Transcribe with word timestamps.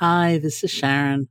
Hi, 0.00 0.38
this 0.38 0.64
is 0.64 0.70
Sharon. 0.70 1.28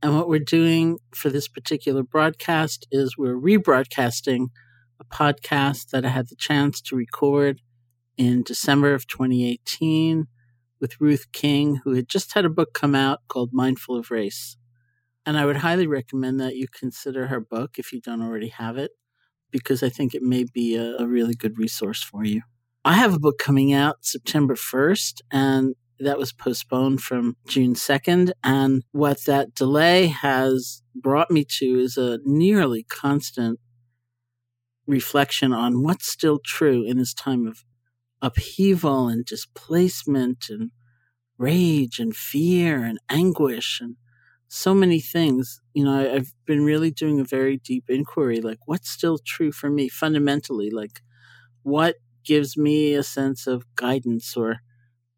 And 0.00 0.14
what 0.14 0.28
we're 0.28 0.38
doing 0.38 1.00
for 1.12 1.28
this 1.28 1.48
particular 1.48 2.04
broadcast 2.04 2.86
is 2.92 3.18
we're 3.18 3.34
rebroadcasting 3.34 4.50
a 5.00 5.04
podcast 5.06 5.90
that 5.90 6.04
I 6.04 6.10
had 6.10 6.28
the 6.28 6.36
chance 6.36 6.80
to 6.82 6.94
record 6.94 7.62
in 8.16 8.44
December 8.44 8.94
of 8.94 9.08
2018 9.08 10.28
with 10.80 11.00
Ruth 11.00 11.32
King, 11.32 11.80
who 11.82 11.96
had 11.96 12.08
just 12.08 12.32
had 12.34 12.44
a 12.44 12.48
book 12.48 12.74
come 12.74 12.94
out 12.94 13.22
called 13.26 13.50
Mindful 13.52 13.96
of 13.96 14.12
Race. 14.12 14.56
And 15.26 15.36
I 15.36 15.44
would 15.44 15.56
highly 15.56 15.88
recommend 15.88 16.38
that 16.38 16.54
you 16.54 16.68
consider 16.68 17.26
her 17.26 17.40
book 17.40 17.76
if 17.76 17.92
you 17.92 18.00
don't 18.00 18.22
already 18.22 18.50
have 18.50 18.78
it, 18.78 18.92
because 19.50 19.82
I 19.82 19.88
think 19.88 20.14
it 20.14 20.22
may 20.22 20.44
be 20.44 20.76
a, 20.76 20.94
a 20.98 21.08
really 21.08 21.34
good 21.34 21.58
resource 21.58 22.04
for 22.04 22.24
you. 22.24 22.42
I 22.84 22.94
have 22.94 23.14
a 23.14 23.18
book 23.18 23.38
coming 23.38 23.72
out 23.72 24.04
September 24.04 24.54
1st, 24.54 25.22
and 25.32 25.74
that 26.00 26.18
was 26.18 26.32
postponed 26.32 27.02
from 27.02 27.36
June 27.46 27.74
2nd. 27.74 28.32
And 28.42 28.82
what 28.92 29.24
that 29.26 29.54
delay 29.54 30.06
has 30.08 30.82
brought 30.94 31.30
me 31.30 31.44
to 31.58 31.66
is 31.80 31.96
a 31.96 32.18
nearly 32.24 32.84
constant 32.84 33.60
reflection 34.86 35.52
on 35.52 35.82
what's 35.82 36.06
still 36.10 36.40
true 36.44 36.84
in 36.84 36.98
this 36.98 37.14
time 37.14 37.46
of 37.46 37.64
upheaval 38.22 39.08
and 39.08 39.24
displacement 39.24 40.46
and 40.48 40.70
rage 41.38 41.98
and 41.98 42.14
fear 42.16 42.84
and 42.84 42.98
anguish 43.10 43.80
and 43.80 43.96
so 44.48 44.74
many 44.74 45.00
things. 45.00 45.60
You 45.74 45.84
know, 45.84 46.14
I've 46.14 46.32
been 46.46 46.64
really 46.64 46.90
doing 46.90 47.20
a 47.20 47.24
very 47.24 47.58
deep 47.58 47.84
inquiry 47.88 48.40
like, 48.40 48.58
what's 48.66 48.90
still 48.90 49.18
true 49.18 49.52
for 49.52 49.70
me 49.70 49.88
fundamentally? 49.88 50.70
Like, 50.70 51.00
what 51.62 51.96
gives 52.24 52.56
me 52.56 52.94
a 52.94 53.02
sense 53.02 53.46
of 53.46 53.64
guidance 53.76 54.36
or 54.36 54.58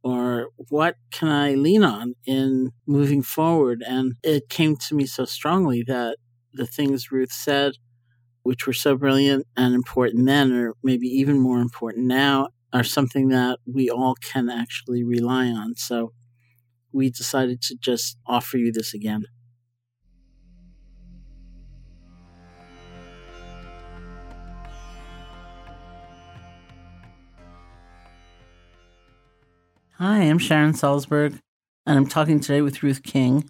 or 0.03 0.48
what 0.56 0.97
can 1.11 1.28
I 1.28 1.55
lean 1.55 1.84
on 1.84 2.14
in 2.27 2.72
moving 2.86 3.22
forward? 3.22 3.83
And 3.86 4.14
it 4.22 4.48
came 4.48 4.77
to 4.77 4.95
me 4.95 5.06
so 5.06 5.25
strongly 5.25 5.83
that 5.86 6.17
the 6.53 6.67
things 6.67 7.12
Ruth 7.12 7.33
said, 7.33 7.75
which 8.42 8.67
were 8.67 8.73
so 8.73 8.97
brilliant 8.97 9.47
and 9.56 9.75
important 9.75 10.27
then, 10.27 10.53
or 10.53 10.75
maybe 10.83 11.06
even 11.06 11.39
more 11.39 11.61
important 11.61 12.06
now, 12.06 12.48
are 12.73 12.84
something 12.84 13.28
that 13.28 13.58
we 13.67 13.89
all 13.91 14.14
can 14.17 14.48
actually 14.48 15.05
rely 15.05 15.47
on. 15.47 15.77
So 15.77 16.12
we 16.92 17.11
decided 17.11 17.62
to 17.62 17.77
just 17.80 18.19
offer 18.27 18.56
you 18.56 18.73
this 18.73 18.95
again. 18.95 19.25
Hi, 30.05 30.22
I'm 30.22 30.39
Sharon 30.41 30.72
Salzberg, 30.72 31.39
and 31.86 31.97
I'm 31.97 32.08
talking 32.08 32.41
today 32.41 32.61
with 32.61 32.83
Ruth 32.83 33.05
King. 33.05 33.48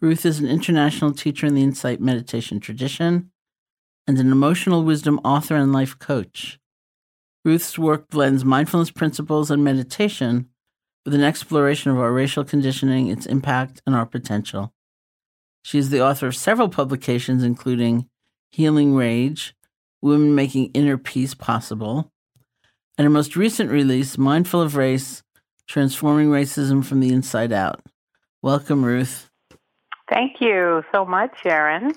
Ruth 0.00 0.24
is 0.24 0.40
an 0.40 0.46
international 0.46 1.12
teacher 1.12 1.46
in 1.46 1.54
the 1.54 1.62
Insight 1.62 2.00
meditation 2.00 2.60
tradition 2.60 3.30
and 4.06 4.18
an 4.18 4.32
emotional 4.32 4.84
wisdom 4.84 5.20
author 5.22 5.54
and 5.54 5.74
life 5.74 5.98
coach. 5.98 6.58
Ruth's 7.44 7.78
work 7.78 8.08
blends 8.08 8.42
mindfulness 8.42 8.90
principles 8.90 9.50
and 9.50 9.62
meditation 9.62 10.48
with 11.04 11.12
an 11.12 11.22
exploration 11.22 11.90
of 11.90 11.98
our 11.98 12.10
racial 12.10 12.42
conditioning, 12.42 13.08
its 13.08 13.26
impact, 13.26 13.82
and 13.86 13.94
our 13.94 14.06
potential. 14.06 14.72
She 15.62 15.78
is 15.78 15.90
the 15.90 16.00
author 16.00 16.28
of 16.28 16.36
several 16.36 16.70
publications, 16.70 17.44
including 17.44 18.08
Healing 18.50 18.94
Rage, 18.94 19.54
Women 20.00 20.34
Making 20.34 20.70
Inner 20.72 20.96
Peace 20.96 21.34
Possible, 21.34 22.10
and 22.96 23.04
her 23.04 23.10
most 23.10 23.36
recent 23.36 23.70
release, 23.70 24.16
Mindful 24.16 24.62
of 24.62 24.74
Race 24.74 25.22
Transforming 25.68 26.28
Racism 26.28 26.84
from 26.84 27.00
the 27.00 27.12
Inside 27.12 27.52
Out. 27.52 27.80
Welcome, 28.42 28.84
Ruth. 28.84 29.28
Thank 30.08 30.40
you 30.40 30.84
so 30.92 31.04
much, 31.04 31.32
Sharon. 31.42 31.94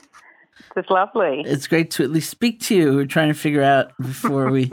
It's 0.76 0.90
lovely. 0.90 1.44
It's 1.46 1.68
great 1.68 1.92
to 1.92 2.04
at 2.04 2.10
least 2.10 2.30
speak 2.30 2.60
to 2.62 2.76
you. 2.76 2.96
We're 2.96 3.06
trying 3.06 3.28
to 3.28 3.34
figure 3.34 3.62
out 3.62 3.92
before 4.02 4.50
we 4.50 4.72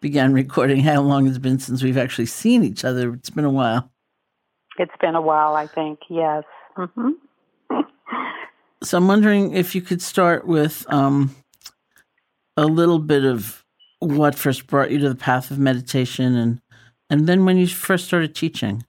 began 0.00 0.32
recording 0.32 0.80
how 0.80 1.00
long 1.00 1.26
it's 1.26 1.38
been 1.38 1.58
since 1.58 1.82
we've 1.82 1.98
actually 1.98 2.26
seen 2.26 2.64
each 2.64 2.84
other. 2.84 3.14
It's 3.14 3.30
been 3.30 3.44
a 3.44 3.50
while. 3.50 3.90
It's 4.78 4.94
been 5.00 5.14
a 5.14 5.20
while, 5.20 5.54
I 5.54 5.66
think, 5.66 6.00
yes. 6.08 6.44
Mm-hmm. 6.76 7.10
so 8.82 8.98
I'm 8.98 9.06
wondering 9.06 9.52
if 9.52 9.74
you 9.74 9.82
could 9.82 10.02
start 10.02 10.46
with 10.46 10.84
um, 10.92 11.36
a 12.56 12.64
little 12.64 12.98
bit 12.98 13.24
of 13.24 13.64
what 14.00 14.34
first 14.34 14.66
brought 14.66 14.90
you 14.90 14.98
to 14.98 15.08
the 15.08 15.14
path 15.14 15.50
of 15.50 15.58
meditation 15.58 16.34
and 16.34 16.60
and 17.12 17.28
then 17.28 17.44
when 17.44 17.58
you 17.58 17.66
first 17.66 18.06
started 18.06 18.34
teaching? 18.34 18.84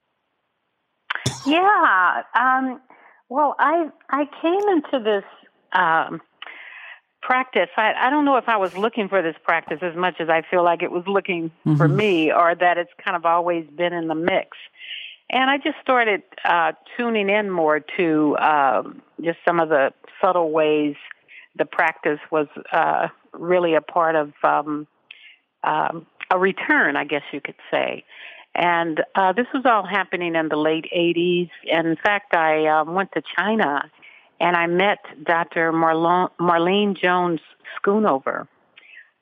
Yeah. 1.45 2.23
Um, 2.33 2.81
well, 3.27 3.53
I 3.59 3.89
I 4.09 4.25
came 4.41 4.69
into 4.69 5.03
this 5.03 5.25
um, 5.73 6.21
practice. 7.21 7.69
I, 7.75 7.93
I 7.93 8.09
don't 8.09 8.23
know 8.23 8.37
if 8.37 8.47
I 8.47 8.55
was 8.55 8.77
looking 8.77 9.09
for 9.09 9.21
this 9.21 9.35
practice 9.43 9.79
as 9.81 9.95
much 9.97 10.15
as 10.21 10.29
I 10.29 10.41
feel 10.49 10.63
like 10.63 10.81
it 10.81 10.91
was 10.91 11.03
looking 11.05 11.51
mm-hmm. 11.65 11.75
for 11.75 11.89
me, 11.89 12.31
or 12.31 12.55
that 12.55 12.77
it's 12.77 12.91
kind 13.03 13.17
of 13.17 13.25
always 13.25 13.65
been 13.75 13.91
in 13.91 14.07
the 14.07 14.15
mix. 14.15 14.57
And 15.29 15.49
I 15.49 15.57
just 15.57 15.77
started 15.81 16.23
uh, 16.45 16.71
tuning 16.95 17.29
in 17.29 17.49
more 17.49 17.81
to 17.97 18.37
um, 18.37 19.01
just 19.21 19.39
some 19.45 19.59
of 19.59 19.67
the 19.67 19.93
subtle 20.21 20.51
ways 20.51 20.95
the 21.57 21.65
practice 21.65 22.19
was 22.31 22.47
uh, 22.71 23.09
really 23.33 23.75
a 23.75 23.81
part 23.81 24.15
of 24.15 24.31
um, 24.43 24.87
um, 25.63 26.05
a 26.33 26.39
return, 26.39 26.95
I 26.97 27.05
guess 27.05 27.21
you 27.31 27.39
could 27.39 27.55
say. 27.71 28.03
And 28.55 29.01
uh, 29.15 29.33
this 29.33 29.47
was 29.53 29.63
all 29.65 29.85
happening 29.85 30.35
in 30.35 30.49
the 30.49 30.57
late 30.57 30.85
80s. 30.95 31.49
And 31.71 31.87
in 31.87 31.95
fact, 31.95 32.35
I 32.35 32.67
um, 32.67 32.93
went 32.93 33.11
to 33.13 33.21
China 33.37 33.89
and 34.39 34.55
I 34.55 34.67
met 34.67 34.99
Dr. 35.23 35.71
Marlon, 35.71 36.29
Marlene 36.39 36.99
Jones 36.99 37.39
Schoonover. 37.77 38.47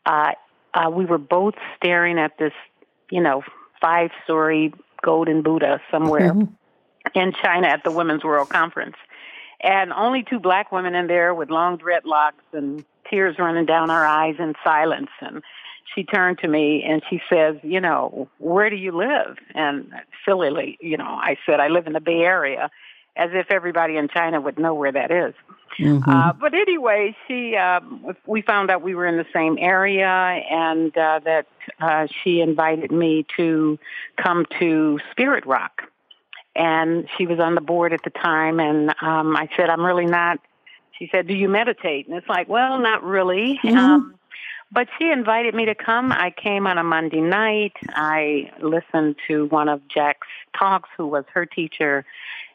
Uh, 0.06 0.32
uh, 0.74 0.90
we 0.90 1.06
were 1.06 1.18
both 1.18 1.56
staring 1.78 2.18
at 2.18 2.38
this, 2.40 2.54
you 3.10 3.22
know, 3.22 3.44
five 3.82 4.10
story 4.24 4.74
golden 5.04 5.44
Buddha 5.44 5.82
somewhere 5.92 6.34
mm-hmm. 6.34 7.20
in 7.20 7.34
China 7.34 7.68
at 7.68 7.84
the 7.84 7.92
Women's 7.92 8.24
World 8.24 8.50
Conference. 8.50 8.96
And 9.62 9.94
only 9.94 10.24
two 10.24 10.40
black 10.40 10.72
women 10.72 10.96
in 10.96 11.08
there 11.08 11.34
with 11.34 11.50
long 11.50 11.78
dreadlocks 11.78 12.42
and 12.54 12.84
tears 13.10 13.36
running 13.38 13.66
down 13.66 13.90
our 13.90 14.06
eyes 14.06 14.36
in 14.40 14.56
silence. 14.64 15.10
And 15.20 15.44
she 15.94 16.04
turned 16.04 16.40
to 16.40 16.48
me 16.48 16.84
and 16.88 17.02
she 17.10 17.22
says, 17.30 17.56
you 17.64 17.82
know, 17.82 18.30
where 18.38 18.70
do 18.70 18.76
you 18.76 18.92
live? 18.92 19.38
And 19.54 19.92
sillily, 20.26 20.78
you 20.82 20.98
know, 20.98 21.06
I 21.06 21.38
said, 21.46 21.60
I 21.60 21.68
live 21.68 21.88
in 21.88 21.94
the 21.94 22.00
Bay 22.00 22.22
Area, 22.22 22.70
as 23.16 23.32
if 23.34 23.52
everybody 23.52 23.98
in 23.98 24.08
China 24.08 24.40
would 24.40 24.58
know 24.58 24.74
where 24.74 24.92
that 24.92 25.12
is. 25.12 25.34
Mm-hmm. 25.80 26.10
Uh, 26.10 26.34
but 26.34 26.54
anyway, 26.54 27.16
she, 27.28 27.56
uh, 27.56 27.80
we 28.26 28.42
found 28.42 28.70
out 28.70 28.82
we 28.82 28.96
were 28.96 29.08
in 29.08 29.18
the 29.18 29.26
same 29.34 29.58
area 29.60 30.06
and 30.08 30.96
uh, 30.98 31.20
that 31.24 31.48
uh, 31.80 32.08
she 32.24 32.42
invited 32.42 32.92
me 32.92 33.26
to 33.38 33.80
come 34.18 34.46
to 34.60 35.00
Spirit 35.12 35.46
Rock. 35.46 35.84
And 36.54 37.08
she 37.18 37.26
was 37.26 37.40
on 37.40 37.56
the 37.56 37.62
board 37.62 37.94
at 37.94 38.04
the 38.04 38.10
time, 38.10 38.60
and 38.60 38.90
um, 39.02 39.38
I 39.38 39.48
said, 39.56 39.70
I'm 39.70 39.86
really 39.86 40.06
not. 40.06 40.38
She 41.00 41.08
said, 41.10 41.26
Do 41.26 41.34
you 41.34 41.48
meditate? 41.48 42.10
And 42.10 42.18
it's 42.18 42.28
like, 42.28 42.50
Well, 42.50 42.78
not 42.80 43.06
really. 43.06 43.58
Mm-hmm. 43.64 43.78
Um, 43.78 44.16
but 44.72 44.88
she 44.98 45.12
invited 45.12 45.54
me 45.54 45.66
to 45.66 45.76
come. 45.76 46.12
I 46.12 46.32
came 46.32 46.66
on 46.66 46.78
a 46.78 46.84
Monday 46.84 47.22
night. 47.22 47.74
I 47.90 48.52
listened 48.62 49.18
to 49.28 49.46
one 49.48 49.68
of 49.68 49.82
Jack's 49.88 50.28
talks, 50.58 50.90
who 50.98 51.08
was 51.08 51.26
her 51.34 51.46
teacher, 51.46 52.06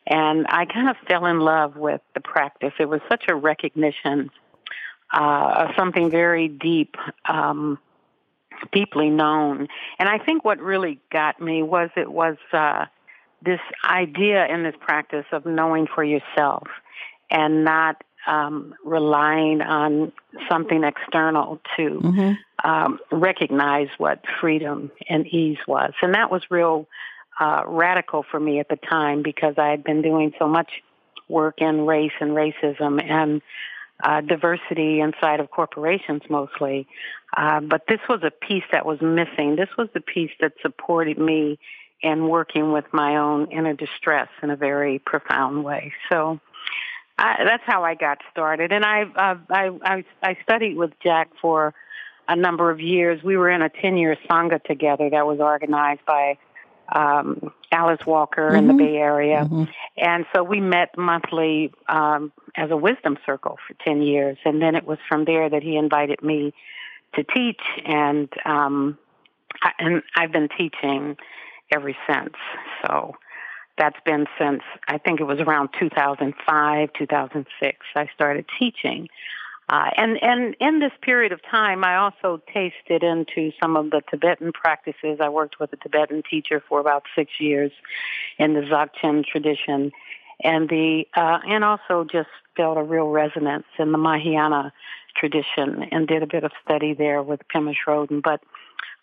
and 0.07 0.47
I 0.49 0.65
kind 0.65 0.89
of 0.89 0.97
fell 1.07 1.27
in 1.27 1.41
love 1.41 1.77
with 1.77 2.01
the 2.15 2.21
practice. 2.21 2.73
It 2.79 2.89
was 2.89 3.01
such 3.09 3.25
a 3.29 3.35
recognition 3.35 4.31
uh, 5.13 5.67
of 5.69 5.71
something 5.77 6.11
very 6.11 6.49
deep, 6.49 6.97
um, 7.27 7.79
deeply 8.73 9.11
known. 9.11 9.69
And 9.99 10.09
I 10.09 10.19
think 10.19 10.45
what 10.45 10.59
really 10.59 11.01
got 11.13 11.41
me 11.41 11.63
was 11.63 11.91
it 11.97 12.11
was 12.11 12.37
uh, 12.53 12.87
this 13.43 13.61
idea 13.85 14.47
in 14.47 14.63
this 14.63 14.75
practice 14.81 15.27
of 15.33 15.45
knowing 15.45 15.87
for 15.87 16.03
yourself 16.03 16.67
and 17.31 17.65
not 17.65 18.03
um, 18.27 18.75
relying 18.85 19.61
on 19.61 20.13
something 20.51 20.85
external 20.85 21.61
to 21.77 21.83
mm-hmm. 21.83 22.69
um, 22.69 22.99
recognize 23.13 23.89
what 23.99 24.23
freedom 24.41 24.91
and 25.09 25.27
ease 25.27 25.59
was. 25.67 25.93
And 26.03 26.15
that 26.15 26.31
was 26.31 26.43
real 26.51 26.89
uh, 27.39 27.63
radical 27.67 28.25
for 28.31 28.41
me 28.41 28.61
at 28.61 28.69
the 28.69 28.77
time 28.77 29.23
because 29.23 29.55
I 29.59 29.69
had 29.69 29.85
been 29.85 30.03
doing 30.03 30.33
so 30.39 30.49
much 30.49 30.71
work 31.29 31.57
in 31.59 31.87
race 31.87 32.13
and 32.21 32.31
racism 32.33 33.03
and 33.03 33.43
uh, 34.03 34.21
diversity 34.21 35.01
inside 35.01 35.41
of 35.41 35.51
corporations 35.51 36.23
mostly. 36.29 36.87
Uh, 37.37 37.61
but 37.61 37.83
this 37.89 38.01
was 38.09 38.21
a 38.23 38.31
piece 38.31 38.65
that 38.73 38.87
was 38.87 39.01
missing. 39.01 39.57
This 39.57 39.69
was 39.77 39.89
the 39.95 40.01
piece 40.01 40.31
that 40.41 40.53
supported 40.63 41.19
me 41.19 41.59
in 42.03 42.29
working 42.29 42.73
with 42.73 42.85
my 42.93 43.17
own 43.17 43.51
inner 43.51 43.75
distress 43.75 44.29
in 44.43 44.51
a 44.51 44.57
very 44.57 44.99
profound 44.99 45.65
way. 45.65 45.93
So 46.11 46.41
I, 47.19 47.45
that's 47.45 47.63
how 47.65 47.83
I 47.83 47.95
got 47.95 48.19
started. 48.31 48.73
And 48.73 48.85
I, 48.85 49.03
uh, 49.03 49.37
I, 49.51 49.71
I, 49.83 50.05
I 50.23 50.39
studied 50.43 50.77
with 50.77 50.93
Jack 51.03 51.31
for 51.41 51.75
a 52.29 52.37
number 52.37 52.71
of 52.71 52.81
years. 52.81 53.23
We 53.23 53.37
were 53.37 53.51
in 53.51 53.63
a 53.63 53.69
10 53.69 53.97
year 53.97 54.17
Sangha 54.29 54.63
together 54.65 55.09
that 55.11 55.27
was 55.27 55.41
organized 55.41 56.05
by 56.07 56.39
um, 56.95 57.53
Alice 57.73 58.05
Walker 58.07 58.49
mm-hmm. 58.49 58.57
in 58.57 58.67
the 58.67 58.73
mm-hmm. 58.75 58.93
Bay 58.93 58.97
Area. 58.97 59.45
Mm-hmm. 59.45 59.65
And 59.97 60.27
so 60.35 60.43
we 60.43 60.61
met 60.61 60.97
monthly 60.97 61.73
um, 61.89 62.33
as 62.55 62.71
a 62.71 62.77
wisdom 62.77 63.19
circle 63.25 63.59
for 63.67 63.75
10 63.85 64.03
years. 64.03 64.37
And 64.45 64.61
then 64.61 64.75
it 64.75 64.87
was 64.87 64.99
from 65.09 65.25
there 65.25 65.49
that 65.49 65.63
he 65.63 65.77
invited 65.77 66.23
me 66.23 66.53
to 67.15 67.25
teach. 67.25 67.63
And, 67.85 68.29
um, 68.45 68.99
I, 69.63 69.73
and 69.79 70.03
I've 70.17 70.33
been 70.33 70.49
teaching 70.57 71.17
ever 71.73 71.93
since. 72.09 72.35
So 72.87 73.15
that's 73.79 73.99
been 74.05 74.27
since 74.39 74.63
I 74.89 74.99
think 74.99 75.21
it 75.21 75.25
was 75.25 75.41
around 75.41 75.71
2005, 75.79 76.93
2006. 76.93 77.79
I 77.95 78.09
started 78.15 78.47
teaching. 78.59 79.09
Uh, 79.69 79.91
and 79.97 80.23
and 80.23 80.55
in 80.61 80.79
this 80.79 80.93
period 81.03 81.33
of 81.33 81.43
time, 81.43 81.85
I 81.85 81.97
also 81.97 82.41
tasted 82.53 83.03
into 83.03 83.51
some 83.61 83.77
of 83.77 83.91
the 83.91 84.01
Tibetan 84.09 84.53
practices. 84.53 85.19
I 85.21 85.29
worked 85.29 85.59
with 85.59 85.73
a 85.73 85.77
Tibetan 85.77 86.23
teacher 86.29 86.63
for 86.69 86.79
about 86.79 87.03
six 87.17 87.33
years 87.41 87.73
in 88.39 88.55
the 88.55 88.61
Dzogchen 88.61 89.25
tradition, 89.25 89.91
and 90.43 90.69
the 90.69 91.09
uh, 91.15 91.41
and 91.49 91.65
also 91.65 92.05
just 92.05 92.29
felt 92.57 92.79
a 92.79 92.83
real 92.83 93.09
resonance 93.09 93.67
in 93.77 93.91
the 93.91 93.99
Mahayana 93.99 94.73
tradition 95.17 95.83
and 95.91 96.07
did 96.07 96.23
a 96.23 96.27
bit 96.27 96.45
of 96.45 96.53
study 96.65 96.95
there 96.95 97.21
with 97.21 97.41
Pema 97.53 97.75
Chodron. 97.75 98.23
But 98.23 98.41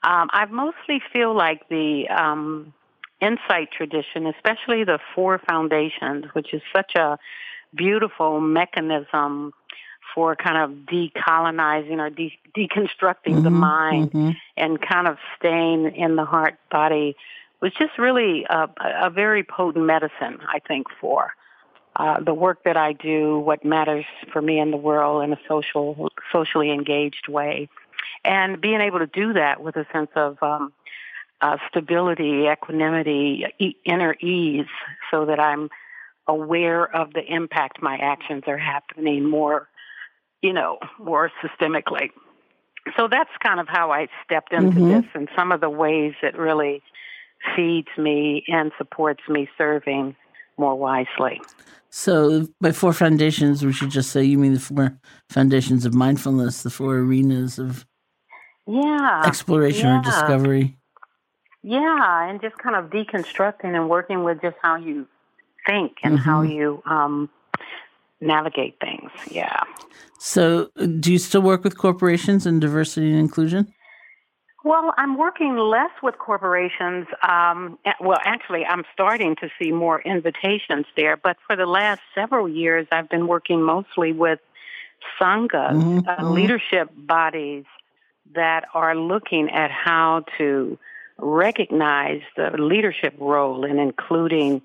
um, 0.03 0.29
I 0.31 0.45
mostly 0.45 1.01
feel 1.11 1.35
like 1.35 1.67
the 1.67 2.07
um, 2.07 2.73
insight 3.23 3.71
tradition, 3.71 4.27
especially 4.27 4.83
the 4.83 4.99
four 5.15 5.39
foundations, 5.39 6.25
which 6.33 6.53
is 6.53 6.61
such 6.75 6.95
a 6.95 7.17
beautiful 7.75 8.39
mechanism 8.39 9.53
for 10.13 10.35
kind 10.35 10.57
of 10.57 10.85
decolonizing 10.85 11.97
or 11.97 12.09
de- 12.09 12.37
deconstructing 12.55 13.35
mm-hmm, 13.35 13.43
the 13.43 13.49
mind 13.49 14.11
mm-hmm. 14.11 14.31
and 14.57 14.79
kind 14.79 15.07
of 15.07 15.17
staying 15.37 15.95
in 15.95 16.15
the 16.15 16.25
heart 16.25 16.55
body 16.69 17.15
was 17.61 17.71
just 17.73 17.97
really 17.97 18.45
a, 18.49 18.69
a 19.01 19.09
very 19.09 19.43
potent 19.43 19.85
medicine, 19.85 20.39
I 20.47 20.59
think, 20.67 20.87
for 20.99 21.31
uh, 21.95 22.19
the 22.19 22.33
work 22.33 22.63
that 22.65 22.77
I 22.77 22.93
do, 22.93 23.39
what 23.39 23.63
matters 23.63 24.05
for 24.31 24.41
me 24.41 24.59
in 24.59 24.71
the 24.71 24.77
world 24.77 25.23
in 25.23 25.31
a 25.31 25.39
social, 25.47 26.09
socially 26.31 26.71
engaged 26.71 27.27
way, 27.27 27.69
and 28.25 28.59
being 28.59 28.81
able 28.81 28.99
to 28.99 29.07
do 29.07 29.33
that 29.33 29.61
with 29.61 29.75
a 29.75 29.85
sense 29.93 30.09
of 30.15 30.41
um, 30.41 30.73
uh, 31.43 31.57
stability, 31.69 32.47
equanimity, 32.51 33.45
e- 33.59 33.75
inner 33.85 34.15
ease, 34.21 34.65
so 35.11 35.25
that 35.25 35.39
I'm 35.39 35.69
aware 36.27 36.83
of 36.95 37.13
the 37.13 37.23
impact 37.23 37.81
my 37.81 37.97
actions 37.97 38.43
are 38.47 38.57
happening 38.57 39.29
more 39.29 39.67
you 40.43 40.53
know, 40.53 40.77
more 40.99 41.31
systemically. 41.41 42.11
So 42.97 43.07
that's 43.07 43.31
kind 43.41 43.59
of 43.59 43.67
how 43.67 43.91
I 43.91 44.07
stepped 44.23 44.51
into 44.53 44.77
mm-hmm. 44.77 44.89
this 44.89 45.05
and 45.15 45.29
some 45.35 45.51
of 45.51 45.61
the 45.61 45.69
ways 45.69 46.13
it 46.21 46.37
really 46.37 46.83
feeds 47.55 47.87
me 47.97 48.43
and 48.49 48.71
supports 48.77 49.21
me 49.27 49.49
serving 49.57 50.15
more 50.57 50.75
wisely. 50.75 51.41
So, 51.89 52.47
by 52.59 52.71
four 52.71 52.91
foundations, 52.91 53.63
we 53.65 53.71
should 53.71 53.89
just 53.89 54.11
say 54.11 54.23
you 54.23 54.37
mean 54.37 54.53
the 54.53 54.59
four 54.59 54.99
foundations 55.29 55.85
of 55.85 55.93
mindfulness, 55.93 56.63
the 56.63 56.69
four 56.69 56.97
arenas 56.97 57.57
of 57.57 57.85
yeah 58.67 59.21
exploration 59.25 59.87
yeah. 59.87 59.99
or 59.99 60.03
discovery. 60.03 60.77
Yeah, 61.63 62.29
and 62.29 62.41
just 62.41 62.57
kind 62.57 62.75
of 62.75 62.89
deconstructing 62.89 63.75
and 63.75 63.89
working 63.89 64.23
with 64.23 64.41
just 64.41 64.57
how 64.61 64.75
you 64.75 65.07
think 65.65 65.97
and 66.03 66.17
mm-hmm. 66.17 66.29
how 66.29 66.41
you 66.41 66.83
um, 66.85 67.29
navigate 68.19 68.77
things. 68.79 69.09
Yeah. 69.31 69.61
So, 70.19 70.69
do 70.99 71.11
you 71.11 71.19
still 71.19 71.41
work 71.41 71.63
with 71.63 71.77
corporations 71.77 72.45
and 72.45 72.59
diversity 72.59 73.09
and 73.11 73.19
inclusion? 73.19 73.73
Well, 74.65 74.93
I'm 74.97 75.17
working 75.17 75.57
less 75.57 75.91
with 76.01 76.17
corporations. 76.17 77.07
Um, 77.21 77.77
well, 77.99 78.19
actually, 78.23 78.65
I'm 78.65 78.83
starting 78.93 79.35
to 79.37 79.49
see 79.59 79.71
more 79.71 80.01
invitations 80.01 80.85
there. 80.95 81.17
But 81.17 81.35
for 81.45 81.57
the 81.57 81.65
last 81.65 82.01
several 82.15 82.47
years, 82.47 82.87
I've 82.91 83.09
been 83.09 83.27
working 83.27 83.61
mostly 83.61 84.13
with 84.13 84.39
sanghas, 85.19 85.73
mm-hmm. 85.73 86.07
uh, 86.07 86.15
mm-hmm. 86.15 86.31
leadership 86.31 86.89
bodies 86.95 87.65
that 88.35 88.65
are 88.73 88.95
looking 88.95 89.49
at 89.49 89.69
how 89.69 90.23
to 90.37 90.77
recognize 91.17 92.21
the 92.35 92.51
leadership 92.57 93.15
role 93.19 93.63
in 93.65 93.79
including 93.79 94.61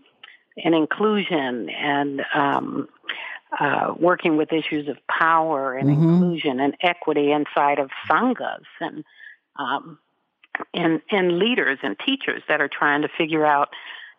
in 0.56 0.74
inclusion 0.74 1.70
and 1.70 2.22
um, 2.34 2.88
uh, 3.58 3.94
working 3.98 4.36
with 4.36 4.52
issues 4.52 4.88
of 4.88 4.96
power 5.06 5.74
and 5.74 5.88
mm-hmm. 5.88 6.08
inclusion 6.08 6.60
and 6.60 6.76
equity 6.82 7.32
inside 7.32 7.78
of 7.78 7.90
sanghas 8.08 8.64
and 8.80 9.04
um, 9.56 9.98
and 10.74 11.00
and 11.10 11.38
leaders 11.38 11.78
and 11.82 11.96
teachers 12.04 12.42
that 12.48 12.60
are 12.60 12.68
trying 12.68 13.02
to 13.02 13.08
figure 13.16 13.46
out 13.46 13.68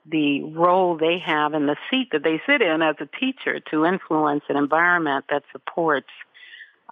the 0.06 0.44
role 0.44 0.98
they 0.98 1.20
have 1.20 1.54
in 1.54 1.68
the 1.68 1.76
seat 1.90 2.10
that 2.12 2.24
they 2.24 2.42
sit 2.48 2.62
in 2.62 2.82
as 2.82 2.96
a 3.00 3.06
teacher 3.20 3.60
to 3.72 3.86
influence 3.86 4.44
an 4.50 4.56
environment 4.56 5.26
that 5.30 5.44
supports 5.52 6.10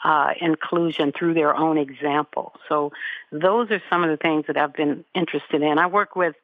uh, 0.04 0.34
inclusion 0.40 1.12
through 1.12 1.34
their 1.34 1.56
own 1.56 1.78
example. 1.78 2.54
So 2.70 2.92
those 3.32 3.72
are 3.72 3.82
some 3.90 4.04
of 4.04 4.10
the 4.10 4.18
things 4.18 4.46
that 4.48 4.58
I've 4.58 4.74
been 4.74 5.04
interested 5.16 5.62
in. 5.62 5.80
I 5.80 5.88
work 5.88 6.16
with 6.16 6.36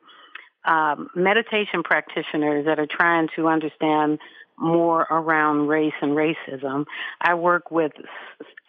um, 0.65 1.09
meditation 1.15 1.83
practitioners 1.83 2.65
that 2.65 2.79
are 2.79 2.87
trying 2.87 3.29
to 3.35 3.47
understand 3.47 4.19
more 4.57 5.01
around 5.09 5.67
race 5.67 5.93
and 6.01 6.11
racism. 6.11 6.85
I 7.19 7.33
work 7.33 7.71
with 7.71 7.91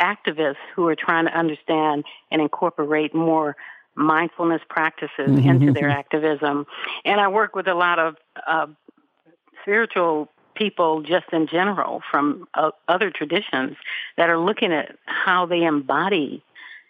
activists 0.01 0.57
who 0.75 0.89
are 0.89 0.97
trying 0.97 1.27
to 1.27 1.39
understand 1.39 2.05
and 2.31 2.41
incorporate 2.41 3.15
more 3.15 3.57
mindfulness 3.95 4.63
practices 4.69 5.11
mm-hmm. 5.29 5.49
into 5.49 5.73
their 5.73 5.89
activism. 5.89 6.67
And 7.05 7.21
I 7.21 7.29
work 7.29 7.55
with 7.55 7.69
a 7.69 7.75
lot 7.75 7.99
of 7.99 8.17
uh, 8.47 8.67
spiritual 9.63 10.29
people 10.55 11.03
just 11.03 11.27
in 11.33 11.47
general 11.47 12.03
from 12.11 12.49
uh, 12.55 12.71
other 12.89 13.11
traditions 13.11 13.77
that 14.17 14.31
are 14.31 14.39
looking 14.39 14.73
at 14.73 14.97
how 15.05 15.47
they 15.47 15.63
embody 15.63 16.43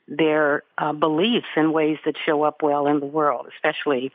their 0.07 0.63
uh, 0.79 0.93
beliefs 0.93 1.47
in 1.57 1.73
ways 1.73 1.99
that 2.05 2.15
show 2.25 2.43
up 2.43 2.63
well 2.63 2.87
in 2.87 3.01
the 3.01 3.07
world, 3.07 3.47
especially 3.55 4.13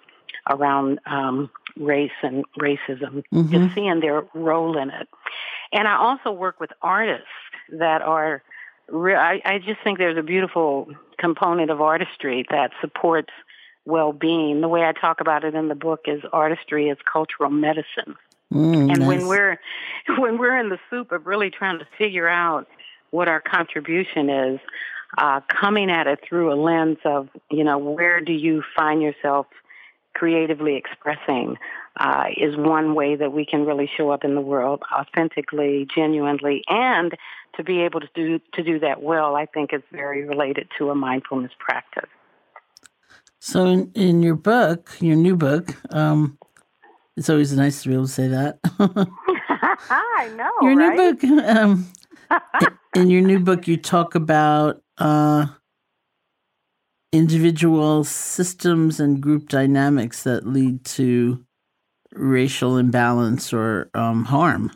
around 0.50 1.00
um, 1.06 1.50
race 1.78 2.12
and 2.22 2.46
racism, 2.60 3.24
mm-hmm. 3.34 3.52
just 3.52 3.76
seeing 3.76 4.00
their 4.00 4.24
role 4.34 4.78
in 4.78 4.90
it. 4.90 5.08
And 5.72 5.88
I 5.88 5.98
also 5.98 6.32
work 6.32 6.60
with 6.60 6.72
artists 6.82 7.28
that 7.72 8.02
are. 8.02 8.44
Re- 8.88 9.16
I, 9.16 9.42
I 9.46 9.60
just 9.60 9.82
think 9.84 10.00
there's 10.00 10.18
a 10.18 10.24
beautiful 10.24 10.88
component 11.20 11.70
of 11.70 11.80
artistry 11.80 12.46
that 12.50 12.72
supports 12.82 13.30
well-being. 13.86 14.62
The 14.62 14.68
way 14.68 14.84
I 14.84 14.94
talk 14.94 15.22
about 15.22 15.44
it 15.44 15.54
in 15.54 15.68
the 15.68 15.76
book 15.76 16.02
is 16.06 16.22
artistry 16.34 16.90
is 16.90 16.98
cultural 17.12 17.52
medicine. 17.52 18.16
Mm, 18.54 18.92
and 18.92 19.00
nice. 19.00 19.08
when 19.08 19.28
we're 19.28 19.60
when 20.18 20.38
we're 20.38 20.58
in 20.58 20.70
the 20.70 20.80
soup 20.90 21.12
of 21.12 21.26
really 21.28 21.50
trying 21.50 21.80
to 21.80 21.88
figure 21.98 22.28
out 22.28 22.68
what 23.12 23.28
our 23.28 23.42
contribution 23.42 24.30
is, 24.30 24.60
uh, 25.18 25.42
coming 25.48 25.90
at 25.90 26.08
it 26.08 26.20
through 26.28 26.54
a 26.54 26.56
lens 26.56 26.98
of 27.06 27.30
you 27.52 27.64
know 27.64 27.78
where 27.78 28.22
do 28.22 28.34
you 28.34 28.64
find 28.76 29.02
yourself 29.02 29.48
creatively 30.14 30.76
expressing 30.76 31.56
uh, 32.00 32.26
is 32.38 32.56
one 32.58 32.96
way 32.96 33.16
that 33.16 33.32
we 33.32 33.46
can 33.46 33.66
really 33.66 33.90
show 33.98 34.10
up 34.10 34.24
in 34.24 34.36
the 34.36 34.42
world 34.42 34.82
authentically, 34.92 35.88
genuinely, 35.94 36.64
and 36.68 37.14
to 37.56 37.64
be 37.64 37.82
able 37.82 38.00
to 38.00 38.10
do 38.16 38.40
to 38.54 38.64
do 38.64 38.80
that 38.80 39.04
well, 39.04 39.36
I 39.36 39.46
think 39.46 39.74
is 39.74 39.82
very 39.92 40.26
related 40.26 40.70
to 40.78 40.90
a 40.90 40.96
mindfulness 40.96 41.52
practice. 41.60 42.10
So, 43.40 43.66
in, 43.66 43.92
in 43.96 44.24
your 44.24 44.36
book, 44.36 44.98
your 45.00 45.16
new 45.16 45.36
book, 45.36 45.76
um, 45.94 46.38
it's 47.20 47.30
always 47.30 47.52
nice 47.52 47.84
to 47.84 47.90
be 47.90 47.96
able 47.96 48.06
to 48.06 48.12
say 48.12 48.30
that. 48.30 48.60
I 49.90 50.32
know. 50.38 50.50
Your 50.62 50.78
right? 50.78 50.96
new 50.96 51.14
book, 51.14 51.46
um, 51.46 51.92
in 52.96 53.10
your 53.10 53.22
new 53.22 53.40
book, 53.42 53.68
you 53.68 53.76
talk 53.76 54.16
about 54.16 54.82
uh, 55.00 55.48
individual 57.12 58.06
systems 58.06 59.02
and 59.02 59.20
group 59.20 59.50
dynamics 59.50 60.24
that 60.24 60.48
lead 60.48 60.86
to 60.86 61.44
racial 62.14 62.78
imbalance 62.78 63.52
or 63.52 63.90
um, 63.94 64.24
harm. 64.24 64.72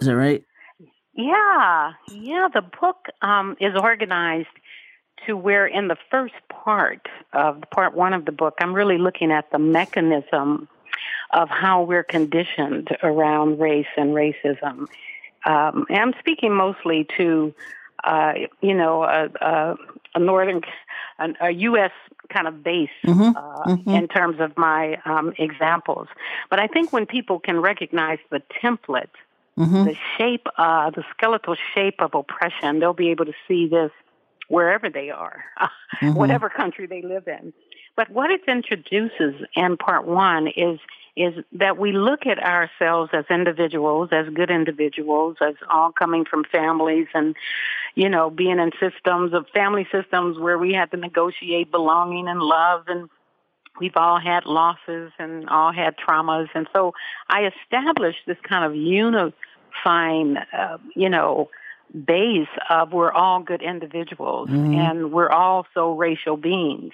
Is 0.00 0.08
that 0.08 0.16
right? 0.16 0.42
Yeah, 1.14 1.92
yeah. 2.10 2.48
The 2.52 2.62
book 2.80 3.06
um, 3.20 3.56
is 3.60 3.72
organized 3.80 4.48
to 5.28 5.36
where, 5.36 5.64
in 5.64 5.86
the 5.86 5.96
first 6.10 6.34
part 6.48 7.06
of 7.32 7.62
part 7.70 7.94
one 7.94 8.14
of 8.14 8.24
the 8.24 8.32
book, 8.32 8.54
I'm 8.60 8.74
really 8.74 8.98
looking 8.98 9.30
at 9.30 9.48
the 9.52 9.60
mechanism 9.60 10.66
of 11.32 11.48
how 11.48 11.82
we're 11.82 12.04
conditioned 12.04 12.88
around 13.02 13.58
race 13.58 13.86
and 13.96 14.10
racism. 14.10 14.86
Um, 15.44 15.86
and 15.88 15.98
I'm 15.98 16.14
speaking 16.18 16.54
mostly 16.54 17.06
to, 17.16 17.54
uh, 18.04 18.32
you 18.60 18.74
know, 18.74 19.02
a, 19.02 19.28
a, 19.40 19.76
a 20.14 20.18
northern, 20.18 20.62
a, 21.18 21.28
a, 21.40 21.50
U.S. 21.50 21.90
kind 22.28 22.46
of 22.46 22.62
base 22.62 22.90
mm-hmm. 23.04 23.36
Uh, 23.36 23.64
mm-hmm. 23.64 23.90
in 23.90 24.08
terms 24.08 24.40
of 24.40 24.56
my 24.56 25.00
um, 25.04 25.32
examples. 25.38 26.08
But 26.50 26.60
I 26.60 26.66
think 26.66 26.92
when 26.92 27.06
people 27.06 27.40
can 27.40 27.60
recognize 27.60 28.18
the 28.30 28.42
template, 28.62 29.10
mm-hmm. 29.58 29.84
the 29.84 29.96
shape, 30.16 30.46
uh, 30.58 30.90
the 30.90 31.04
skeletal 31.16 31.56
shape 31.74 32.00
of 32.00 32.14
oppression, 32.14 32.78
they'll 32.78 32.92
be 32.92 33.10
able 33.10 33.24
to 33.24 33.34
see 33.48 33.66
this 33.68 33.90
wherever 34.48 34.90
they 34.90 35.10
are, 35.10 35.44
mm-hmm. 35.60 36.14
whatever 36.14 36.50
country 36.50 36.86
they 36.86 37.02
live 37.02 37.26
in. 37.26 37.52
But 37.96 38.10
what 38.10 38.30
it 38.30 38.42
introduces 38.46 39.34
in 39.54 39.76
part 39.76 40.06
one 40.06 40.48
is 40.48 40.78
is 41.16 41.34
that 41.52 41.76
we 41.78 41.92
look 41.92 42.26
at 42.26 42.42
ourselves 42.42 43.10
as 43.12 43.24
individuals, 43.28 44.08
as 44.12 44.26
good 44.32 44.50
individuals, 44.50 45.36
as 45.40 45.54
all 45.70 45.92
coming 45.92 46.24
from 46.24 46.44
families 46.44 47.06
and, 47.12 47.36
you 47.94 48.08
know, 48.08 48.30
being 48.30 48.58
in 48.58 48.70
systems 48.80 49.34
of 49.34 49.46
family 49.54 49.86
systems 49.92 50.38
where 50.38 50.58
we 50.58 50.72
had 50.72 50.90
to 50.90 50.96
negotiate 50.96 51.70
belonging 51.70 52.28
and 52.28 52.40
love 52.40 52.84
and 52.88 53.10
we've 53.78 53.96
all 53.96 54.18
had 54.18 54.46
losses 54.46 55.12
and 55.18 55.48
all 55.48 55.72
had 55.72 55.96
traumas. 55.96 56.48
And 56.54 56.66
so 56.72 56.92
I 57.28 57.50
established 57.64 58.20
this 58.26 58.38
kind 58.48 58.64
of 58.64 58.74
unifying, 58.74 60.36
uh, 60.36 60.78
you 60.94 61.08
know, 61.10 61.50
base 61.92 62.48
of 62.70 62.92
we're 62.92 63.12
all 63.12 63.42
good 63.42 63.62
individuals 63.62 64.48
mm-hmm. 64.48 64.74
and 64.74 65.12
we're 65.12 65.28
all 65.28 65.66
so 65.74 65.92
racial 65.92 66.36
beings 66.36 66.92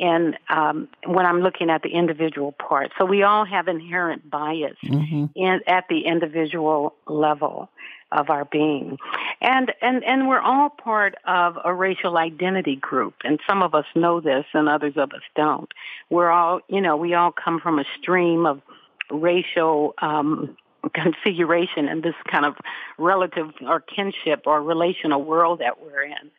and 0.00 0.38
um, 0.48 0.88
when 1.06 1.26
I'm 1.26 1.40
looking 1.40 1.70
at 1.70 1.82
the 1.82 1.88
individual 1.88 2.52
part. 2.52 2.92
So 2.98 3.04
we 3.04 3.22
all 3.22 3.44
have 3.44 3.68
inherent 3.68 4.30
bias 4.30 4.76
mm-hmm. 4.84 5.26
in, 5.34 5.60
at 5.66 5.84
the 5.88 6.06
individual 6.06 6.94
level 7.06 7.68
of 8.10 8.30
our 8.30 8.44
being. 8.44 8.96
And, 9.40 9.72
and, 9.82 10.02
and 10.04 10.28
we're 10.28 10.40
all 10.40 10.70
part 10.70 11.16
of 11.26 11.58
a 11.62 11.74
racial 11.74 12.16
identity 12.16 12.76
group. 12.76 13.14
And 13.24 13.38
some 13.46 13.62
of 13.62 13.74
us 13.74 13.84
know 13.94 14.20
this 14.20 14.44
and 14.54 14.68
others 14.68 14.94
of 14.96 15.12
us 15.12 15.22
don't. 15.36 15.70
We're 16.08 16.30
all, 16.30 16.60
you 16.68 16.80
know, 16.80 16.96
we 16.96 17.14
all 17.14 17.32
come 17.32 17.60
from 17.60 17.78
a 17.78 17.84
stream 18.00 18.46
of 18.46 18.62
racial, 19.10 19.94
um, 20.00 20.56
configuration 20.94 21.88
in 21.88 22.00
this 22.00 22.14
kind 22.30 22.44
of 22.44 22.54
relative 22.98 23.50
or 23.66 23.80
kinship 23.80 24.42
or 24.46 24.62
relational 24.62 25.22
world 25.22 25.60
that 25.60 25.80
we're 25.80 26.02
in. 26.02 26.30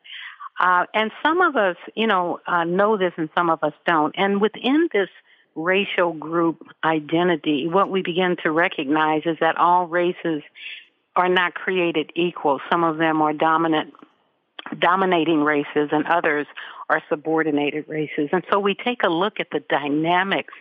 Uh, 0.60 0.86
and 0.94 1.12
some 1.24 1.42
of 1.42 1.56
us, 1.56 1.78
you 1.96 2.06
know, 2.06 2.40
uh, 2.46 2.66
know 2.66 2.98
this 2.98 3.14
and 3.16 3.30
some 3.36 3.50
of 3.50 3.64
us 3.64 3.74
don't. 3.86 4.14
And 4.18 4.42
within 4.42 4.90
this 4.92 5.10
racial 5.56 6.14
group 6.14 6.68
identity, 6.84 7.68
what 7.68 7.90
we 7.90 8.02
begin 8.02 8.36
to 8.44 8.52
recognize 8.52 9.24
is 9.26 9.38
that 9.40 9.58
all 9.58 9.88
races 9.88 10.44
are 11.16 11.30
not 11.30 11.54
created 11.54 12.12
equal. 12.16 12.60
Some 12.70 12.84
of 12.84 12.98
them 12.98 13.22
are 13.22 13.34
dominant, 13.34 13.94
dominating 14.78 15.44
races, 15.44 15.90
and 15.92 16.06
others 16.06 16.46
are 16.90 17.02
subordinated 17.10 17.88
races. 17.88 18.30
And 18.32 18.44
so 18.52 18.60
we 18.60 18.76
take 18.76 19.04
a 19.04 19.10
look 19.10 19.40
at 19.40 19.48
the 19.52 19.62
dynamics 19.70 20.54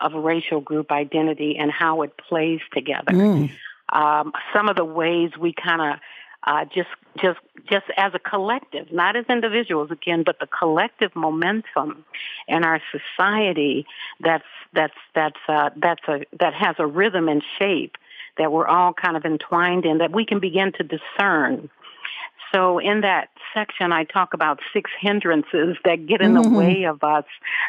of 0.00 0.12
racial 0.14 0.60
group 0.60 0.90
identity 0.90 1.56
and 1.58 1.70
how 1.70 2.02
it 2.02 2.16
plays 2.16 2.60
together. 2.72 3.12
Mm. 3.12 3.50
Um, 3.92 4.32
some 4.54 4.68
of 4.68 4.76
the 4.76 4.84
ways 4.84 5.30
we 5.38 5.52
kind 5.52 5.80
of 5.80 6.00
uh, 6.44 6.64
just 6.74 6.88
just 7.20 7.38
just 7.68 7.86
as 7.96 8.12
a 8.14 8.18
collective, 8.18 8.90
not 8.92 9.16
as 9.16 9.26
individuals 9.28 9.90
again, 9.90 10.22
but 10.24 10.38
the 10.38 10.46
collective 10.46 11.14
momentum 11.14 12.04
in 12.48 12.64
our 12.64 12.80
society 12.90 13.86
that's 14.20 14.44
that's 14.72 14.94
that's 15.14 15.40
uh, 15.48 15.70
that's 15.76 16.02
a 16.08 16.24
that 16.38 16.54
has 16.54 16.76
a 16.78 16.86
rhythm 16.86 17.28
and 17.28 17.42
shape 17.58 17.96
that 18.38 18.52
we're 18.52 18.66
all 18.66 18.94
kind 18.94 19.16
of 19.16 19.24
entwined 19.24 19.84
in 19.84 19.98
that 19.98 20.12
we 20.12 20.24
can 20.24 20.40
begin 20.40 20.72
to 20.72 20.82
discern. 20.82 21.68
So 22.54 22.78
in 22.78 23.02
that 23.02 23.28
section, 23.54 23.92
I 23.92 24.04
talk 24.04 24.34
about 24.34 24.60
six 24.72 24.90
hindrances 24.98 25.76
that 25.84 26.06
get 26.06 26.20
in 26.20 26.34
mm-hmm. 26.34 26.52
the 26.52 26.58
way 26.58 26.84
of 26.84 27.04
us 27.04 27.24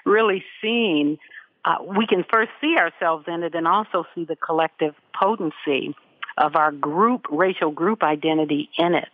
really 0.05 0.43
seeing. 0.61 1.17
Uh, 1.63 1.77
we 1.97 2.07
can 2.07 2.23
first 2.31 2.51
see 2.59 2.75
ourselves 2.77 3.25
in 3.27 3.43
it 3.43 3.53
and 3.53 3.67
also 3.67 4.05
see 4.15 4.25
the 4.25 4.35
collective 4.35 4.95
potency 5.13 5.95
of 6.37 6.55
our 6.55 6.71
group, 6.71 7.27
racial 7.29 7.71
group 7.71 8.03
identity 8.03 8.69
in 8.77 8.95
it. 8.95 9.09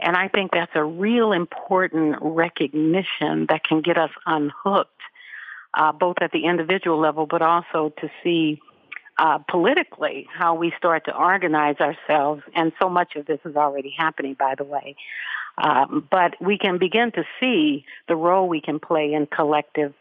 And 0.00 0.16
I 0.16 0.28
think 0.28 0.50
that's 0.52 0.72
a 0.74 0.84
real 0.84 1.32
important 1.32 2.16
recognition 2.20 3.46
that 3.48 3.62
can 3.64 3.80
get 3.80 3.96
us 3.98 4.10
unhooked, 4.26 4.90
uh, 5.74 5.92
both 5.92 6.16
at 6.20 6.32
the 6.32 6.46
individual 6.46 6.98
level, 6.98 7.26
but 7.26 7.42
also 7.42 7.92
to 8.00 8.10
see 8.22 8.60
uh, 9.18 9.38
politically 9.48 10.26
how 10.32 10.54
we 10.54 10.72
start 10.76 11.04
to 11.04 11.16
organize 11.16 11.76
ourselves. 11.80 12.42
And 12.54 12.72
so 12.80 12.88
much 12.88 13.14
of 13.14 13.26
this 13.26 13.40
is 13.44 13.56
already 13.56 13.94
happening, 13.96 14.34
by 14.34 14.54
the 14.56 14.64
way. 14.64 14.96
Um, 15.56 16.08
but 16.10 16.34
we 16.40 16.58
can 16.58 16.78
begin 16.78 17.12
to 17.12 17.24
see 17.38 17.84
the 18.08 18.16
role 18.16 18.48
we 18.48 18.60
can 18.60 18.80
play 18.80 19.12
in 19.12 19.26
collective 19.26 19.94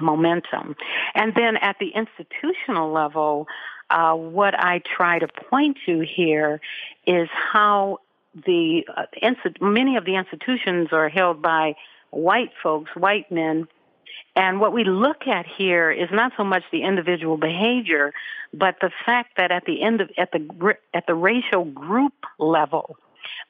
momentum. 0.00 0.76
And 1.14 1.34
then 1.34 1.56
at 1.56 1.76
the 1.78 1.88
institutional 1.88 2.92
level, 2.92 3.46
uh, 3.90 4.14
what 4.14 4.58
I 4.58 4.80
try 4.80 5.18
to 5.18 5.28
point 5.28 5.78
to 5.86 6.00
here 6.00 6.60
is 7.06 7.28
how 7.32 8.00
the 8.34 8.86
uh, 8.94 9.06
many 9.60 9.96
of 9.96 10.04
the 10.04 10.16
institutions 10.16 10.88
are 10.92 11.08
held 11.08 11.40
by 11.40 11.74
white 12.10 12.50
folks, 12.62 12.90
white 12.94 13.30
men, 13.32 13.66
and 14.38 14.60
what 14.60 14.72
we 14.72 14.84
look 14.84 15.26
at 15.26 15.46
here 15.46 15.90
is 15.90 16.08
not 16.12 16.32
so 16.36 16.44
much 16.44 16.62
the 16.70 16.84
individual 16.84 17.36
behavior, 17.36 18.12
but 18.54 18.76
the 18.80 18.90
fact 19.04 19.36
that 19.36 19.50
at 19.50 19.64
the 19.64 19.82
end 19.82 20.00
of 20.00 20.10
at 20.16 20.30
the 20.30 20.76
at 20.94 21.06
the 21.06 21.14
racial 21.14 21.64
group 21.64 22.14
level, 22.38 22.96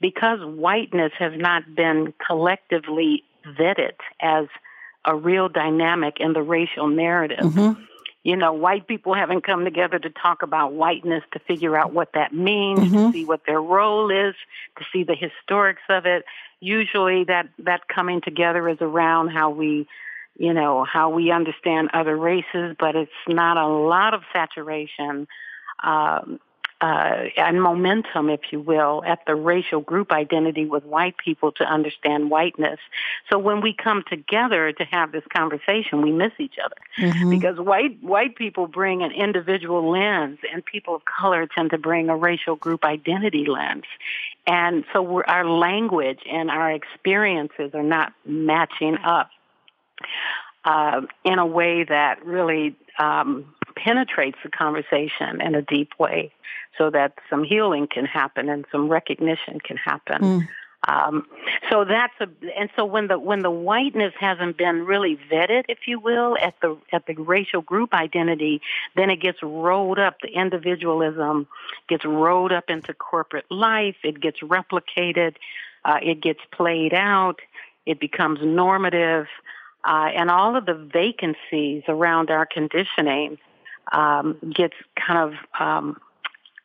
because 0.01 0.39
whiteness 0.43 1.13
has 1.19 1.33
not 1.37 1.75
been 1.75 2.15
collectively 2.27 3.23
vetted 3.47 3.97
as 4.21 4.47
a 5.09 5.17
real 5.17 5.49
dynamic 5.49 6.19
in 6.21 6.33
the 6.35 6.43
racial 6.43 6.87
narrative. 6.87 7.39
Mm-hmm 7.41 7.83
you 8.25 8.37
know, 8.37 8.53
white 8.53 8.87
people 8.87 9.15
haven't 9.15 9.43
come 9.43 9.65
together 9.65 9.99
to 9.99 10.11
talk 10.11 10.43
about 10.43 10.75
whiteness 10.75 11.23
to 11.33 11.39
figure 11.39 11.77
out 11.79 11.95
what 11.95 12.11
that 12.13 12.31
means, 12.31 12.81
mm-hmm. 12.81 13.07
to 13.07 13.13
see 13.13 13.25
what 13.25 13.41
their 13.47 13.63
role 13.63 14.11
is, 14.11 14.35
to 14.77 14.85
see 14.93 15.03
the 15.03 15.15
historics 15.15 15.89
of 15.89 16.05
it. 16.05 16.25
Usually 16.61 17.25
that, 17.25 17.49
that 17.61 17.89
coming 17.89 18.21
together 18.21 18.69
is 18.69 18.77
around 18.83 19.29
how 19.29 19.49
we, 19.49 19.87
you 20.37 20.53
know, 20.53 20.85
how 20.85 21.09
we 21.09 21.31
understand 21.31 21.89
other 21.95 22.17
races, 22.17 22.77
but 22.79 22.97
it's 22.97 23.11
not 23.29 23.57
a 23.57 23.67
lot 23.67 24.13
of 24.13 24.21
saturation 24.33 25.27
um, 25.83 26.41
uh, 26.81 27.25
and 27.37 27.61
momentum, 27.61 28.31
if 28.31 28.41
you 28.53 28.61
will, 28.61 29.03
at 29.05 29.21
the 29.27 29.35
racial 29.35 29.81
group 29.81 30.13
identity 30.13 30.65
with 30.65 30.85
white 30.85 31.17
people 31.17 31.51
to 31.53 31.65
understand 31.65 32.31
whiteness. 32.31 32.79
So 33.31 33.39
when 33.39 33.61
we 33.61 33.73
come 33.75 34.05
together 34.09 34.73
to 34.73 34.85
have 34.85 35.11
this 35.11 35.25
conversation, 35.35 36.03
we 36.03 36.13
miss 36.13 36.33
each 36.39 36.57
other 36.65 36.77
mm-hmm. 36.99 37.31
because 37.31 37.59
white 37.59 38.03
white 38.03 38.37
people 38.37 38.69
bring 38.69 39.03
an 39.03 39.11
individual 39.11 39.91
lens, 39.91 40.39
and 40.53 40.65
people 40.65 40.95
of 40.95 41.03
color 41.05 41.47
tend 41.47 41.71
to 41.71 41.79
bring 41.79 42.09
a 42.09 42.17
racial 42.17 42.55
group 42.55 42.85
identity 42.85 43.47
lens. 43.47 43.85
And 44.47 44.85
so 44.93 45.23
our 45.25 45.47
language 45.47 46.21
and 46.31 46.51
our 46.51 46.71
experiences 46.71 47.73
are 47.75 47.83
not 47.83 48.13
matching 48.25 48.97
up 49.05 49.31
uh, 50.69 51.01
in 51.25 51.39
a 51.39 51.47
way 51.47 51.85
that 51.85 52.25
really 52.27 52.77
um, 52.99 53.55
penetrates 53.75 54.39
the 54.45 54.51
conversation 54.51 55.41
in 55.41 55.55
a 55.55 55.63
deep 55.63 55.91
way 55.99 56.31
so 56.77 56.91
that 56.91 57.15
some 57.31 57.43
healing 57.43 57.87
can 57.87 58.05
happen 58.05 58.49
and 58.49 58.67
some 58.71 58.89
recognition 58.89 59.61
can 59.61 59.79
happen. 59.79 60.21
Mm. 60.23 60.49
Um, 60.87 61.27
so 61.71 61.85
that's 61.85 62.13
a, 62.21 62.29
and 62.57 62.71
so 62.77 62.85
when 62.85 63.09
the 63.09 63.19
when 63.19 63.41
the 63.41 63.51
whiteness 63.51 64.13
hasn't 64.21 64.57
been 64.57 64.87
really 64.87 65.19
vetted, 65.31 65.65
if 65.69 65.79
you 65.87 65.99
will, 65.99 66.37
at 66.41 66.55
the 66.63 66.79
at 66.93 67.07
the 67.07 67.15
racial 67.15 67.63
group 67.63 67.93
identity, 67.93 68.61
then 68.95 69.11
it 69.11 69.21
gets 69.21 69.43
rolled 69.43 69.99
up. 69.99 70.17
The 70.23 70.29
individualism 70.29 71.49
gets 71.89 72.05
rolled 72.05 72.53
up 72.53 72.65
into 72.69 72.95
corporate 72.95 73.51
life. 73.51 73.97
It 74.05 74.21
gets 74.21 74.39
replicated. 74.41 75.35
Uh, 75.85 75.99
it 76.01 76.21
gets 76.21 76.41
played 76.53 76.95
out. 76.95 77.41
It 77.85 77.99
becomes 77.99 78.39
normative, 78.43 79.27
uh, 79.85 80.11
and 80.15 80.31
all 80.31 80.57
of 80.57 80.67
the 80.67 80.75
vacancies 80.75 81.83
around 81.89 82.31
our 82.31 82.47
conditioning 82.47 83.39
um, 83.93 84.37
gets 84.55 84.75
kind 84.97 85.33
of 85.33 85.61
um, 85.61 86.01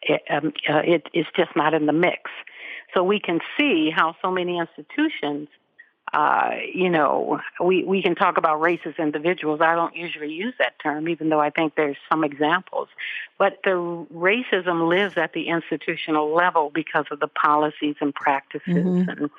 it, 0.01 0.21
um, 0.29 0.53
uh, 0.69 0.81
it, 0.83 1.07
it's 1.13 1.29
just 1.35 1.55
not 1.55 1.73
in 1.73 1.85
the 1.85 1.93
mix. 1.93 2.31
So 2.93 3.03
we 3.03 3.19
can 3.19 3.39
see 3.57 3.89
how 3.89 4.15
so 4.21 4.29
many 4.29 4.59
institutions, 4.59 5.47
uh, 6.13 6.51
you 6.71 6.89
know, 6.89 7.41
we, 7.63 7.83
we 7.83 8.03
can 8.03 8.13
talk 8.13 8.37
about 8.37 8.61
racist 8.61 8.99
individuals. 8.99 9.61
I 9.61 9.73
don't 9.73 9.95
usually 9.95 10.31
use 10.31 10.53
that 10.59 10.77
term, 10.77 11.09
even 11.09 11.29
though 11.29 11.39
I 11.39 11.49
think 11.49 11.73
there's 11.75 11.97
some 12.07 12.23
examples. 12.23 12.87
But 13.39 13.59
the 13.63 14.05
racism 14.13 14.87
lives 14.87 15.17
at 15.17 15.33
the 15.33 15.47
institutional 15.47 16.31
level 16.31 16.71
because 16.73 17.05
of 17.09 17.19
the 17.19 17.27
policies 17.27 17.95
and 17.99 18.13
practices 18.13 18.61
mm-hmm. 18.67 19.09
and 19.09 19.29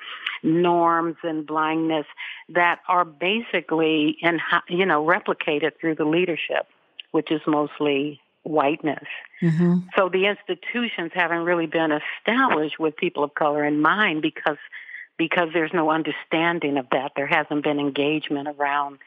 norms 0.43 1.15
and 1.23 1.47
blindness 1.47 2.05
that 2.49 2.81
are 2.89 3.05
basically, 3.05 4.17
in, 4.21 4.41
you 4.67 4.85
know, 4.85 5.05
replicated 5.05 5.79
through 5.79 5.95
the 5.95 6.05
leadership, 6.05 6.67
which 7.11 7.31
is 7.31 7.39
mostly 7.47 8.19
whiteness. 8.43 9.05
Mm-hmm. 9.41 9.77
So 9.95 10.09
the 10.09 10.25
institutions 10.25 11.11
haven't 11.13 11.45
really 11.45 11.67
been 11.67 11.91
established 11.91 12.79
with 12.79 12.97
people 12.97 13.23
of 13.23 13.33
color 13.33 13.63
in 13.63 13.81
mind 13.81 14.21
because 14.21 14.57
because 15.17 15.49
there's 15.53 15.73
no 15.73 15.89
understanding 15.89 16.77
of 16.77 16.87
that. 16.91 17.13
There 17.15 17.27
hasn't 17.27 17.63
been 17.63 17.79
engagement 17.79 18.47
around 18.47 18.99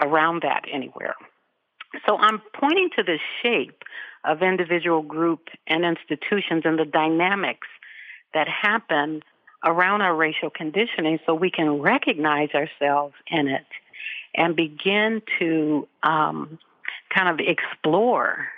around 0.00 0.42
that 0.42 0.64
anywhere. 0.72 1.14
So 2.06 2.16
I'm 2.16 2.40
pointing 2.54 2.90
to 2.96 3.02
the 3.02 3.18
shape 3.42 3.82
of 4.24 4.42
individual 4.42 5.02
group 5.02 5.48
and 5.66 5.84
institutions 5.84 6.62
and 6.64 6.78
the 6.78 6.84
dynamics 6.84 7.66
that 8.34 8.46
happen 8.46 9.22
around 9.64 10.02
our 10.02 10.14
racial 10.14 10.50
conditioning 10.50 11.18
so 11.26 11.34
we 11.34 11.50
can 11.50 11.80
recognize 11.80 12.50
ourselves 12.54 13.14
in 13.26 13.48
it 13.48 13.66
and 14.34 14.54
begin 14.54 15.22
to 15.38 15.88
um, 16.02 16.58
kind 17.14 17.28
of 17.28 17.44
explore 17.44 18.48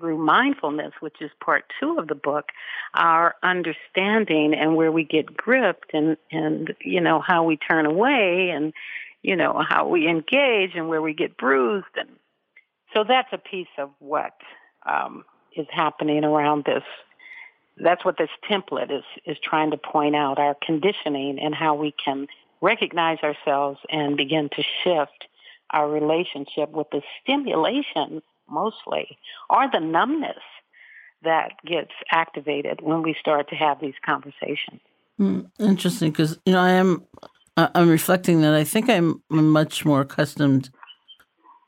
through 0.00 0.18
mindfulness, 0.18 0.92
which 1.00 1.20
is 1.20 1.30
part 1.44 1.64
two 1.78 1.98
of 1.98 2.08
the 2.08 2.14
book, 2.14 2.46
our 2.94 3.36
understanding 3.42 4.54
and 4.54 4.74
where 4.74 4.90
we 4.90 5.04
get 5.04 5.36
gripped 5.36 5.92
and, 5.92 6.16
and 6.32 6.74
you 6.80 7.00
know, 7.00 7.20
how 7.20 7.44
we 7.44 7.56
turn 7.56 7.86
away 7.86 8.50
and, 8.50 8.72
you 9.22 9.36
know, 9.36 9.62
how 9.68 9.86
we 9.86 10.08
engage 10.08 10.74
and 10.74 10.88
where 10.88 11.02
we 11.02 11.12
get 11.12 11.36
bruised. 11.36 11.86
And 11.96 12.08
so 12.94 13.04
that's 13.06 13.32
a 13.32 13.38
piece 13.38 13.68
of 13.78 13.90
what 13.98 14.34
um, 14.86 15.24
is 15.54 15.66
happening 15.70 16.24
around 16.24 16.64
this. 16.64 16.82
That's 17.76 18.04
what 18.04 18.18
this 18.18 18.30
template 18.50 18.90
is, 18.90 19.04
is 19.24 19.36
trying 19.42 19.70
to 19.70 19.76
point 19.76 20.16
out 20.16 20.38
our 20.38 20.56
conditioning 20.60 21.38
and 21.38 21.54
how 21.54 21.74
we 21.74 21.94
can 22.04 22.26
recognize 22.60 23.18
ourselves 23.22 23.78
and 23.88 24.16
begin 24.16 24.48
to 24.50 24.62
shift 24.82 25.26
our 25.70 25.88
relationship 25.88 26.70
with 26.70 26.88
the 26.90 27.00
stimulation 27.22 28.22
mostly 28.50 29.18
or 29.48 29.68
the 29.72 29.80
numbness 29.80 30.42
that 31.22 31.52
gets 31.66 31.92
activated 32.12 32.80
when 32.80 33.02
we 33.02 33.14
start 33.18 33.48
to 33.50 33.54
have 33.54 33.80
these 33.80 33.94
conversations. 34.04 34.80
Mm, 35.20 35.50
interesting, 35.58 36.10
because 36.10 36.38
you 36.46 36.52
know 36.52 36.60
I 36.60 36.70
am 36.70 37.06
I'm 37.56 37.88
reflecting 37.88 38.40
that 38.42 38.54
I 38.54 38.64
think 38.64 38.88
I'm 38.88 39.22
much 39.28 39.84
more 39.84 40.00
accustomed 40.00 40.70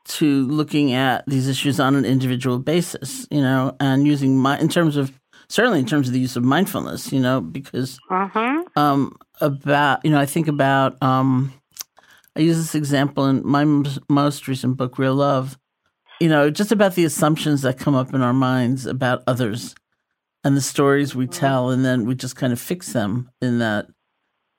to 0.05 0.45
looking 0.47 0.91
at 0.93 1.23
these 1.27 1.47
issues 1.47 1.79
on 1.79 1.95
an 1.95 2.03
individual 2.03 2.59
basis, 2.59 3.27
you 3.31 3.41
know, 3.41 3.75
and 3.79 4.05
using 4.05 4.37
my 4.37 4.59
in 4.59 4.69
terms 4.69 4.97
of 4.97 5.11
certainly 5.49 5.79
in 5.79 5.85
terms 5.85 6.07
of 6.07 6.13
the 6.13 6.19
use 6.19 6.35
of 6.35 6.43
mindfulness, 6.43 7.11
you 7.13 7.19
know, 7.19 7.41
because 7.41 7.99
uh-huh. 8.09 8.63
um, 8.75 9.15
about 9.39 10.03
you 10.03 10.11
know 10.11 10.19
I 10.19 10.25
think 10.25 10.47
about 10.47 11.01
um, 11.01 11.53
I 12.35 12.41
use 12.41 12.57
this 12.57 12.75
example 12.75 13.27
in 13.27 13.45
my 13.45 13.65
most 14.09 14.47
recent 14.47 14.77
book, 14.77 14.97
Real 14.97 15.15
Love. 15.15 15.57
You 16.23 16.29
know, 16.29 16.49
just 16.49 16.71
about 16.71 16.95
the 16.95 17.03
assumptions 17.03 17.63
that 17.63 17.77
come 17.77 17.95
up 17.95 18.13
in 18.13 18.21
our 18.21 18.31
minds 18.31 18.85
about 18.85 19.23
others 19.27 19.75
and 20.45 20.55
the 20.55 20.61
stories 20.61 21.13
we 21.13 21.25
mm-hmm. 21.25 21.33
tell, 21.33 21.69
and 21.69 21.83
then 21.83 22.05
we 22.05 22.15
just 22.15 22.37
kind 22.37 22.53
of 22.53 22.61
fix 22.61 22.93
them 22.93 23.29
in 23.41 23.59
that 23.59 23.87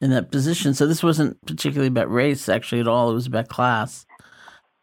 in 0.02 0.10
that 0.10 0.30
position. 0.30 0.74
So 0.74 0.86
this 0.86 1.02
wasn't 1.02 1.40
particularly 1.46 1.88
about 1.88 2.12
race, 2.12 2.50
actually, 2.50 2.82
at 2.82 2.86
all. 2.86 3.10
It 3.10 3.14
was 3.14 3.26
about 3.26 3.48
class, 3.48 4.04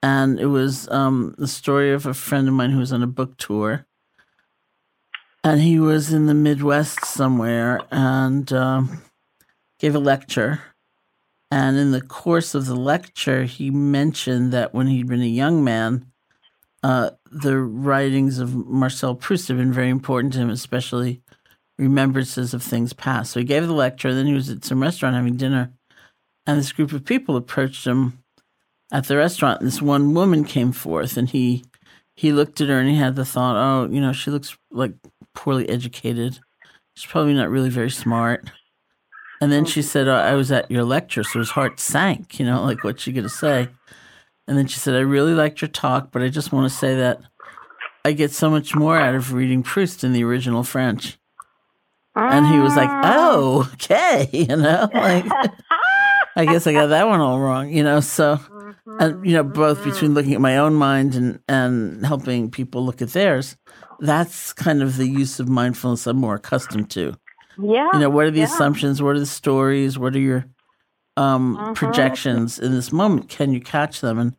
and 0.02 0.40
it 0.40 0.48
was 0.48 0.90
um, 0.90 1.36
the 1.38 1.48
story 1.48 1.94
of 1.94 2.08
a 2.08 2.16
friend 2.16 2.48
of 2.48 2.56
mine 2.56 2.72
who 2.72 2.80
was 2.80 2.92
on 2.92 3.04
a 3.04 3.08
book 3.08 3.38
tour, 3.38 3.86
and 5.44 5.62
he 5.62 5.80
was 5.80 6.12
in 6.12 6.26
the 6.26 6.34
Midwest 6.34 7.06
somewhere 7.06 7.80
and 7.92 8.52
um, 8.52 9.04
gave 9.78 9.94
a 9.94 10.00
lecture 10.00 10.64
and 11.52 11.78
in 11.78 11.92
the 11.92 12.02
course 12.02 12.56
of 12.56 12.66
the 12.66 12.76
lecture, 12.76 13.44
he 13.44 13.70
mentioned 13.70 14.54
that 14.54 14.74
when 14.74 14.88
he'd 14.88 15.08
been 15.08 15.22
a 15.22 15.26
young 15.26 15.66
man, 15.66 16.11
uh, 16.84 17.12
the 17.32 17.58
writings 17.58 18.40
of 18.40 18.56
Marcel 18.56 19.16
Proust 19.16 19.48
have 19.48 19.58
been 19.58 19.74
very 19.74 19.90
important 19.90 20.34
to 20.34 20.40
him, 20.40 20.50
especially 20.50 21.22
remembrances 21.78 22.54
of 22.54 22.64
things 22.64 22.94
past. 22.94 23.32
So 23.32 23.40
he 23.40 23.46
gave 23.46 23.68
the 23.68 23.74
lecture, 23.74 24.14
then 24.14 24.28
he 24.28 24.34
was 24.34 24.50
at 24.50 24.66
some 24.66 24.82
restaurant 24.82 25.16
having 25.16 25.38
dinner, 25.38 25.72
and 26.46 26.60
this 26.60 26.72
group 26.72 26.92
of 26.92 27.06
people 27.06 27.36
approached 27.36 27.86
him 27.86 28.24
at 28.92 29.08
the 29.08 29.18
restaurant. 29.18 29.62
And 29.62 29.68
this 29.68 29.82
one 29.82 30.14
woman 30.14 30.44
came 30.44 30.72
forth, 30.72 31.18
and 31.18 31.30
he 31.30 31.64
he 32.16 32.32
looked 32.32 32.62
at 32.62 32.68
her 32.70 32.80
and 32.80 32.90
he 32.90 32.98
had 32.98 33.16
the 33.16 33.26
thought, 33.26 33.56
oh, 33.56 33.92
you 33.92 34.02
know, 34.02 34.14
she 34.14 34.30
looks 34.32 34.56
like 34.70 34.94
poorly 35.34 35.68
educated. 35.70 36.40
She's 36.96 37.10
probably 37.10 37.34
not 37.34 37.50
really 37.50 37.70
very 37.70 37.90
smart. 37.90 38.52
And 39.40 39.52
then 39.52 39.66
she 39.66 39.82
said, 39.82 40.08
oh, 40.08 40.14
I 40.14 40.36
was 40.36 40.52
at 40.52 40.70
your 40.70 40.84
lecture, 40.84 41.24
so 41.24 41.40
his 41.40 41.52
heart 41.52 41.80
sank, 41.80 42.38
you 42.38 42.46
know, 42.46 42.64
like 42.64 42.84
what's 42.84 43.02
she 43.02 43.12
going 43.12 43.24
to 43.24 43.30
say? 43.30 43.70
And 44.52 44.58
then 44.58 44.68
she 44.68 44.80
said, 44.80 44.96
I 44.96 45.00
really 45.00 45.34
liked 45.34 45.62
your 45.62 45.70
talk, 45.70 46.12
but 46.12 46.22
I 46.22 46.28
just 46.28 46.52
want 46.52 46.70
to 46.70 46.78
say 46.78 46.94
that 46.96 47.22
I 48.04 48.12
get 48.12 48.32
so 48.32 48.50
much 48.50 48.76
more 48.76 49.00
out 49.00 49.16
of 49.16 49.32
reading 49.32 49.64
Proust 49.64 50.04
in 50.04 50.12
the 50.12 50.26
original 50.26 50.66
French. 50.66 51.18
And 52.18 52.46
he 52.46 52.60
was 52.60 52.76
like, 52.76 52.90
ah. 52.90 53.30
oh, 53.32 53.72
okay, 53.76 54.28
you 54.34 54.58
know, 54.58 54.90
like, 54.94 55.24
I 56.36 56.44
guess 56.44 56.68
I 56.68 56.74
got 56.74 56.88
that 56.88 57.08
one 57.08 57.22
all 57.22 57.40
wrong, 57.40 57.70
you 57.70 57.82
know, 57.82 58.02
so, 58.02 58.42
and, 59.00 59.14
mm-hmm, 59.14 59.24
you 59.24 59.36
know, 59.36 59.44
both 59.46 59.86
between 59.86 60.10
mm-hmm. 60.10 60.16
looking 60.16 60.34
at 60.34 60.42
my 60.42 60.58
own 60.58 60.74
mind 60.74 61.16
and, 61.16 61.40
and 61.48 62.06
helping 62.06 62.52
people 62.52 62.86
look 62.86 63.02
at 63.02 63.12
theirs, 63.12 63.56
that's 64.02 64.52
kind 64.52 64.82
of 64.82 64.98
the 64.98 65.08
use 65.08 65.40
of 65.40 65.48
mindfulness 65.48 66.08
I'm 66.08 66.18
more 66.18 66.36
accustomed 66.36 66.90
to. 66.90 67.16
Yeah. 67.58 67.88
You 67.94 68.00
know, 68.00 68.10
what 68.10 68.26
are 68.26 68.32
the 68.32 68.40
yeah. 68.40 68.54
assumptions? 68.54 69.02
What 69.02 69.16
are 69.16 69.20
the 69.20 69.26
stories? 69.26 69.98
What 69.98 70.14
are 70.14 70.20
your 70.20 70.46
um, 71.18 71.58
mm-hmm. 71.58 71.74
projections 71.74 72.60
in 72.60 72.72
this 72.72 72.92
moment? 72.92 73.30
Can 73.30 73.54
you 73.54 73.62
catch 73.62 74.02
them? 74.02 74.20
And 74.20 74.36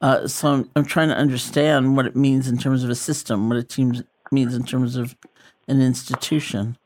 uh, 0.00 0.28
so 0.28 0.52
I'm, 0.52 0.70
I'm, 0.76 0.84
trying 0.84 1.08
to 1.08 1.16
understand 1.16 1.96
what 1.96 2.06
it 2.06 2.16
means 2.16 2.48
in 2.48 2.58
terms 2.58 2.84
of 2.84 2.90
a 2.90 2.94
system, 2.94 3.48
what 3.48 3.58
it 3.58 3.72
seems, 3.72 4.02
means 4.30 4.54
in 4.54 4.64
terms 4.64 4.96
of 4.96 5.16
an 5.68 5.80
institution. 5.80 6.76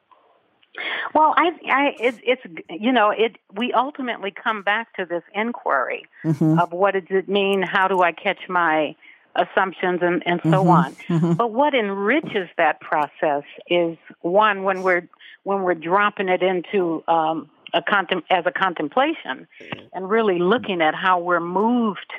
Well, 1.14 1.34
I, 1.36 1.50
I, 1.70 1.96
it, 1.98 2.14
it's 2.22 2.42
you 2.70 2.92
know, 2.92 3.10
it. 3.10 3.36
We 3.52 3.72
ultimately 3.72 4.30
come 4.30 4.62
back 4.62 4.94
to 4.94 5.04
this 5.04 5.24
inquiry 5.34 6.06
mm-hmm. 6.24 6.58
of 6.58 6.72
what 6.72 6.94
does 6.94 7.02
it 7.10 7.28
mean? 7.28 7.62
How 7.62 7.88
do 7.88 8.02
I 8.02 8.12
catch 8.12 8.48
my 8.48 8.94
assumptions 9.34 10.00
and, 10.02 10.22
and 10.26 10.40
so 10.42 10.50
mm-hmm. 10.50 10.70
on. 10.70 10.92
Mm-hmm. 11.08 11.32
But 11.34 11.52
what 11.52 11.74
enriches 11.74 12.48
that 12.56 12.80
process 12.80 13.44
is 13.68 13.96
one 14.20 14.62
when 14.62 14.82
we're 14.82 15.08
when 15.44 15.62
we're 15.62 15.74
dropping 15.74 16.28
it 16.28 16.42
into 16.42 17.02
um, 17.08 17.48
a 17.74 17.82
contem- 17.82 18.24
as 18.30 18.44
a 18.46 18.52
contemplation 18.52 19.46
and 19.92 20.08
really 20.08 20.38
looking 20.38 20.80
at 20.82 20.94
how 20.94 21.20
we're 21.20 21.40
moved 21.40 22.12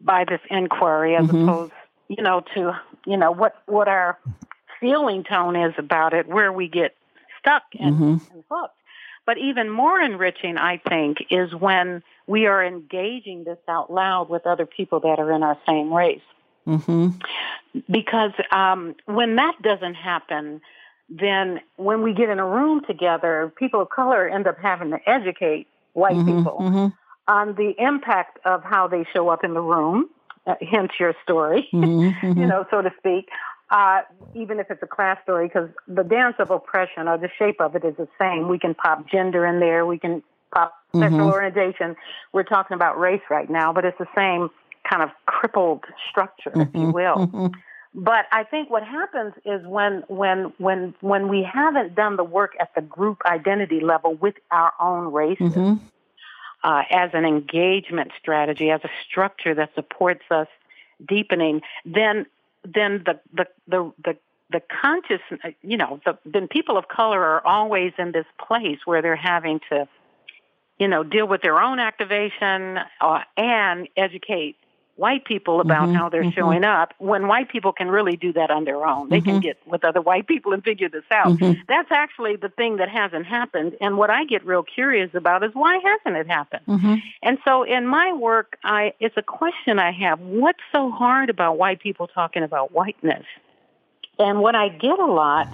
by 0.00 0.24
this 0.24 0.40
inquiry 0.50 1.16
as 1.16 1.26
mm-hmm. 1.26 1.48
opposed 1.48 1.72
you 2.08 2.22
know 2.22 2.42
to 2.54 2.72
you 3.06 3.16
know 3.16 3.30
what 3.30 3.62
what 3.66 3.88
our 3.88 4.18
feeling 4.80 5.24
tone 5.24 5.56
is 5.56 5.74
about 5.78 6.12
it 6.12 6.26
where 6.26 6.52
we 6.52 6.68
get 6.68 6.94
stuck 7.38 7.62
and, 7.78 7.94
mm-hmm. 7.94 8.34
and 8.34 8.44
hooked 8.50 8.74
but 9.24 9.38
even 9.38 9.70
more 9.70 10.00
enriching 10.00 10.58
i 10.58 10.76
think 10.88 11.18
is 11.30 11.54
when 11.54 12.02
we 12.26 12.46
are 12.46 12.64
engaging 12.64 13.44
this 13.44 13.58
out 13.68 13.92
loud 13.92 14.28
with 14.28 14.46
other 14.46 14.66
people 14.66 15.00
that 15.00 15.18
are 15.18 15.32
in 15.32 15.42
our 15.42 15.58
same 15.66 15.92
race 15.92 16.20
mm-hmm. 16.66 17.08
because 17.90 18.32
um, 18.50 18.94
when 19.06 19.36
that 19.36 19.54
doesn't 19.62 19.94
happen 19.94 20.60
then 21.20 21.60
when 21.76 22.02
we 22.02 22.14
get 22.14 22.28
in 22.28 22.38
a 22.38 22.46
room 22.46 22.82
together, 22.86 23.52
people 23.56 23.82
of 23.82 23.90
color 23.90 24.28
end 24.28 24.46
up 24.46 24.56
having 24.60 24.90
to 24.90 24.98
educate 25.08 25.66
white 25.92 26.14
mm-hmm, 26.14 26.38
people 26.38 26.58
mm-hmm. 26.60 26.86
on 27.28 27.54
the 27.54 27.74
impact 27.78 28.38
of 28.44 28.62
how 28.64 28.88
they 28.88 29.04
show 29.12 29.28
up 29.28 29.44
in 29.44 29.52
the 29.52 29.60
room, 29.60 30.08
uh, 30.46 30.54
hence 30.70 30.92
your 30.98 31.14
story, 31.22 31.68
mm-hmm, 31.72 32.00
you 32.26 32.34
mm-hmm. 32.34 32.48
know, 32.48 32.64
so 32.70 32.80
to 32.82 32.90
speak. 32.98 33.28
Uh, 33.70 34.02
even 34.34 34.58
if 34.58 34.70
it's 34.70 34.82
a 34.82 34.86
class 34.86 35.18
story, 35.22 35.48
because 35.48 35.68
the 35.88 36.02
dance 36.02 36.36
of 36.38 36.50
oppression 36.50 37.08
or 37.08 37.16
the 37.16 37.30
shape 37.38 37.58
of 37.60 37.74
it 37.74 37.84
is 37.84 37.96
the 37.96 38.08
same. 38.18 38.48
We 38.48 38.58
can 38.58 38.74
pop 38.74 39.08
gender 39.10 39.46
in 39.46 39.60
there, 39.60 39.86
we 39.86 39.98
can 39.98 40.22
pop 40.54 40.74
sexual 40.94 41.20
mm-hmm. 41.20 41.30
orientation. 41.30 41.96
We're 42.32 42.42
talking 42.42 42.74
about 42.74 42.98
race 42.98 43.22
right 43.30 43.48
now, 43.48 43.72
but 43.72 43.86
it's 43.86 43.98
the 43.98 44.08
same 44.14 44.50
kind 44.88 45.02
of 45.02 45.10
crippled 45.24 45.84
structure, 46.10 46.52
if 46.54 46.68
you 46.74 46.92
mm-hmm, 46.92 46.92
will. 46.92 47.50
But 47.94 48.24
I 48.32 48.44
think 48.44 48.70
what 48.70 48.84
happens 48.84 49.34
is 49.44 49.66
when 49.66 50.02
when 50.08 50.52
when 50.56 50.94
when 51.00 51.28
we 51.28 51.42
haven't 51.42 51.94
done 51.94 52.16
the 52.16 52.24
work 52.24 52.52
at 52.58 52.74
the 52.74 52.80
group 52.80 53.20
identity 53.26 53.80
level 53.80 54.14
with 54.14 54.34
our 54.50 54.72
own 54.80 55.12
races 55.12 55.52
mm-hmm. 55.52 55.84
uh, 56.64 56.82
as 56.90 57.10
an 57.12 57.26
engagement 57.26 58.12
strategy, 58.18 58.70
as 58.70 58.80
a 58.82 58.90
structure 59.06 59.54
that 59.54 59.74
supports 59.74 60.22
us 60.30 60.48
deepening, 61.06 61.60
then 61.84 62.24
then 62.64 63.04
the 63.04 63.20
the 63.34 63.46
the 63.68 63.92
the, 64.02 64.16
the 64.50 64.62
conscious, 64.80 65.20
you 65.62 65.76
know, 65.76 66.00
the, 66.06 66.18
then 66.24 66.48
people 66.48 66.78
of 66.78 66.88
color 66.88 67.22
are 67.22 67.46
always 67.46 67.92
in 67.98 68.12
this 68.12 68.26
place 68.38 68.78
where 68.86 69.02
they're 69.02 69.16
having 69.16 69.60
to, 69.70 69.86
you 70.78 70.88
know, 70.88 71.02
deal 71.02 71.26
with 71.26 71.42
their 71.42 71.60
own 71.60 71.78
activation 71.78 72.78
uh, 73.00 73.20
and 73.36 73.88
educate 73.96 74.56
white 75.02 75.24
people 75.24 75.60
about 75.60 75.88
mm-hmm, 75.88 75.96
how 75.96 76.08
they're 76.08 76.22
mm-hmm. 76.22 76.30
showing 76.30 76.62
up 76.62 76.94
when 76.98 77.26
white 77.26 77.48
people 77.48 77.72
can 77.72 77.88
really 77.88 78.16
do 78.16 78.32
that 78.32 78.52
on 78.52 78.64
their 78.64 78.86
own. 78.86 79.08
They 79.08 79.18
mm-hmm. 79.18 79.30
can 79.30 79.40
get 79.40 79.58
with 79.66 79.82
other 79.84 80.00
white 80.00 80.28
people 80.28 80.52
and 80.52 80.62
figure 80.62 80.88
this 80.88 81.02
out. 81.10 81.26
Mm-hmm. 81.26 81.60
That's 81.66 81.90
actually 81.90 82.36
the 82.36 82.50
thing 82.50 82.76
that 82.76 82.88
hasn't 82.88 83.26
happened. 83.26 83.76
And 83.80 83.98
what 83.98 84.10
I 84.10 84.24
get 84.24 84.46
real 84.46 84.62
curious 84.62 85.10
about 85.12 85.42
is 85.42 85.50
why 85.54 85.80
hasn't 85.84 86.16
it 86.16 86.28
happened? 86.28 86.66
Mm-hmm. 86.68 86.94
And 87.20 87.38
so 87.44 87.64
in 87.64 87.84
my 87.84 88.12
work, 88.12 88.58
I 88.62 88.94
it's 89.00 89.16
a 89.16 89.22
question 89.22 89.80
I 89.80 89.90
have. 89.90 90.20
What's 90.20 90.62
so 90.72 90.92
hard 90.92 91.30
about 91.30 91.58
white 91.58 91.80
people 91.80 92.06
talking 92.06 92.44
about 92.44 92.70
whiteness? 92.70 93.26
And 94.20 94.38
what 94.38 94.54
I 94.54 94.68
get 94.68 95.00
a 95.00 95.06
lot 95.06 95.48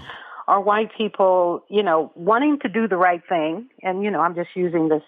are 0.47 0.61
white 0.61 0.91
people, 0.95 1.65
you 1.71 1.83
know, 1.83 2.13
wanting 2.15 2.59
to 2.61 2.69
do 2.69 2.87
the 2.87 2.99
right 2.99 3.23
thing. 3.27 3.71
And, 3.83 4.03
you 4.05 4.11
know, 4.11 4.21
I'm 4.21 4.35
just 4.35 4.51
using 4.55 4.91
this 4.91 5.03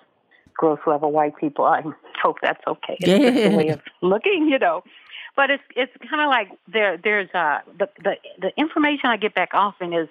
gross 0.60 0.78
level 0.86 1.10
white 1.10 1.36
people. 1.38 1.64
I 1.64 1.82
hope 2.22 2.36
that's 2.42 2.62
okay. 2.66 2.98
It's 3.00 3.08
yeah. 3.08 3.48
a 3.48 3.56
way 3.56 3.68
of 3.68 3.80
looking, 4.02 4.46
you 4.48 4.58
know. 4.58 4.84
But 5.34 5.50
it's 5.50 5.62
it's 5.74 5.92
kind 6.08 6.20
of 6.20 6.28
like 6.28 6.50
there 6.68 6.98
there's 6.98 7.30
uh 7.34 7.60
the 7.78 7.88
the 8.04 8.16
the 8.38 8.52
information 8.58 9.06
I 9.06 9.16
get 9.16 9.34
back 9.34 9.50
often 9.54 9.94
is 9.94 10.08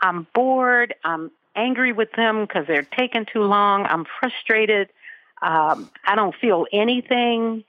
I'm 0.00 0.26
bored, 0.34 0.94
I'm 1.04 1.30
angry 1.54 1.92
with 1.92 2.12
them 2.12 2.40
because 2.42 2.66
they're 2.66 2.88
taking 2.98 3.26
too 3.30 3.42
long, 3.42 3.84
I'm 3.84 4.06
frustrated, 4.18 4.88
um, 5.42 5.90
I 6.06 6.14
don't 6.14 6.34
feel 6.34 6.66
anything. 6.72 7.64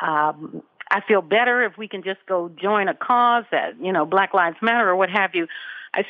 Um, 0.00 0.62
I 0.90 1.00
feel 1.02 1.22
better 1.22 1.62
if 1.62 1.78
we 1.78 1.86
can 1.86 2.02
just 2.02 2.24
go 2.26 2.48
join 2.48 2.88
a 2.88 2.94
cause 2.94 3.44
that 3.52 3.80
you 3.80 3.92
know 3.92 4.04
Black 4.04 4.34
Lives 4.34 4.56
Matter 4.60 4.88
or 4.90 4.96
what 4.96 5.10
have 5.10 5.36
you. 5.36 5.46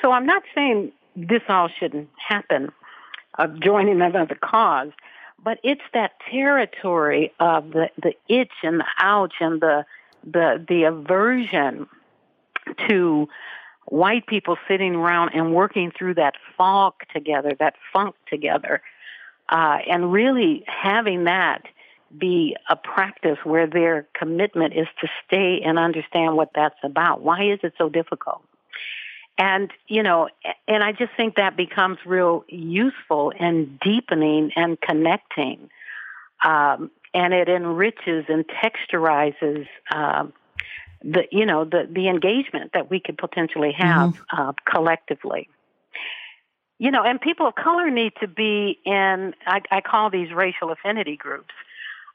So 0.01 0.11
I'm 0.11 0.25
not 0.25 0.43
saying 0.55 0.93
this 1.17 1.43
all 1.51 1.69
shouldn't 1.69 2.09
happen 2.17 2.73
of 3.39 3.61
joining 3.61 4.01
another 4.01 4.39
cause, 4.41 4.91
but 5.43 5.59
it's 5.63 5.83
that 5.95 6.13
territory 6.31 7.33
of 7.41 7.71
the 7.71 7.91
the 8.03 8.15
itch 8.29 8.53
and 8.63 8.81
the 8.81 8.87
ouch 8.99 9.35
and 9.41 9.61
the 9.61 9.85
the 10.25 10.65
the 10.69 10.85
aversion 10.85 11.87
to 12.89 13.29
white 13.87 14.27
people 14.27 14.57
sitting 14.69 14.97
around 14.97 15.31
and 15.35 15.55
working 15.55 15.93
through 15.97 16.15
that 16.15 16.35
fog 16.57 16.95
together, 17.13 17.53
that 17.59 17.75
funk 17.93 18.17
together, 18.29 18.83
uh, 19.49 19.79
and 19.89 20.13
really 20.13 20.65
having 20.67 21.25
that 21.25 21.63
be 22.17 22.57
a 22.69 22.77
practice 22.77 23.39
where 23.45 23.67
their 23.67 24.07
commitment 24.15 24.75
is 24.75 24.87
to 25.01 25.09
stay 25.25 25.61
and 25.65 25.79
understand 25.79 26.37
what 26.37 26.51
that's 26.55 26.79
about. 26.83 27.21
Why 27.23 27.45
is 27.45 27.61
it 27.63 27.75
so 27.79 27.89
difficult? 27.89 28.43
And, 29.39 29.71
you 29.87 30.03
know, 30.03 30.29
and 30.67 30.83
I 30.83 30.93
just 30.93 31.13
think 31.17 31.37
that 31.37 31.57
becomes 31.57 31.99
real 32.07 32.45
useful 32.49 33.33
and 33.39 33.79
deepening 33.81 34.53
and 34.57 34.81
connecting. 34.81 35.69
Um, 36.43 36.91
and 37.13 37.35
it 37.35 37.49
enriches 37.49 38.25
and 38.29 38.45
texturizes 38.47 39.67
um, 39.95 40.33
the, 41.03 41.25
you 41.31 41.45
know, 41.45 41.65
the, 41.65 41.87
the 41.91 42.09
engagement 42.09 42.73
that 42.73 42.91
we 42.91 43.01
could 43.01 43.19
potentially 43.19 43.73
have 43.73 44.15
mm-hmm. 44.15 44.41
uh, 44.41 44.53
collectively. 44.65 45.49
You 46.79 46.91
know, 46.91 47.03
and 47.03 47.21
people 47.21 47.47
of 47.47 47.55
color 47.55 47.91
need 47.91 48.13
to 48.21 48.29
be 48.29 48.79
in, 48.85 49.35
I, 49.47 49.63
I 49.71 49.81
call 49.81 50.11
these 50.11 50.31
racial 50.33 50.71
affinity 50.71 51.17
groups. 51.17 51.55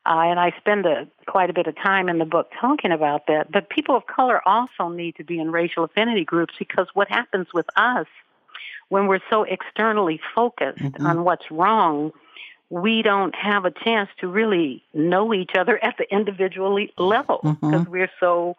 Uh, 0.06 0.22
and 0.26 0.40
I 0.40 0.52
spend 0.60 0.86
a, 0.86 1.08
quite 1.28 1.50
a 1.52 1.54
bit 1.54 1.68
of 1.68 1.76
time 1.76 2.10
in 2.10 2.18
the 2.18 2.26
book 2.26 2.50
talking 2.60 2.92
about 2.92 3.28
that. 3.28 3.52
But 3.52 3.70
people 3.70 3.96
of 3.96 4.08
color 4.08 4.42
also 4.48 4.90
need 4.90 5.16
to 5.18 5.24
be 5.24 5.40
in 5.40 5.52
racial 5.52 5.84
affinity 5.84 6.26
groups 6.26 6.56
because 6.58 6.88
what 6.94 7.08
happens 7.08 7.48
with 7.54 7.68
us 7.76 8.08
when 8.90 9.08
we're 9.08 9.22
so 9.30 9.44
externally 9.44 10.20
focused 10.36 10.80
mm-hmm. 10.80 11.06
on 11.06 11.24
what's 11.24 11.50
wrong, 11.50 12.12
we 12.70 13.02
don't 13.02 13.34
have 13.36 13.64
a 13.64 13.72
chance 13.72 14.10
to 14.20 14.28
really 14.28 14.84
know 14.94 15.34
each 15.34 15.52
other 15.56 15.82
at 15.84 15.96
the 15.98 16.14
individual 16.14 16.78
level 16.98 17.40
because 17.42 17.58
mm-hmm. 17.62 17.92
we're 17.92 18.12
so 18.20 18.58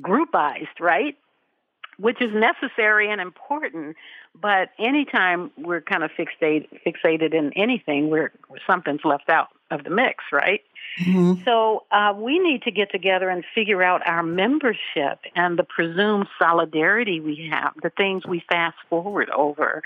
groupized, 0.00 0.80
right? 0.80 1.16
Which 1.96 2.20
is 2.20 2.32
necessary 2.34 3.10
and 3.10 3.20
important, 3.20 3.96
but 4.40 4.70
anytime 4.78 5.50
we're 5.56 5.80
kind 5.80 6.02
of 6.02 6.10
fixated 6.10 6.68
fixated 6.86 7.34
in 7.34 7.52
anything, 7.54 8.10
we're 8.10 8.32
something's 8.66 9.04
left 9.04 9.28
out 9.28 9.48
of 9.70 9.84
the 9.84 9.90
mix, 9.90 10.24
right? 10.32 10.62
Mm-hmm. 11.00 11.44
So 11.44 11.84
uh, 11.90 12.14
we 12.16 12.38
need 12.38 12.62
to 12.62 12.70
get 12.70 12.90
together 12.90 13.28
and 13.28 13.44
figure 13.54 13.82
out 13.82 14.06
our 14.06 14.22
membership 14.22 15.20
and 15.34 15.58
the 15.58 15.64
presumed 15.64 16.26
solidarity 16.38 17.20
we 17.20 17.48
have, 17.50 17.74
the 17.82 17.90
things 17.90 18.26
we 18.26 18.42
fast 18.48 18.76
forward 18.88 19.30
over, 19.30 19.82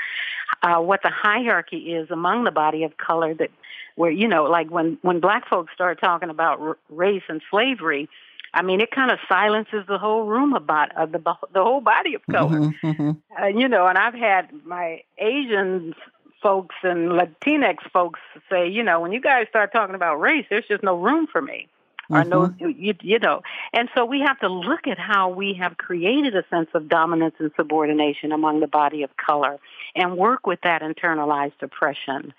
uh, 0.63 0.79
what 0.79 1.03
the 1.03 1.11
hierarchy 1.11 1.95
is 1.95 2.11
among 2.11 2.45
the 2.45 2.51
body 2.51 2.85
of 2.85 2.97
color 2.97 3.35
that, 3.35 3.51
where 3.97 4.11
you 4.11 4.27
know, 4.27 4.45
like 4.45 4.71
when 4.71 4.99
when 5.03 5.21
black 5.21 5.49
folks 5.49 5.73
start 5.75 6.01
talking 6.01 6.31
about 6.31 6.61
r- 6.61 6.79
race 6.89 7.25
and 7.29 7.43
slavery. 7.51 8.09
I 8.55 8.61
mean, 8.61 8.83
it 8.83 8.91
kind 8.91 9.11
of 9.11 9.19
silences 9.31 9.85
the 9.89 9.97
whole 9.97 10.27
room 10.27 10.53
about 10.53 10.95
uh, 10.95 11.07
the 11.07 11.19
the 11.55 11.63
whole 11.63 11.81
body 11.81 12.15
of 12.15 12.21
color, 12.31 12.59
mm-hmm, 12.59 12.87
mm-hmm. 12.87 13.43
Uh, 13.43 13.47
you 13.47 13.67
know. 13.67 13.87
And 13.87 13.97
I've 13.97 14.13
had 14.13 14.51
my 14.67 15.03
Asians 15.17 15.95
folks 16.43 16.75
and 16.83 17.11
Latinx 17.11 17.77
folks 17.93 18.21
say, 18.51 18.69
you 18.69 18.83
know, 18.83 19.01
when 19.01 19.13
you 19.13 19.21
guys 19.21 19.47
start 19.49 19.73
talking 19.73 19.95
about 19.95 20.21
race, 20.21 20.47
there's 20.51 20.67
just 20.67 20.83
no 20.83 20.97
room 20.97 21.27
for 21.31 21.41
me. 21.41 21.69
Mm-hmm. 22.11 22.15
Or 22.15 22.25
no, 22.25 22.41
mm-hmm. 22.49 22.81
you, 22.81 22.95
you 23.01 23.19
know, 23.21 23.43
and 23.73 23.89
so 23.95 24.05
we 24.05 24.21
have 24.21 24.39
to 24.41 24.49
look 24.49 24.87
at 24.87 24.99
how 24.99 25.29
we 25.29 25.55
have 25.55 25.77
created 25.77 26.35
a 26.37 26.45
sense 26.51 26.69
of 26.75 26.89
dominance 26.89 27.37
and 27.39 27.53
subordination 27.57 28.33
among 28.33 28.61
the 28.61 28.67
body 28.67 29.03
of 29.03 29.17
color, 29.17 29.59
and 29.95 30.17
work 30.17 30.47
with 30.47 30.61
that 30.63 30.83
internalized 30.83 31.63
oppression, 31.63 32.35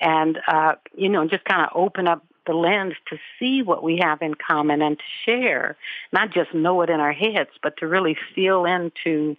and 0.00 0.38
uh, 0.48 0.74
you 0.96 1.08
know, 1.08 1.26
just 1.28 1.44
kind 1.44 1.62
of 1.62 1.68
open 1.74 2.08
up 2.08 2.24
the 2.46 2.52
lens 2.52 2.94
to 3.08 3.16
see 3.38 3.62
what 3.62 3.82
we 3.82 3.98
have 4.02 4.20
in 4.20 4.34
common 4.34 4.82
and 4.82 4.98
to 4.98 5.04
share, 5.24 5.76
not 6.12 6.30
just 6.30 6.52
know 6.52 6.82
it 6.82 6.90
in 6.90 7.00
our 7.00 7.12
heads, 7.12 7.50
but 7.62 7.76
to 7.78 7.86
really 7.86 8.16
feel 8.34 8.64
into 8.64 9.36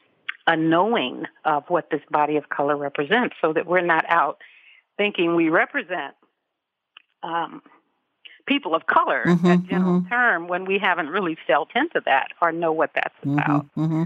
a 0.47 0.55
knowing 0.55 1.25
of 1.43 1.63
what 1.69 1.89
this 1.89 2.01
body 2.11 2.37
of 2.37 2.49
color 2.49 2.77
represents 2.77 3.35
so 3.41 3.53
that 3.53 3.65
we're 3.65 3.81
not 3.81 4.05
out 4.09 4.39
thinking 4.97 5.35
we 5.35 5.49
represent 5.49 6.15
um, 7.23 7.61
people 8.45 8.75
of 8.75 8.85
color, 8.85 9.23
mm-hmm, 9.25 9.45
a 9.45 9.57
general 9.57 9.99
mm-hmm. 9.99 10.09
term, 10.09 10.47
when 10.47 10.65
we 10.65 10.77
haven't 10.77 11.09
really 11.09 11.37
felt 11.47 11.69
into 11.75 12.01
that 12.05 12.27
or 12.41 12.51
know 12.51 12.71
what 12.71 12.91
that's 12.93 13.15
mm-hmm, 13.23 13.39
about. 13.39 13.65
Mm-hmm. 13.75 14.03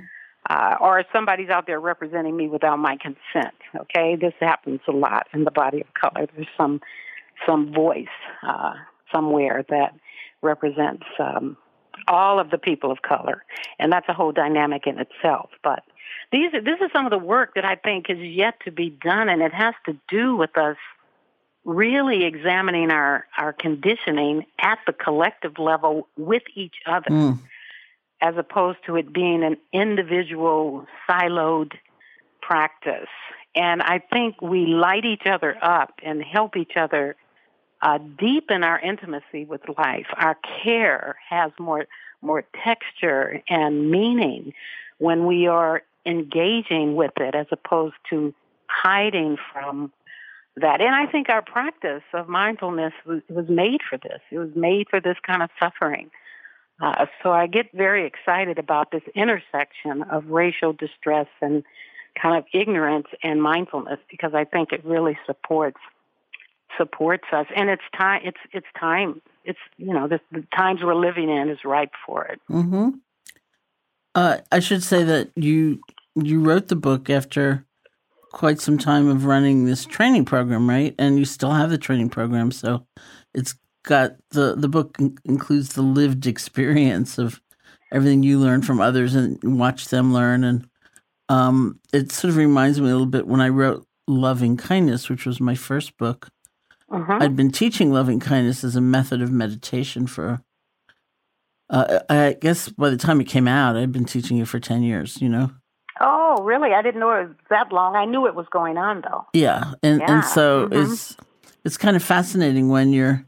Uh, 0.49 0.75
or 0.79 1.03
somebody's 1.13 1.49
out 1.49 1.67
there 1.67 1.79
representing 1.79 2.35
me 2.35 2.47
without 2.47 2.79
my 2.79 2.97
consent. 2.97 3.53
Okay, 3.75 4.15
this 4.15 4.33
happens 4.39 4.79
a 4.87 4.91
lot 4.91 5.27
in 5.33 5.43
the 5.43 5.51
body 5.51 5.81
of 5.81 5.93
color. 5.93 6.27
There's 6.33 6.47
some 6.57 6.81
some 7.45 7.73
voice 7.73 8.07
uh, 8.41 8.73
somewhere 9.11 9.63
that 9.69 9.93
represents 10.41 11.05
um, 11.19 11.55
all 12.07 12.39
of 12.39 12.49
the 12.49 12.57
people 12.57 12.91
of 12.91 13.01
color, 13.01 13.43
and 13.77 13.91
that's 13.91 14.07
a 14.09 14.13
whole 14.13 14.31
dynamic 14.31 14.87
in 14.87 14.97
itself. 14.97 15.49
But 15.61 15.83
these 16.31 16.53
are, 16.53 16.61
this 16.61 16.79
is 16.81 16.91
some 16.93 17.05
of 17.05 17.11
the 17.11 17.17
work 17.17 17.55
that 17.55 17.65
I 17.65 17.75
think 17.75 18.09
is 18.09 18.19
yet 18.19 18.55
to 18.65 18.71
be 18.71 18.89
done, 18.89 19.29
and 19.29 19.41
it 19.41 19.53
has 19.53 19.73
to 19.85 19.97
do 20.07 20.35
with 20.35 20.57
us 20.57 20.77
really 21.65 22.25
examining 22.25 22.91
our, 22.91 23.25
our 23.37 23.53
conditioning 23.53 24.45
at 24.59 24.79
the 24.85 24.93
collective 24.93 25.59
level 25.59 26.07
with 26.17 26.43
each 26.55 26.75
other, 26.85 27.09
mm. 27.09 27.39
as 28.21 28.35
opposed 28.37 28.79
to 28.85 28.95
it 28.95 29.11
being 29.11 29.43
an 29.43 29.57
individual 29.73 30.85
siloed 31.07 31.73
practice. 32.41 33.09
And 33.55 33.81
I 33.81 33.99
think 33.99 34.41
we 34.41 34.67
light 34.67 35.05
each 35.05 35.25
other 35.25 35.57
up 35.61 35.93
and 36.03 36.23
help 36.23 36.55
each 36.55 36.73
other 36.75 37.15
uh, 37.81 37.97
deepen 37.97 38.63
our 38.63 38.79
intimacy 38.79 39.45
with 39.45 39.61
life. 39.77 40.07
Our 40.15 40.37
care 40.63 41.17
has 41.29 41.51
more 41.59 41.87
more 42.21 42.43
texture 42.65 43.41
and 43.47 43.89
meaning 43.89 44.53
when 44.97 45.25
we 45.25 45.47
are 45.47 45.83
engaging 46.09 46.95
with 46.95 47.11
it 47.17 47.35
as 47.35 47.47
opposed 47.51 47.95
to 48.09 48.33
hiding 48.67 49.37
from 49.51 49.91
that. 50.57 50.81
And 50.81 50.93
I 50.93 51.09
think 51.11 51.29
our 51.29 51.41
practice 51.41 52.03
of 52.13 52.27
mindfulness 52.27 52.93
was, 53.05 53.21
was 53.29 53.45
made 53.49 53.81
for 53.87 53.97
this. 53.97 54.19
It 54.31 54.37
was 54.37 54.49
made 54.55 54.87
for 54.89 54.99
this 54.99 55.17
kind 55.25 55.41
of 55.41 55.49
suffering. 55.59 56.11
Uh, 56.81 57.05
so 57.21 57.31
I 57.31 57.47
get 57.47 57.71
very 57.73 58.05
excited 58.07 58.57
about 58.57 58.91
this 58.91 59.01
intersection 59.15 60.03
of 60.03 60.27
racial 60.27 60.73
distress 60.73 61.27
and 61.41 61.63
kind 62.19 62.37
of 62.37 62.45
ignorance 62.53 63.07
and 63.21 63.41
mindfulness 63.41 63.99
because 64.09 64.33
I 64.33 64.45
think 64.45 64.71
it 64.71 64.83
really 64.85 65.17
supports 65.25 65.79
supports 66.77 67.25
us. 67.33 67.47
And 67.55 67.69
it's 67.69 67.83
time. 67.97 68.21
It's 68.23 68.37
it's 68.53 68.67
time. 68.79 69.21
It's 69.43 69.59
you 69.77 69.93
know 69.93 70.07
the, 70.07 70.19
the 70.31 70.45
times 70.55 70.81
we're 70.83 70.95
living 70.95 71.29
in 71.29 71.49
is 71.49 71.59
ripe 71.65 71.91
for 72.05 72.25
it. 72.25 72.39
Mm-hmm. 72.49 72.89
Uh, 74.15 74.37
I 74.51 74.59
should 74.59 74.83
say 74.83 75.03
that 75.03 75.29
you 75.35 75.81
you 76.25 76.41
wrote 76.41 76.67
the 76.67 76.75
book 76.75 77.09
after 77.09 77.65
quite 78.31 78.59
some 78.59 78.77
time 78.77 79.07
of 79.07 79.25
running 79.25 79.65
this 79.65 79.85
training 79.85 80.25
program, 80.25 80.69
right? 80.69 80.93
And 80.99 81.17
you 81.17 81.25
still 81.25 81.51
have 81.51 81.69
the 81.69 81.77
training 81.77 82.09
program, 82.09 82.51
so 82.51 82.85
it's 83.33 83.55
got 83.83 84.15
the 84.31 84.55
the 84.55 84.67
book 84.67 84.97
includes 85.25 85.73
the 85.73 85.81
lived 85.81 86.27
experience 86.27 87.17
of 87.17 87.41
everything 87.91 88.23
you 88.23 88.37
learn 88.37 88.61
from 88.61 88.81
others 88.81 89.15
and 89.15 89.39
watch 89.57 89.87
them 89.87 90.13
learn 90.13 90.43
and 90.43 90.69
um, 91.29 91.79
it 91.93 92.11
sort 92.11 92.29
of 92.31 92.37
reminds 92.37 92.79
me 92.79 92.87
a 92.87 92.91
little 92.91 93.05
bit 93.05 93.27
when 93.27 93.39
I 93.39 93.49
wrote 93.49 93.85
Loving 94.07 94.57
Kindness, 94.57 95.09
which 95.09 95.25
was 95.25 95.39
my 95.39 95.53
first 95.53 95.95
book. 95.97 96.29
Uh-huh. 96.91 97.19
I'd 97.21 97.35
been 97.35 97.51
teaching 97.51 97.93
loving 97.93 98.19
kindness 98.19 98.63
as 98.63 98.75
a 98.75 98.81
method 98.81 99.21
of 99.21 99.31
meditation 99.31 100.07
for 100.07 100.41
uh, 101.69 101.99
I 102.09 102.35
guess 102.39 102.69
by 102.69 102.89
the 102.89 102.97
time 102.97 103.21
it 103.21 103.25
came 103.25 103.47
out, 103.47 103.77
I'd 103.77 103.91
been 103.91 104.05
teaching 104.05 104.39
it 104.39 104.47
for 104.47 104.59
10 104.59 104.81
years, 104.81 105.21
you 105.21 105.29
know? 105.29 105.51
Oh, 105.99 106.41
really? 106.43 106.73
I 106.73 106.81
didn't 106.81 106.99
know 106.99 107.11
it 107.11 107.27
was 107.27 107.35
that 107.49 107.71
long. 107.71 107.95
I 107.95 108.05
knew 108.05 108.25
it 108.27 108.35
was 108.35 108.47
going 108.51 108.77
on, 108.77 109.01
though. 109.01 109.25
Yeah. 109.33 109.73
And, 109.83 109.99
yeah. 109.99 110.11
and 110.11 110.25
so 110.25 110.67
mm-hmm. 110.67 110.93
it's, 110.93 111.17
it's 111.65 111.77
kind 111.77 111.95
of 111.95 112.03
fascinating 112.03 112.69
when 112.69 112.93
you're, 112.93 113.25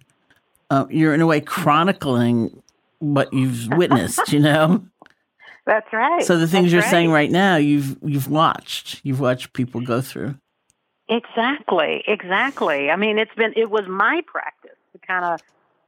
uh, 0.69 0.85
you're 0.89 1.13
in 1.13 1.21
a 1.21 1.27
way 1.27 1.41
chronicling 1.41 2.61
what 2.99 3.33
you've 3.33 3.67
witnessed, 3.69 4.31
you 4.31 4.39
know? 4.39 4.85
That's 5.65 5.91
right. 5.93 6.23
So 6.23 6.37
the 6.37 6.47
things 6.47 6.65
That's 6.65 6.73
you're 6.73 6.81
right. 6.81 6.91
saying 6.91 7.11
right 7.11 7.29
now, 7.29 7.55
you've 7.55 7.97
you've 8.01 8.29
watched, 8.29 8.99
you've 9.03 9.19
watched 9.19 9.53
people 9.53 9.81
go 9.81 10.01
through. 10.01 10.35
Exactly, 11.07 12.03
exactly. 12.07 12.89
I 12.89 12.95
mean, 12.95 13.19
it's 13.19 13.33
been 13.35 13.53
it 13.55 13.69
was 13.69 13.87
my 13.87 14.21
practice 14.25 14.77
to 14.93 14.99
kind 15.05 15.23
of 15.23 15.39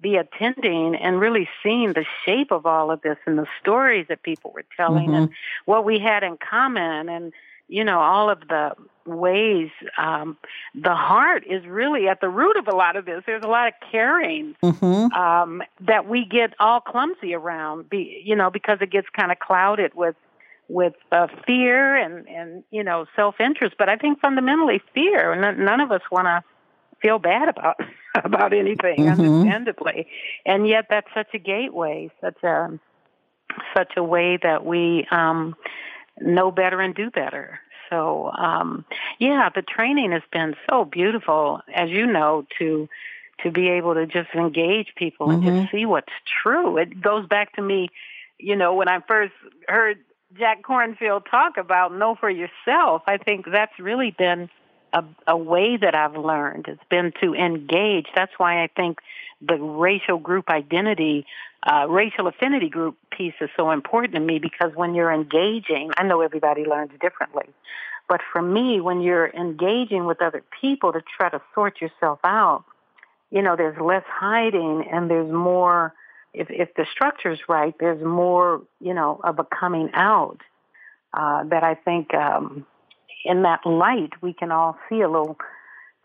be 0.03 0.17
attending 0.17 0.95
and 0.95 1.19
really 1.19 1.47
seeing 1.63 1.93
the 1.93 2.05
shape 2.25 2.51
of 2.51 2.65
all 2.67 2.91
of 2.91 3.01
this 3.01 3.17
and 3.25 3.39
the 3.39 3.47
stories 3.61 4.05
that 4.09 4.21
people 4.21 4.51
were 4.53 4.65
telling 4.77 5.09
Mhm. 5.09 5.17
and 5.17 5.29
what 5.65 5.83
we 5.85 5.97
had 5.97 6.21
in 6.23 6.37
common 6.37 7.09
and 7.09 7.33
you 7.69 7.83
know 7.83 7.99
all 7.99 8.29
of 8.29 8.39
the 8.49 8.75
ways 9.05 9.71
um 9.97 10.37
the 10.75 10.93
heart 10.93 11.43
is 11.47 11.65
really 11.65 12.07
at 12.09 12.19
the 12.19 12.29
root 12.29 12.57
of 12.57 12.67
a 12.67 12.75
lot 12.75 12.95
of 12.97 13.05
this 13.05 13.23
there's 13.25 13.43
a 13.43 13.47
lot 13.47 13.67
of 13.69 13.73
caring 13.91 14.55
Mm-hmm. 14.61 15.13
um 15.13 15.63
that 15.79 16.05
we 16.07 16.25
get 16.25 16.53
all 16.59 16.81
clumsy 16.81 17.33
around 17.33 17.89
be 17.89 18.21
you 18.23 18.35
know 18.35 18.49
because 18.51 18.79
it 18.81 18.91
gets 18.91 19.07
kind 19.19 19.31
of 19.31 19.39
clouded 19.39 19.93
with 19.95 20.15
with 20.69 20.93
uh, 21.11 21.27
fear 21.47 21.95
and 21.95 22.27
and 22.27 22.63
you 22.71 22.83
know 22.83 23.05
self 23.15 23.35
interest 23.39 23.75
but 23.77 23.87
i 23.89 23.95
think 23.95 24.19
fundamentally 24.19 24.81
fear 24.93 25.35
none, 25.35 25.63
none 25.63 25.79
of 25.79 25.91
us 25.91 26.01
want 26.11 26.25
to 26.25 26.43
feel 27.03 27.19
bad 27.19 27.49
about 27.49 27.75
about 28.23 28.53
anything 28.53 29.05
Mhm. 29.05 29.11
understandably 29.11 30.07
and 30.45 30.67
yet 30.67 30.85
that's 30.89 31.13
such 31.13 31.33
a 31.33 31.39
gateway 31.39 32.09
such 32.21 32.41
a 32.43 32.79
such 33.75 33.93
a 33.97 34.03
way 34.03 34.37
that 34.41 34.65
we 34.65 35.05
um 35.11 35.55
know 36.21 36.51
better 36.51 36.79
and 36.81 36.95
do 36.95 37.11
better 37.11 37.59
so 37.89 38.31
um 38.31 38.85
yeah 39.19 39.49
the 39.53 39.61
training 39.61 40.11
has 40.11 40.23
been 40.31 40.55
so 40.69 40.85
beautiful 40.85 41.61
as 41.75 41.89
you 41.89 42.05
know 42.07 42.45
to 42.57 42.87
to 43.43 43.51
be 43.51 43.67
able 43.67 43.93
to 43.95 44.05
just 44.05 44.29
engage 44.35 44.93
people 44.95 45.29
and 45.31 45.43
Mhm. 45.43 45.61
just 45.61 45.71
see 45.71 45.85
what's 45.85 46.13
true 46.41 46.77
it 46.77 47.01
goes 47.01 47.27
back 47.27 47.53
to 47.55 47.61
me 47.61 47.89
you 48.39 48.55
know 48.55 48.73
when 48.73 48.87
i 48.87 48.99
first 49.01 49.33
heard 49.67 49.99
jack 50.37 50.61
Kornfield 50.63 51.29
talk 51.29 51.57
about 51.57 51.93
know 51.93 52.15
for 52.15 52.29
yourself 52.29 53.01
i 53.07 53.17
think 53.17 53.45
that's 53.51 53.77
really 53.79 54.11
been 54.11 54.49
a, 54.93 55.03
a 55.27 55.37
way 55.37 55.77
that 55.77 55.95
I've 55.95 56.15
learned. 56.15 56.65
It's 56.67 56.83
been 56.89 57.11
to 57.21 57.33
engage. 57.33 58.05
That's 58.15 58.31
why 58.37 58.63
I 58.63 58.67
think 58.67 58.99
the 59.41 59.55
racial 59.55 60.17
group 60.17 60.49
identity, 60.49 61.25
uh, 61.65 61.87
racial 61.89 62.27
affinity 62.27 62.69
group 62.69 62.95
piece 63.15 63.33
is 63.41 63.49
so 63.57 63.71
important 63.71 64.13
to 64.13 64.19
me 64.19 64.39
because 64.39 64.71
when 64.75 64.93
you're 64.93 65.11
engaging, 65.11 65.91
I 65.97 66.03
know 66.03 66.21
everybody 66.21 66.63
learns 66.63 66.91
differently. 67.01 67.47
But 68.07 68.21
for 68.31 68.41
me, 68.41 68.79
when 68.81 69.01
you're 69.01 69.29
engaging 69.29 70.05
with 70.05 70.21
other 70.21 70.43
people 70.61 70.93
to 70.93 71.01
try 71.17 71.29
to 71.29 71.41
sort 71.55 71.81
yourself 71.81 72.19
out, 72.23 72.63
you 73.31 73.41
know, 73.41 73.55
there's 73.55 73.79
less 73.79 74.03
hiding 74.07 74.85
and 74.91 75.09
there's 75.09 75.31
more, 75.31 75.93
if, 76.33 76.47
if 76.49 76.73
the 76.75 76.85
structure's 76.91 77.39
right, 77.49 77.73
there's 77.79 78.03
more, 78.03 78.61
you 78.79 78.93
know, 78.93 79.19
of 79.23 79.39
a 79.39 79.45
coming 79.45 79.89
out 79.93 80.41
uh, 81.13 81.43
that 81.45 81.63
I 81.63 81.75
think 81.75 82.13
um, 82.13 82.65
in 83.25 83.41
that 83.43 83.65
light 83.65 84.11
we 84.21 84.33
can 84.33 84.51
all 84.51 84.77
see 84.89 85.01
a 85.01 85.09
little 85.09 85.37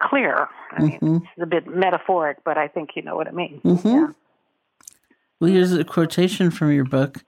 clearer. 0.00 0.48
I 0.72 0.83
mean, 0.83 1.00
Mhm. 1.00 1.22
it's 1.22 1.42
a 1.42 1.46
bit 1.46 1.66
metaphoric, 1.66 2.38
but 2.44 2.57
I 2.57 2.68
think 2.68 2.90
you 2.94 3.02
know 3.02 3.16
what 3.16 3.26
I 3.28 3.33
mean. 3.33 3.61
Mhm. 3.64 3.85
Yeah. 3.85 4.07
Well, 5.40 5.50
here's 5.50 5.72
a 5.72 5.85
quotation 5.85 6.50
from 6.50 6.72
your 6.72 6.85
book. 6.85 7.24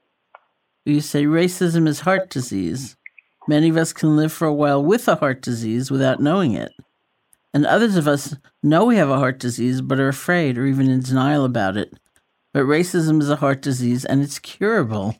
You 0.84 1.00
say 1.00 1.24
racism 1.24 1.86
is 1.86 2.00
heart 2.00 2.30
disease. 2.30 2.96
Many 3.48 3.68
of 3.68 3.76
us 3.76 3.92
can 3.92 4.16
live 4.16 4.32
for 4.32 4.46
a 4.46 4.54
while 4.54 4.82
with 4.84 5.08
a 5.08 5.16
heart 5.16 5.42
disease 5.42 5.90
without 5.90 6.20
knowing 6.20 6.52
it. 6.52 6.72
And 7.52 7.66
others 7.66 7.96
of 7.96 8.06
us 8.06 8.36
know 8.62 8.84
we 8.84 8.96
have 8.96 9.10
a 9.10 9.18
heart 9.18 9.38
disease 9.38 9.80
but 9.80 9.98
are 9.98 10.08
afraid 10.08 10.56
or 10.56 10.66
even 10.66 10.88
in 10.88 11.00
denial 11.00 11.44
about 11.44 11.76
it. 11.76 11.92
But 12.52 12.64
racism 12.64 13.20
is 13.20 13.30
a 13.30 13.36
heart 13.36 13.60
disease 13.62 14.04
and 14.04 14.22
it's 14.22 14.38
curable. 14.38 15.16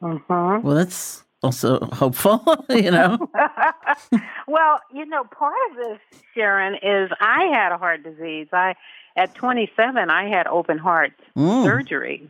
hmm 0.00 0.16
Well, 0.28 0.74
that's 0.76 1.24
also 1.42 1.78
hopeful, 1.92 2.42
you 2.70 2.90
know? 2.90 3.18
well, 4.46 4.80
you 4.92 5.06
know, 5.06 5.24
part 5.24 5.54
of 5.70 5.76
this, 5.76 5.98
Sharon, 6.34 6.74
is 6.74 7.10
I 7.20 7.44
had 7.52 7.72
a 7.72 7.78
heart 7.78 8.02
disease. 8.02 8.48
I, 8.52 8.74
at 9.16 9.34
27, 9.34 10.10
I 10.10 10.28
had 10.28 10.46
open 10.46 10.78
heart 10.78 11.12
Mm. 11.36 11.64
surgery. 11.64 12.28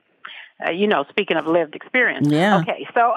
Uh, 0.65 0.71
you 0.73 0.87
know, 0.87 1.05
speaking 1.09 1.39
of 1.39 1.47
lived 1.47 1.75
experience. 1.75 2.29
Yeah. 2.31 2.59
Okay, 2.59 2.87
so, 2.93 3.15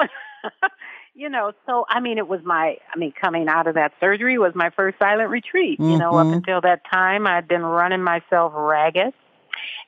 you 1.14 1.28
know, 1.30 1.52
so 1.66 1.86
I 1.90 2.00
mean, 2.00 2.18
it 2.18 2.28
was 2.28 2.40
my, 2.46 2.78
I 2.94 2.98
mean, 2.98 3.12
coming 3.20 3.50
out 3.50 3.68
of 3.68 3.76
that 3.76 3.92
surgery 4.00 4.38
was 4.38 4.54
my 4.56 4.70
first 4.70 4.98
silent 4.98 5.30
retreat. 5.30 5.78
You 5.80 5.98
know, 5.98 6.16
up 6.18 6.28
Mhm. 6.28 6.34
until 6.38 6.62
that 6.62 6.82
time, 6.90 7.28
I'd 7.28 7.48
been 7.50 7.64
running 7.64 8.02
myself 8.02 8.54
ragged. 8.56 9.14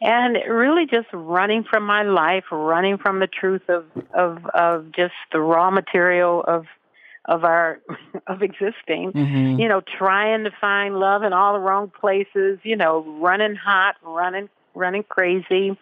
And 0.02 0.38
really 0.50 0.86
just 0.86 1.08
running 1.14 1.64
from 1.64 1.86
my 1.86 2.04
life, 2.04 2.46
running 2.52 2.98
from 2.98 3.20
the 3.20 3.28
truth 3.28 3.70
of, 3.70 3.86
of, 4.14 4.46
of 4.54 4.92
just 4.92 5.14
the 5.32 5.40
raw 5.42 5.72
material 5.72 6.44
of, 6.48 6.66
of 7.26 7.44
our, 7.44 7.80
of 8.28 8.42
existing 8.42 9.12
Mhm. 9.14 9.60
you 9.60 9.68
know, 9.68 9.82
trying 9.82 10.44
to 10.44 10.52
find 10.62 11.00
love 11.00 11.24
in 11.24 11.34
all 11.34 11.54
the 11.54 11.60
wrong 11.60 11.90
places, 11.90 12.60
you 12.64 12.76
know, 12.76 13.04
running 13.20 13.56
hot, 13.56 13.96
running 14.04 14.50
running 14.74 15.04
crazy. 15.04 15.78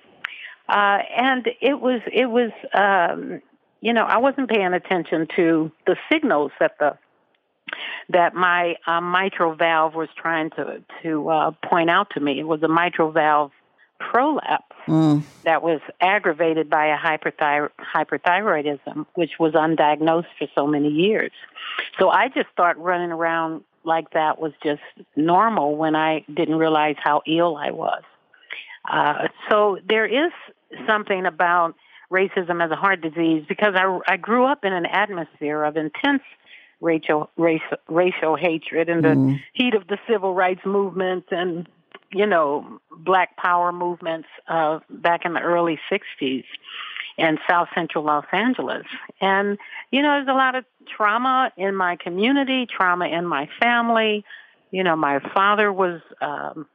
Uh 0.69 0.99
and 1.17 1.47
it 1.61 1.79
was 1.81 2.01
it 2.11 2.27
was 2.27 2.51
um 2.73 3.41
you 3.81 3.91
know, 3.91 4.03
I 4.05 4.17
wasn't 4.19 4.49
paying 4.49 4.73
attention 4.73 5.27
to 5.35 5.71
the 5.85 5.97
signals 6.11 6.51
that 6.59 6.77
the 6.79 6.97
that 8.09 8.33
my 8.35 8.75
uh, 8.85 9.01
mitral 9.01 9.55
valve 9.55 9.95
was 9.95 10.09
trying 10.15 10.51
to 10.51 10.83
to 11.01 11.29
uh 11.29 11.51
point 11.65 11.89
out 11.89 12.11
to 12.11 12.19
me. 12.19 12.39
It 12.39 12.47
was 12.47 12.61
a 12.63 12.67
mitral 12.67 13.11
valve 13.11 13.51
prolapse 14.11 14.65
Mm. 14.87 15.23
that 15.45 15.63
was 15.63 15.79
aggravated 16.01 16.69
by 16.69 16.87
a 16.87 16.97
hyperthyro- 16.97 17.69
hyperthyroidism, 17.95 19.05
which 19.15 19.31
was 19.39 19.53
undiagnosed 19.53 20.27
for 20.37 20.47
so 20.53 20.67
many 20.67 20.89
years. 20.89 21.31
So 21.97 22.09
I 22.09 22.27
just 22.27 22.49
thought 22.57 22.77
running 22.81 23.11
around 23.11 23.63
like 23.85 24.09
that 24.11 24.39
was 24.39 24.51
just 24.61 24.81
normal 25.15 25.75
when 25.77 25.95
I 25.95 26.25
didn't 26.33 26.55
realize 26.55 26.95
how 27.01 27.21
ill 27.25 27.55
I 27.57 27.71
was. 27.71 28.03
Uh, 28.89 29.27
so 29.49 29.77
there 29.87 30.05
is 30.05 30.31
something 30.87 31.25
about 31.25 31.75
racism 32.11 32.63
as 32.63 32.69
a 32.71 32.75
heart 32.75 33.01
disease 33.01 33.45
because 33.47 33.73
I, 33.75 33.99
I 34.07 34.17
grew 34.17 34.45
up 34.45 34.65
in 34.65 34.73
an 34.73 34.85
atmosphere 34.85 35.63
of 35.63 35.77
intense 35.77 36.23
racial 36.81 37.29
race, 37.37 37.61
racial 37.87 38.35
hatred 38.35 38.89
in 38.89 39.01
the 39.01 39.07
Mm. 39.09 39.39
heat 39.53 39.73
of 39.75 39.87
the 39.87 39.97
civil 40.09 40.33
rights 40.33 40.65
movement 40.65 41.25
and 41.31 41.67
you 42.13 42.25
know 42.25 42.79
black 42.95 43.35
power 43.37 43.71
movements 43.71 44.27
uh, 44.47 44.79
back 44.89 45.25
in 45.25 45.33
the 45.33 45.41
early 45.41 45.79
60s 45.91 46.45
in 47.17 47.37
south 47.49 47.67
central 47.75 48.03
los 48.03 48.25
angeles. 48.31 48.85
And 49.21 49.57
you 49.91 50.01
know 50.01 50.11
there's 50.13 50.27
a 50.27 50.33
lot 50.33 50.55
of 50.55 50.65
trauma 50.95 51.51
in 51.57 51.75
my 51.75 51.95
community 51.97 52.65
trauma 52.65 53.07
in 53.07 53.25
my 53.25 53.49
family. 53.61 54.23
You 54.71 54.83
know 54.83 54.95
my 54.95 55.19
father 55.33 55.71
was 55.71 56.01
um 56.21 56.67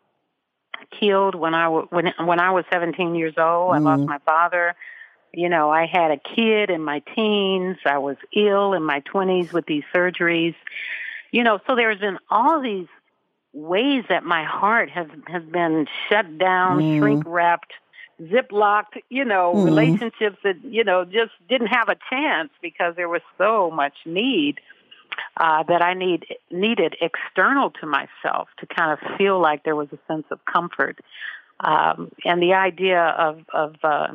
killed 1.00 1.34
when 1.34 1.54
i 1.54 1.64
w- 1.64 1.86
when 1.90 2.12
when 2.24 2.40
i 2.40 2.50
was 2.50 2.64
17 2.72 3.14
years 3.14 3.34
old. 3.36 3.74
I 3.74 3.78
lost 3.78 4.02
Mhm. 4.02 4.06
my 4.06 4.18
father. 4.18 4.74
You 5.32 5.48
know 5.48 5.70
i 5.70 5.86
had 5.86 6.10
a 6.12 6.16
kid 6.18 6.70
in 6.70 6.82
my 6.82 7.00
teens. 7.14 7.78
I 7.84 7.98
was 7.98 8.16
ill 8.34 8.72
in 8.74 8.82
my 8.82 9.00
20s 9.00 9.52
with 9.52 9.66
these 9.66 9.84
surgeries. 9.94 10.54
You 11.32 11.42
know 11.44 11.58
so 11.66 11.74
there's 11.74 11.98
been 12.00 12.18
all 12.30 12.60
these 12.60 12.86
ways 13.58 14.04
that 14.08 14.24
my 14.24 14.44
heart 14.44 14.90
has 14.90 15.08
has 15.26 15.42
been 15.44 15.86
shut 16.08 16.38
down, 16.38 16.82
Mm. 16.82 16.98
shrink 16.98 17.22
wrapped, 17.26 17.72
ziplocked, 18.22 19.02
you 19.08 19.24
know, 19.24 19.54
Mm. 19.54 19.64
relationships 19.64 20.38
that, 20.42 20.56
you 20.64 20.84
know, 20.84 21.04
just 21.04 21.32
didn't 21.48 21.68
have 21.68 21.88
a 21.88 21.96
chance 22.10 22.50
because 22.62 22.94
there 22.96 23.08
was 23.08 23.22
so 23.36 23.70
much 23.70 23.94
need 24.04 24.60
uh, 25.38 25.62
that 25.64 25.82
I 25.82 25.94
need 25.94 26.26
needed 26.50 26.96
external 27.00 27.70
to 27.80 27.86
myself 27.86 28.48
to 28.58 28.66
kind 28.66 28.92
of 28.92 29.16
feel 29.16 29.40
like 29.40 29.64
there 29.64 29.74
was 29.76 29.88
a 29.92 29.98
sense 30.06 30.26
of 30.30 30.38
comfort. 30.44 31.00
Um, 31.60 32.12
and 32.24 32.40
the 32.40 32.54
idea 32.54 33.02
of 33.02 33.44
of 33.52 33.76
uh, 33.82 34.08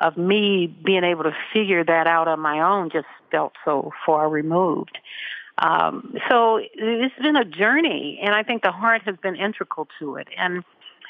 of 0.00 0.16
me 0.16 0.66
being 0.66 1.04
able 1.04 1.24
to 1.24 1.36
figure 1.52 1.84
that 1.84 2.06
out 2.06 2.26
on 2.26 2.40
my 2.40 2.60
own 2.60 2.90
just 2.90 3.06
felt 3.30 3.52
so 3.64 3.92
far 4.04 4.28
removed. 4.28 4.98
Um, 5.60 6.14
so 6.28 6.56
it's 6.56 7.14
been 7.22 7.36
a 7.36 7.44
journey, 7.44 8.18
and 8.22 8.34
I 8.34 8.42
think 8.42 8.62
the 8.62 8.72
heart 8.72 9.02
has 9.04 9.16
been 9.22 9.36
integral 9.36 9.86
to 9.98 10.16
it. 10.16 10.28
And 10.36 10.64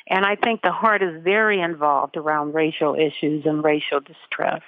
and 0.08 0.26
I 0.26 0.34
think 0.34 0.62
the 0.62 0.72
heart 0.72 1.02
is 1.02 1.22
very 1.22 1.60
involved 1.60 2.16
around 2.16 2.52
racial 2.52 2.96
issues 2.96 3.46
and 3.46 3.62
racial 3.62 4.00
distress. 4.00 4.62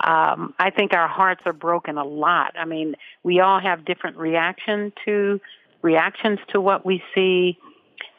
Um, 0.00 0.54
I 0.58 0.70
think 0.70 0.94
our 0.94 1.06
hearts 1.06 1.42
are 1.44 1.52
broken 1.52 1.98
a 1.98 2.04
lot. 2.04 2.54
I 2.58 2.64
mean, 2.64 2.94
we 3.22 3.40
all 3.40 3.60
have 3.60 3.84
different 3.84 4.16
reaction 4.16 4.92
to 5.04 5.38
reactions 5.82 6.38
to 6.48 6.60
what 6.62 6.86
we 6.86 7.02
see 7.14 7.58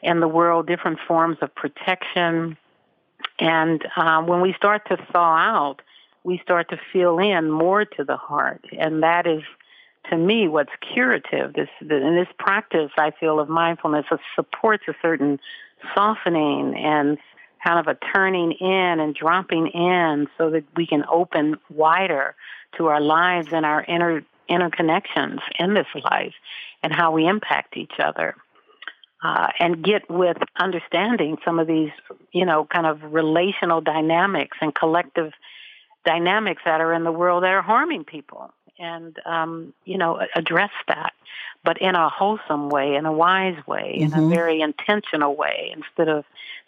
in 0.02 0.20
the 0.20 0.28
world, 0.28 0.68
different 0.68 1.00
forms 1.06 1.38
of 1.42 1.52
protection. 1.54 2.56
And 3.40 3.84
um, 3.96 4.28
when 4.28 4.40
we 4.40 4.54
start 4.54 4.86
to 4.88 4.96
thaw 5.12 5.36
out, 5.36 5.82
we 6.22 6.38
start 6.44 6.70
to 6.70 6.78
feel 6.92 7.18
in 7.18 7.50
more 7.50 7.84
to 7.84 8.04
the 8.04 8.16
heart, 8.16 8.64
and 8.76 9.02
that 9.02 9.26
is 9.26 9.42
to 10.10 10.16
me 10.16 10.48
what's 10.48 10.72
curative 10.92 11.52
this 11.54 11.68
in 11.80 12.14
this 12.14 12.28
practice 12.38 12.90
i 12.98 13.10
feel 13.18 13.40
of 13.40 13.48
mindfulness 13.48 14.06
supports 14.34 14.84
a 14.88 14.94
certain 15.02 15.38
softening 15.94 16.74
and 16.76 17.18
kind 17.66 17.80
of 17.80 17.88
a 17.88 17.98
turning 18.14 18.52
in 18.52 19.00
and 19.00 19.14
dropping 19.14 19.68
in 19.68 20.28
so 20.38 20.50
that 20.50 20.64
we 20.76 20.86
can 20.86 21.04
open 21.10 21.56
wider 21.68 22.34
to 22.76 22.86
our 22.86 23.00
lives 23.00 23.48
and 23.52 23.66
our 23.66 23.82
inner 23.84 24.24
interconnections 24.48 25.40
in 25.58 25.74
this 25.74 25.86
life 26.04 26.34
and 26.82 26.92
how 26.92 27.10
we 27.10 27.26
impact 27.26 27.76
each 27.76 27.98
other. 27.98 28.36
Uh, 29.24 29.48
and 29.58 29.82
get 29.82 30.08
with 30.08 30.36
understanding 30.56 31.36
some 31.44 31.58
of 31.58 31.66
these, 31.66 31.90
you 32.32 32.44
know, 32.44 32.64
kind 32.64 32.86
of 32.86 33.02
relational 33.02 33.80
dynamics 33.80 34.56
and 34.60 34.72
collective 34.74 35.32
dynamics 36.04 36.62
that 36.64 36.80
are 36.80 36.92
in 36.92 37.02
the 37.02 37.10
world 37.10 37.42
that 37.42 37.50
are 37.50 37.62
harming 37.62 38.04
people 38.04 38.52
and 38.78 39.18
um, 39.24 39.72
you 39.84 39.98
know 39.98 40.20
address 40.34 40.70
that, 40.88 41.12
but 41.64 41.80
in 41.80 41.94
a 41.94 42.08
wholesome 42.08 42.68
way, 42.68 42.94
in 42.94 43.06
a 43.06 43.12
wise 43.12 43.56
way, 43.66 43.94
mm-hmm. 43.96 44.04
in 44.04 44.12
a 44.12 44.16
mm-hmm. 44.16 44.30
very 44.30 44.60
intentional 44.60 45.34
way, 45.36 45.72
instead 45.74 46.08
of 46.08 46.24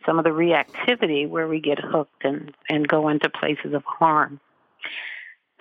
some 0.06 0.18
of 0.18 0.24
the 0.24 0.30
reactivity 0.30 1.28
where 1.28 1.48
we 1.48 1.60
get 1.60 1.78
hooked 1.78 2.24
and 2.24 2.54
and 2.68 2.88
go 2.88 3.08
into 3.08 3.28
places 3.28 3.74
of 3.74 3.84
harm. 3.84 4.40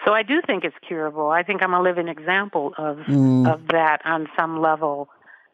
So 0.06 0.14
I 0.14 0.24
do 0.24 0.42
think 0.46 0.64
it's 0.64 0.76
curable. 0.88 1.30
I 1.30 1.44
think 1.44 1.62
I'm 1.64 1.74
a 1.74 1.82
living 1.82 2.08
example 2.08 2.74
of 2.78 2.98
mm. 3.00 3.52
of 3.52 3.68
that 3.68 4.02
on 4.06 4.28
some 4.38 4.62
level. 4.62 5.10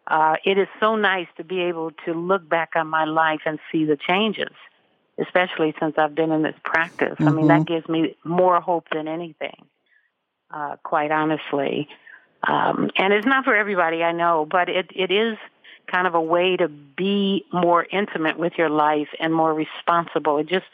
Uh, 0.06 0.36
it 0.43 0.58
is 0.58 0.67
so 0.82 0.97
nice 0.97 1.27
to 1.38 1.45
be 1.45 1.62
able 1.62 1.91
to 2.06 2.13
look 2.13 2.47
back 2.47 2.71
on 2.75 2.88
my 2.88 3.06
life 3.06 3.39
and 3.45 3.58
see 3.71 3.86
the 3.86 3.95
changes, 3.95 4.51
especially 5.17 5.73
since 5.79 5.95
I've 5.97 6.13
been 6.13 6.32
in 6.32 6.41
this 6.41 6.58
practice. 6.65 7.13
Mm-hmm. 7.13 7.27
I 7.27 7.32
mean, 7.32 7.47
that 7.47 7.62
mm-hmm. 7.62 7.73
gives 7.73 7.88
me 7.88 8.17
more 8.25 8.60
hope 8.60 8.88
than 8.91 9.08
anything 9.08 9.65
uh, 10.53 10.75
quite 10.83 11.11
honestly. 11.11 11.89
Um, 12.47 12.91
and 12.97 13.13
it's 13.13 13.25
not 13.25 13.45
for 13.45 13.55
everybody, 13.55 14.03
I 14.03 14.11
know, 14.11 14.45
but 14.49 14.69
it, 14.69 14.91
it 14.95 15.11
is 15.11 15.37
kind 15.87 16.07
of 16.07 16.15
a 16.15 16.21
way 16.21 16.55
to 16.57 16.67
be 16.67 17.45
more 17.51 17.85
intimate 17.91 18.37
with 18.37 18.53
your 18.57 18.69
life 18.69 19.07
and 19.19 19.33
more 19.33 19.53
responsible. 19.53 20.37
It 20.37 20.47
just 20.47 20.65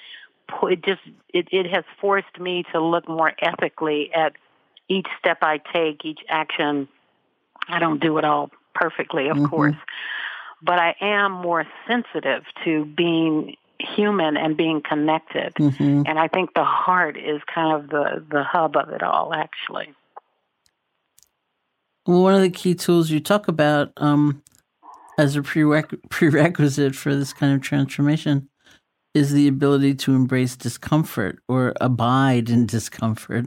it 0.63 0.83
just 0.83 1.01
it, 1.29 1.47
it 1.51 1.67
has 1.71 1.83
forced 2.01 2.39
me 2.39 2.63
to 2.71 2.81
look 2.81 3.07
more 3.07 3.31
ethically 3.39 4.11
at 4.13 4.33
each 4.87 5.07
step 5.19 5.39
I 5.41 5.59
take, 5.71 6.03
each 6.03 6.19
action. 6.27 6.87
I 7.67 7.79
don't 7.79 8.01
do 8.01 8.17
it 8.17 8.25
all 8.25 8.49
perfectly, 8.73 9.29
of 9.29 9.37
mm-hmm. 9.37 9.45
course, 9.45 9.75
but 10.61 10.79
I 10.79 10.95
am 11.01 11.31
more 11.31 11.65
sensitive 11.87 12.43
to 12.65 12.85
being 12.85 13.55
human 13.79 14.37
and 14.37 14.57
being 14.57 14.81
connected. 14.81 15.53
Mm-hmm. 15.55 16.03
And 16.05 16.19
I 16.19 16.27
think 16.27 16.53
the 16.53 16.63
heart 16.63 17.17
is 17.17 17.41
kind 17.53 17.81
of 17.81 17.89
the, 17.89 18.23
the 18.29 18.43
hub 18.43 18.75
of 18.75 18.89
it 18.89 19.01
all, 19.01 19.33
actually. 19.33 19.93
Well, 22.05 22.23
one 22.23 22.33
of 22.33 22.41
the 22.41 22.49
key 22.49 22.75
tools 22.75 23.09
you 23.09 23.19
talk 23.19 23.47
about 23.47 23.91
um, 23.97 24.41
as 25.17 25.35
a 25.35 25.41
prereq- 25.41 25.99
prerequisite 26.09 26.95
for 26.95 27.15
this 27.15 27.33
kind 27.33 27.53
of 27.53 27.61
transformation 27.61 28.49
is 29.13 29.31
the 29.31 29.47
ability 29.47 29.95
to 29.95 30.13
embrace 30.13 30.55
discomfort 30.55 31.39
or 31.47 31.73
abide 31.81 32.49
in 32.49 32.65
discomfort. 32.65 33.45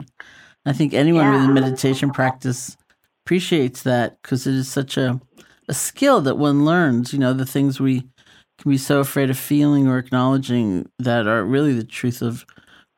I 0.65 0.73
think 0.73 0.93
anyone 0.93 1.25
yeah. 1.25 1.41
with 1.41 1.49
a 1.49 1.53
meditation 1.53 2.11
practice 2.11 2.77
appreciates 3.25 3.83
that 3.83 4.21
because 4.21 4.45
it 4.47 4.53
is 4.53 4.69
such 4.69 4.97
a, 4.97 5.19
a 5.67 5.73
skill 5.73 6.21
that 6.21 6.37
one 6.37 6.65
learns. 6.65 7.13
You 7.13 7.19
know, 7.19 7.33
the 7.33 7.45
things 7.45 7.79
we 7.79 8.03
can 8.63 8.71
be 8.71 8.77
so 8.77 8.99
afraid 8.99 9.29
of 9.29 9.37
feeling 9.37 9.87
or 9.87 9.97
acknowledging 9.97 10.89
that 10.97 11.27
are 11.27 11.43
really 11.43 11.73
the 11.73 11.83
truth 11.83 12.21
of 12.21 12.45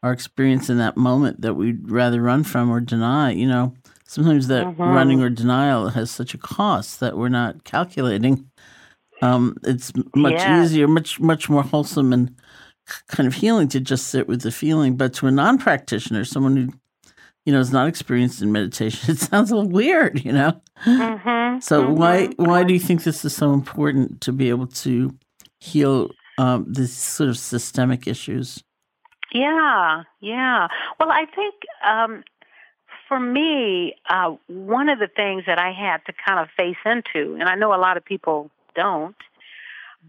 our 0.04 0.12
experience 0.12 0.70
in 0.70 0.78
that 0.78 0.96
moment 0.96 1.42
that 1.42 1.56
we'd 1.56 1.90
rather 1.90 2.22
run 2.22 2.44
from 2.44 2.70
or 2.70 2.80
deny. 2.80 3.32
You 3.32 3.48
know, 3.48 3.74
sometimes 4.06 4.48
that 4.48 4.66
mm-hmm. 4.66 4.82
running 4.82 5.24
or 5.24 5.30
denial 5.30 5.90
has 5.90 6.12
such 6.12 6.36
a 6.36 6.38
cost 6.38 7.00
that 7.00 7.18
we're 7.18 7.30
not 7.30 7.64
calculating. 7.64 8.50
Um, 9.24 9.58
it's 9.64 9.92
much 10.16 10.34
yeah. 10.34 10.64
easier, 10.64 10.88
much 10.88 11.20
much 11.20 11.50
more 11.50 11.64
wholesome 11.64 12.14
and 12.14 12.36
kind 13.08 13.26
of 13.26 13.34
healing 13.34 13.68
to 13.70 13.80
just 13.80 14.08
sit 14.08 14.28
with 14.28 14.42
the 14.42 14.52
feeling. 14.52 14.96
But 14.98 15.16
to 15.16 15.28
a 15.28 15.32
non-practitioner, 15.32 16.26
someone 16.26 16.56
who 16.56 16.74
you 17.44 17.54
know 17.54 17.60
is 17.60 17.72
not 17.72 17.88
experienced 17.88 18.44
in 18.44 18.52
meditation, 18.52 19.10
it 19.12 19.18
sounds 19.18 19.50
a 19.50 19.56
little 19.56 19.72
weird. 19.72 20.24
You 20.24 20.34
know. 20.34 20.62
Mm-hmm. 20.86 21.60
So 21.62 21.86
mm-hmm. 21.86 21.96
why 21.96 22.28
why 22.36 22.64
do 22.64 22.74
you 22.74 22.80
think 22.80 23.04
this 23.04 23.26
is 23.26 23.36
so 23.36 23.54
important 23.54 24.22
to 24.22 24.32
be 24.32 24.50
able 24.50 24.68
to 24.68 25.18
heal 25.60 26.12
um, 26.38 26.66
these 26.68 26.94
sort 26.94 27.30
of 27.30 27.38
systemic 27.38 28.08
issues? 28.08 28.64
Yeah, 29.34 30.04
yeah. 30.22 30.68
Well, 31.00 31.12
I 31.12 31.26
think 31.26 31.56
um, 31.86 32.24
for 33.08 33.20
me, 33.20 33.96
uh, 34.10 34.36
one 34.48 34.90
of 34.90 35.00
the 35.00 35.08
things 35.08 35.44
that 35.48 35.60
I 35.60 35.72
had 35.72 36.06
to 36.06 36.14
kind 36.26 36.40
of 36.40 36.50
face 36.56 36.78
into, 36.86 37.36
and 37.36 37.44
I 37.44 37.56
know 37.56 37.74
a 37.74 37.78
lot 37.78 37.98
of 37.98 38.06
people 38.06 38.50
don't, 38.76 39.16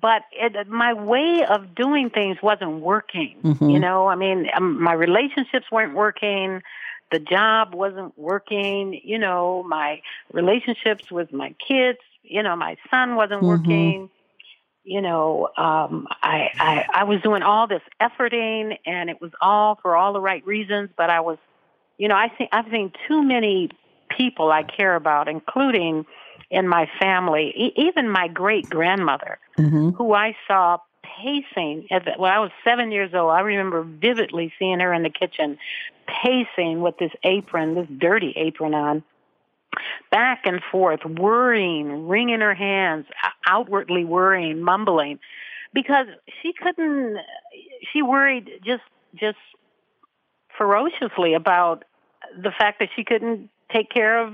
but 0.01 0.23
it, 0.33 0.69
my 0.69 0.93
way 0.93 1.45
of 1.49 1.75
doing 1.75 2.11
things 2.11 2.39
wasn't 2.43 2.81
working. 2.81 3.39
Mm-hmm. 3.43 3.71
You 3.71 3.81
know, 3.81 4.09
I 4.09 4.15
mean, 4.15 4.49
um, 4.55 4.83
my 4.83 4.93
relationships 4.93 5.67
weren't 5.73 5.95
working. 5.95 6.63
The 7.11 7.19
job 7.19 7.75
wasn't 7.75 8.17
working. 8.19 9.01
You 9.03 9.19
know, 9.19 9.65
my 9.67 10.03
relationships 10.33 11.11
with 11.11 11.33
my 11.33 11.55
kids. 11.67 11.99
You 12.23 12.43
know, 12.43 12.57
my 12.57 12.77
son 12.91 13.15
wasn't 13.15 13.41
mm-hmm. 13.41 13.47
working 13.47 14.11
you 14.87 15.03
know, 15.03 15.49
um, 15.57 16.07
I, 16.23 16.49
I 16.59 16.85
I 16.93 17.05
was 17.05 17.21
doing 17.21 17.43
all 17.43 17.67
this 17.67 17.83
efforting, 18.01 18.79
and 18.87 19.11
it 19.11 19.21
was 19.21 19.33
all 19.41 19.79
for 19.83 19.97
all 19.97 20.13
the 20.13 20.21
right 20.21 20.47
reasons. 20.47 20.91
But 20.97 21.11
I 21.11 21.21
was, 21.21 21.39
you 21.99 22.07
know, 22.07 22.15
I 22.15 22.29
think 22.29 22.51
I've 22.53 22.71
seen 22.71 22.93
too 23.09 23.23
many 23.23 23.71
people 24.09 24.53
I 24.53 24.63
care 24.63 24.95
about, 24.95 25.29
including 25.29 26.07
in 26.51 26.69
my 26.69 26.89
family, 27.01 27.53
e- 27.57 27.73
even 27.77 28.09
my 28.09 28.29
great 28.29 28.71
grandmother, 28.71 29.39
mm-hmm. 29.59 29.91
who 29.91 30.15
I 30.15 30.37
saw 30.47 30.79
pacing. 31.03 31.89
At 31.91 32.05
the, 32.05 32.13
when 32.17 32.31
I 32.31 32.39
was 32.39 32.53
seven 32.63 32.93
years 32.93 33.13
old, 33.13 33.33
I 33.33 33.41
remember 33.41 33.83
vividly 33.83 34.53
seeing 34.57 34.79
her 34.79 34.95
in 34.95 35.03
the 35.03 35.11
kitchen, 35.11 35.59
pacing 36.07 36.81
with 36.81 36.97
this 36.99 37.13
apron, 37.25 37.75
this 37.75 37.89
dirty 37.99 38.33
apron 38.37 38.73
on 38.73 39.03
back 40.11 40.43
and 40.45 40.61
forth, 40.71 41.01
worrying, 41.05 42.07
wringing 42.09 42.41
her 42.41 42.55
hands, 42.55 43.07
outwardly 43.47 44.05
worrying, 44.05 44.61
mumbling, 44.61 45.19
because 45.73 46.07
she 46.43 46.53
couldn't. 46.53 47.19
She 47.93 48.03
worried 48.03 48.51
just 48.65 48.83
just 49.15 49.39
ferociously 50.57 51.35
about 51.35 51.85
the 52.37 52.51
fact 52.51 52.79
that 52.81 52.89
she 52.95 53.05
couldn't 53.05 53.51
take 53.73 53.91
care 53.91 54.25
of 54.25 54.33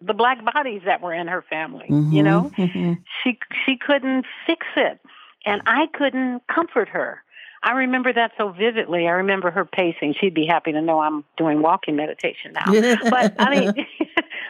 the 0.00 0.14
black 0.14 0.44
bodies 0.44 0.82
that 0.84 1.00
were 1.00 1.14
in 1.14 1.26
her 1.28 1.42
family. 1.48 1.86
Mm-hmm, 1.88 2.12
you 2.12 2.22
know, 2.22 2.50
mm-hmm. 2.56 2.94
she 3.22 3.38
she 3.64 3.76
couldn't 3.76 4.26
fix 4.46 4.66
it, 4.76 5.00
and 5.44 5.62
I 5.66 5.86
couldn't 5.92 6.42
comfort 6.46 6.88
her. 6.88 7.22
I 7.62 7.72
remember 7.72 8.12
that 8.12 8.32
so 8.36 8.50
vividly. 8.50 9.08
I 9.08 9.12
remember 9.12 9.50
her 9.50 9.64
pacing. 9.64 10.14
She'd 10.20 10.34
be 10.34 10.44
happy 10.44 10.72
to 10.72 10.82
know 10.82 11.00
I'm 11.00 11.24
doing 11.38 11.62
walking 11.62 11.96
meditation 11.96 12.52
now. 12.52 12.66
but 13.10 13.34
I 13.38 13.50
mean, 13.50 13.86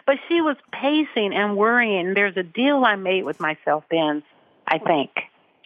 but 0.06 0.16
she 0.28 0.40
was 0.40 0.56
pacing 0.72 1.34
and 1.34 1.56
worrying. 1.56 2.14
There's 2.14 2.36
a 2.36 2.42
deal 2.42 2.84
I 2.84 2.96
made 2.96 3.24
with 3.24 3.40
myself 3.40 3.84
then, 3.90 4.22
I 4.66 4.78
think, 4.78 5.10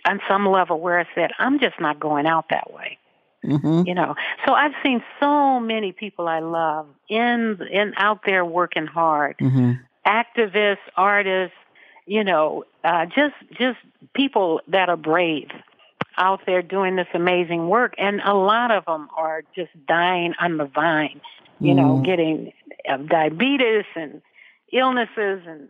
on 0.05 0.21
some 0.29 0.47
level 0.47 0.81
where 0.81 0.99
I 0.99 1.07
said, 1.15 1.31
I'm 1.39 1.59
just 1.59 1.81
not 1.81 1.99
going 1.99 2.27
out 2.27 2.47
that 2.51 2.73
way. 2.73 2.99
Mm-hmm. 3.45 3.83
You 3.87 3.95
know, 3.95 4.17
so 4.47 4.53
I've 4.53 4.73
seen 4.83 5.03
so 5.21 5.61
many 5.61 5.93
people 5.93 6.27
I 6.27 6.41
love 6.41 6.89
in 7.09 7.61
in 7.71 7.95
out 7.97 8.23
there 8.27 8.45
working 8.45 8.87
hard, 8.87 9.39
mm-hmm. 9.39 9.75
activists, 10.05 10.79
artists, 10.97 11.55
you 12.05 12.25
know, 12.25 12.65
uh, 12.83 13.07
just 13.07 13.37
just 13.53 13.79
people 14.13 14.61
that 14.67 14.89
are 14.89 14.97
brave 14.97 15.51
out 16.17 16.41
there 16.47 16.63
doing 16.63 16.97
this 16.97 17.07
amazing 17.15 17.69
work, 17.69 17.95
and 17.97 18.21
a 18.25 18.35
lot 18.35 18.73
of 18.73 18.85
them 18.87 19.09
are 19.17 19.43
just 19.55 19.71
dying 19.87 20.35
on 20.41 20.57
the 20.57 20.65
vine. 20.65 21.21
You 21.61 21.75
mm. 21.75 21.77
know, 21.77 22.03
getting 22.05 22.53
uh, 22.89 22.97
diabetes 22.97 23.85
and 23.95 24.23
illnesses, 24.73 25.43
and 25.47 25.69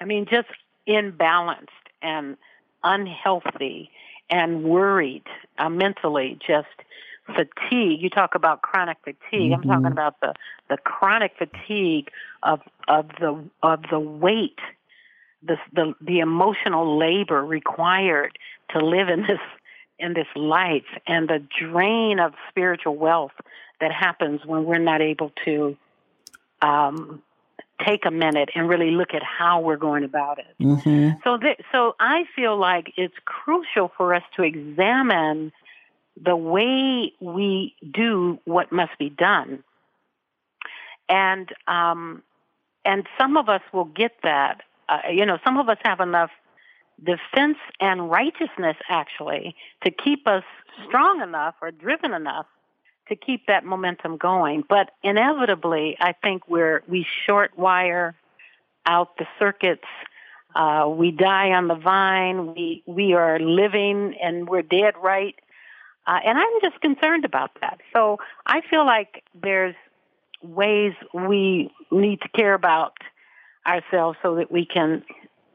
I 0.00 0.04
mean, 0.04 0.26
just 0.30 0.48
imbalanced 0.88 1.68
and 2.00 2.36
unhealthy 2.82 3.90
and 4.30 4.64
worried 4.64 5.24
uh, 5.58 5.68
mentally, 5.68 6.38
just 6.44 6.66
fatigue. 7.26 8.00
You 8.00 8.10
talk 8.10 8.34
about 8.34 8.62
chronic 8.62 8.98
fatigue. 9.04 9.52
Mm-hmm. 9.52 9.54
I'm 9.54 9.62
talking 9.62 9.82
mm-hmm. 9.84 9.92
about 9.92 10.20
the 10.20 10.34
the 10.68 10.76
chronic 10.78 11.32
fatigue 11.38 12.10
of 12.42 12.60
of 12.88 13.08
the 13.20 13.44
of 13.62 13.82
the 13.90 14.00
weight, 14.00 14.58
the 15.42 15.56
the 15.72 15.94
the 16.00 16.18
emotional 16.20 16.98
labor 16.98 17.44
required 17.44 18.38
to 18.70 18.84
live 18.84 19.08
in 19.08 19.22
this 19.22 19.40
in 19.98 20.14
this 20.14 20.26
life 20.34 20.82
and 21.06 21.28
the 21.28 21.44
drain 21.60 22.18
of 22.18 22.32
spiritual 22.48 22.96
wealth 22.96 23.32
that 23.80 23.92
happens 23.92 24.40
when 24.44 24.64
we're 24.64 24.78
not 24.78 25.00
able 25.00 25.30
to 25.44 25.76
um, 26.62 27.22
take 27.84 28.04
a 28.06 28.10
minute 28.10 28.50
and 28.54 28.68
really 28.68 28.90
look 28.90 29.14
at 29.14 29.22
how 29.22 29.60
we're 29.60 29.76
going 29.76 30.04
about 30.04 30.38
it. 30.38 30.54
Mm-hmm. 30.60 31.10
So, 31.24 31.36
th- 31.36 31.60
so 31.72 31.94
I 31.98 32.24
feel 32.34 32.56
like 32.56 32.92
it's 32.96 33.14
crucial 33.24 33.90
for 33.96 34.14
us 34.14 34.22
to 34.36 34.42
examine 34.42 35.52
the 36.22 36.36
way 36.36 37.12
we 37.20 37.74
do 37.90 38.38
what 38.44 38.70
must 38.70 38.96
be 38.98 39.10
done, 39.10 39.64
and 41.08 41.48
um, 41.66 42.22
and 42.84 43.06
some 43.18 43.36
of 43.36 43.48
us 43.48 43.62
will 43.72 43.86
get 43.86 44.12
that. 44.22 44.62
Uh, 44.88 44.98
you 45.10 45.24
know, 45.24 45.38
some 45.44 45.56
of 45.58 45.68
us 45.68 45.78
have 45.84 46.00
enough 46.00 46.30
defense 47.02 47.58
and 47.80 48.10
righteousness 48.10 48.76
actually 48.88 49.56
to 49.84 49.90
keep 49.90 50.26
us 50.26 50.44
strong 50.86 51.20
enough 51.20 51.54
or 51.60 51.70
driven 51.70 52.12
enough 52.12 52.46
to 53.12 53.26
keep 53.26 53.46
that 53.46 53.64
momentum 53.64 54.16
going. 54.16 54.64
But 54.68 54.90
inevitably, 55.02 55.96
I 56.00 56.12
think 56.12 56.48
we're 56.48 56.82
we 56.88 57.06
short 57.26 57.56
wire 57.56 58.14
out 58.86 59.16
the 59.18 59.26
circuits. 59.38 59.84
Uh, 60.54 60.86
we 60.88 61.10
die 61.10 61.50
on 61.50 61.68
the 61.68 61.74
vine. 61.74 62.54
We 62.54 62.82
we 62.86 63.14
are 63.14 63.38
living 63.38 64.14
and 64.22 64.48
we're 64.48 64.62
dead 64.62 64.94
right. 65.02 65.34
Uh, 66.06 66.18
and 66.24 66.36
I'm 66.36 66.60
just 66.60 66.80
concerned 66.80 67.24
about 67.24 67.50
that. 67.60 67.78
So 67.92 68.18
I 68.44 68.60
feel 68.68 68.84
like 68.84 69.22
there's 69.40 69.76
ways 70.42 70.94
we 71.14 71.70
need 71.92 72.20
to 72.22 72.28
care 72.28 72.54
about 72.54 72.94
ourselves 73.66 74.18
so 74.22 74.34
that 74.36 74.50
we 74.50 74.66
can 74.66 75.04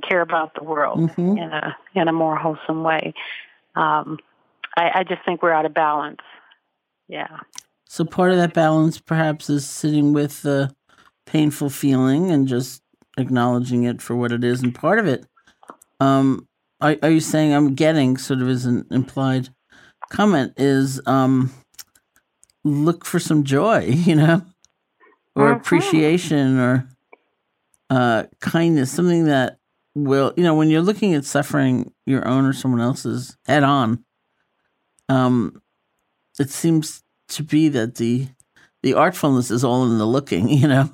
care 0.07 0.21
about 0.21 0.53
the 0.55 0.63
world 0.63 0.99
mm-hmm. 0.99 1.37
in 1.37 1.51
a 1.51 1.75
in 1.95 2.07
a 2.07 2.13
more 2.13 2.37
wholesome 2.37 2.83
way. 2.83 3.13
Um, 3.75 4.19
I, 4.75 4.99
I 4.99 5.03
just 5.03 5.25
think 5.25 5.41
we're 5.41 5.51
out 5.51 5.65
of 5.65 5.73
balance. 5.73 6.21
Yeah. 7.07 7.39
So 7.87 8.03
part 8.05 8.31
of 8.31 8.37
that 8.37 8.53
balance, 8.53 8.99
perhaps, 8.99 9.49
is 9.49 9.67
sitting 9.67 10.13
with 10.13 10.41
the 10.41 10.75
painful 11.25 11.69
feeling 11.69 12.31
and 12.31 12.47
just 12.47 12.81
acknowledging 13.17 13.83
it 13.83 14.01
for 14.01 14.15
what 14.15 14.31
it 14.31 14.43
is. 14.43 14.61
And 14.61 14.75
part 14.75 14.99
of 14.99 15.07
it, 15.07 15.25
um, 15.99 16.47
are, 16.81 16.95
are 17.01 17.09
you 17.09 17.19
saying 17.19 17.53
I'm 17.53 17.75
getting 17.75 18.17
sort 18.17 18.41
of 18.41 18.49
as 18.49 18.65
an 18.65 18.85
implied 18.91 19.49
comment 20.09 20.53
is 20.57 21.01
um, 21.05 21.51
look 22.63 23.05
for 23.05 23.19
some 23.19 23.43
joy, 23.43 23.85
you 23.87 24.15
know, 24.15 24.41
or 25.35 25.49
mm-hmm. 25.49 25.59
appreciation 25.59 26.59
or 26.59 26.89
uh, 27.89 28.23
kindness, 28.41 28.91
something 28.91 29.25
that 29.25 29.57
will, 29.95 30.33
you 30.37 30.43
know, 30.43 30.55
when 30.55 30.69
you're 30.69 30.81
looking 30.81 31.13
at 31.13 31.25
suffering 31.25 31.91
your 32.05 32.27
own 32.27 32.45
or 32.45 32.53
someone 32.53 32.81
else's 32.81 33.37
head 33.45 33.63
on, 33.63 34.03
um, 35.09 35.61
it 36.39 36.49
seems 36.49 37.03
to 37.29 37.43
be 37.43 37.69
that 37.69 37.95
the 37.95 38.27
the 38.83 38.93
artfulness 38.93 39.51
is 39.51 39.63
all 39.63 39.85
in 39.85 39.97
the 39.97 40.05
looking, 40.05 40.49
you 40.61 40.67
know, 40.67 40.89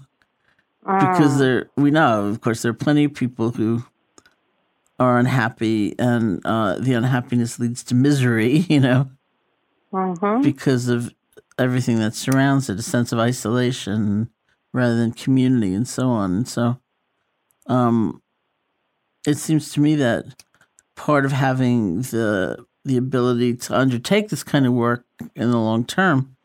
because 0.81 1.35
mm. 1.35 1.39
there 1.39 1.69
we 1.75 1.91
know, 1.91 2.25
of 2.25 2.41
course, 2.41 2.61
there 2.61 2.71
are 2.71 2.75
plenty 2.75 3.03
of 3.03 3.13
people 3.13 3.51
who 3.51 3.83
are 4.99 5.17
unhappy, 5.17 5.95
and 5.99 6.41
uh, 6.45 6.77
the 6.79 6.93
unhappiness 6.93 7.59
leads 7.59 7.83
to 7.83 7.95
misery, 7.95 8.57
you 8.69 8.79
know, 8.79 9.09
mm-hmm. 9.91 10.41
because 10.41 10.87
of 10.87 11.13
everything 11.59 11.99
that 11.99 12.15
surrounds 12.15 12.69
it, 12.69 12.79
a 12.79 12.83
sense 12.83 13.11
of 13.11 13.19
isolation 13.19 14.29
rather 14.71 14.95
than 14.95 15.11
community, 15.11 15.73
and 15.73 15.87
so 15.87 16.09
on. 16.09 16.33
And 16.33 16.47
so, 16.47 16.79
um, 17.67 18.21
it 19.25 19.37
seems 19.37 19.71
to 19.73 19.79
me 19.79 19.95
that 19.95 20.25
part 20.95 21.25
of 21.25 21.31
having 21.31 22.01
the 22.01 22.65
the 22.85 22.97
ability 22.97 23.55
to 23.55 23.77
undertake 23.77 24.27
this 24.29 24.43
kind 24.43 24.65
of 24.65 24.73
work 24.73 25.05
in 25.35 25.51
the 25.51 25.57
long 25.57 25.85
term 25.85 26.35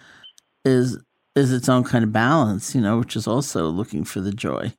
is 0.65 0.99
is 1.37 1.53
its 1.53 1.69
own 1.69 1.85
kind 1.85 2.03
of 2.05 2.13
balance, 2.13 2.75
you 2.75 2.81
know, 2.81 2.99
which 2.99 3.15
is 3.15 3.27
also 3.27 3.69
looking 3.69 4.05
for 4.05 4.21
the 4.21 4.33
joy. 4.33 4.73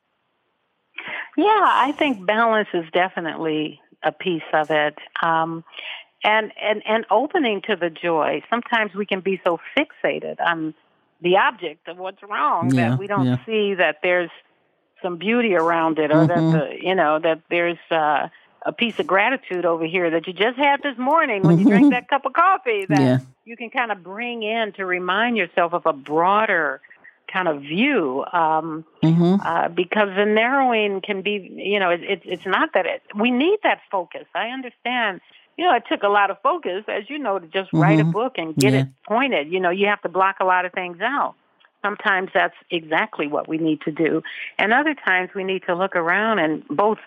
Yeah, 1.38 1.46
I 1.46 1.94
think 1.98 2.26
balance 2.26 2.68
is 2.74 2.84
definitely 2.92 3.80
a 4.04 4.12
piece 4.12 4.44
of 4.54 4.70
it. 4.70 4.98
Um, 5.24 5.64
and, 6.22 6.52
and, 6.62 6.84
and 6.86 7.06
opening 7.10 7.62
to 7.68 7.78
the 7.78 7.90
joy. 7.90 8.42
Sometimes 8.50 8.94
we 8.94 9.06
can 9.06 9.22
be 9.22 9.40
so 9.46 9.58
fixated 9.78 10.42
on 10.46 10.74
the 11.22 11.38
object 11.38 11.88
of 11.88 11.98
what's 11.98 12.22
wrong 12.24 12.74
yeah, 12.74 12.90
that 12.90 13.00
we 13.00 13.08
don't 13.08 13.26
yeah. 13.26 13.46
see 13.46 13.76
that 13.76 14.00
there's 14.04 14.32
some 15.02 15.18
beauty 15.18 15.56
around 15.56 15.98
it 15.98 16.12
or 16.12 16.28
mm-hmm. 16.28 16.52
that 16.52 16.60
the, 16.60 16.86
you 16.86 16.96
know, 16.96 17.20
that 17.20 17.42
there's, 17.50 17.78
uh, 17.90 18.28
a 18.66 18.74
piece 18.74 19.00
of 19.00 19.08
gratitude 19.08 19.66
over 19.66 19.86
here 19.86 20.10
that 20.10 20.28
you 20.28 20.34
just 20.34 20.58
had 20.58 20.82
this 20.82 20.98
morning 20.98 21.44
when 21.44 21.60
you 21.60 21.66
drink 21.66 21.86
mm-hmm. 21.86 21.92
that 21.92 22.08
cup 22.10 22.26
of 22.26 22.34
coffee 22.34 22.86
that 22.88 23.00
yeah. 23.00 23.18
you 23.46 23.56
can 23.56 23.70
kind 23.70 23.92
of 23.92 24.04
bring 24.04 24.44
in 24.44 24.74
to 24.74 24.86
remind 24.86 25.38
yourself 25.38 25.74
of 25.74 25.86
a 25.86 25.94
broader 25.94 26.82
kind 27.32 27.48
of 27.48 27.62
view 27.62 28.26
um, 28.34 28.84
mm-hmm. 29.04 29.36
uh, 29.46 29.70
because 29.70 30.10
the 30.16 30.26
narrowing 30.26 31.02
can 31.02 31.22
be 31.22 31.52
you 31.56 31.80
know 31.80 31.90
it, 31.90 32.02
it, 32.04 32.22
it's 32.26 32.46
not 32.46 32.70
that 32.74 32.86
it 32.86 33.02
we 33.16 33.32
need 33.32 33.60
that 33.64 33.80
focus 33.92 34.26
i 34.34 34.48
understand 34.48 35.22
you 35.58 35.66
know 35.66 35.76
it 35.76 35.84
took 35.88 36.04
a 36.04 36.08
lot 36.08 36.32
of 36.32 36.38
focus 36.42 36.84
as 36.88 37.10
you 37.10 37.20
know 37.20 37.40
to 37.40 37.48
just 37.48 37.68
mm-hmm. 37.68 37.80
write 37.80 38.00
a 38.00 38.04
mm-hmm. 38.04 38.12
book 38.12 38.38
and 38.38 38.56
get 38.56 38.74
yeah. 38.74 38.82
it 38.82 38.88
pointed 39.08 39.52
you 39.52 39.60
know 39.60 39.70
you 39.70 39.88
have 39.88 40.02
to 40.02 40.10
block 40.10 40.38
a 40.40 40.46
lot 40.46 40.66
of 40.66 40.74
things 40.74 40.98
out 41.02 41.36
sometimes 41.84 42.30
that's 42.34 42.56
exactly 42.72 43.28
what 43.28 43.48
we 43.48 43.58
need 43.58 43.80
to 43.82 43.92
do 43.92 44.24
and 44.58 44.74
other 44.74 44.96
times 44.96 45.30
we 45.36 45.44
need 45.44 45.64
to 45.66 45.76
look 45.76 45.96
around 45.96 46.40
and 46.40 46.68
both 46.68 47.00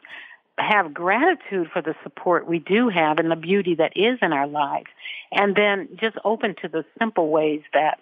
have 0.59 0.93
gratitude 0.93 1.69
for 1.73 1.83
the 1.83 1.95
support 2.03 2.47
we 2.47 2.59
do 2.59 2.89
have 2.89 3.19
and 3.19 3.31
the 3.31 3.37
beauty 3.37 3.75
that 3.77 3.93
is 3.97 4.19
in 4.21 4.33
our 4.33 4.47
lives, 4.47 4.89
and 5.31 5.57
then 5.57 5.89
just 6.01 6.17
open 6.25 6.55
to 6.63 6.69
the 6.69 6.85
simple 6.99 7.31
ways 7.31 7.63
that 7.73 7.99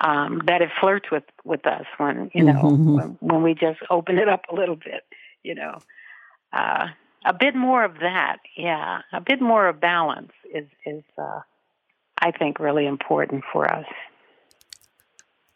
um, 0.00 0.42
that 0.46 0.62
it 0.62 0.70
flirts 0.80 1.10
with 1.10 1.24
with 1.44 1.66
us 1.66 1.84
when 1.96 2.30
you 2.34 2.44
know 2.44 2.62
mm-hmm. 2.62 2.94
when, 2.96 3.18
when, 3.20 3.42
we 3.42 3.54
just 3.54 3.80
open 3.90 4.18
it 4.18 4.28
up 4.28 4.42
a 4.50 4.54
little 4.54 4.76
bit, 4.76 5.04
you 5.42 5.54
know. 5.54 5.78
Uh, 6.52 6.86
a 7.24 7.34
bit 7.34 7.54
more 7.54 7.84
of 7.84 7.94
that, 8.00 8.38
yeah. 8.56 9.02
A 9.12 9.20
bit 9.20 9.40
more 9.40 9.68
of 9.68 9.80
balance 9.80 10.32
is 10.54 10.66
is 10.86 11.02
uh, 11.18 11.40
I 12.20 12.30
think 12.30 12.60
really 12.60 12.86
important 12.86 13.44
for 13.52 13.70
us. 13.70 13.86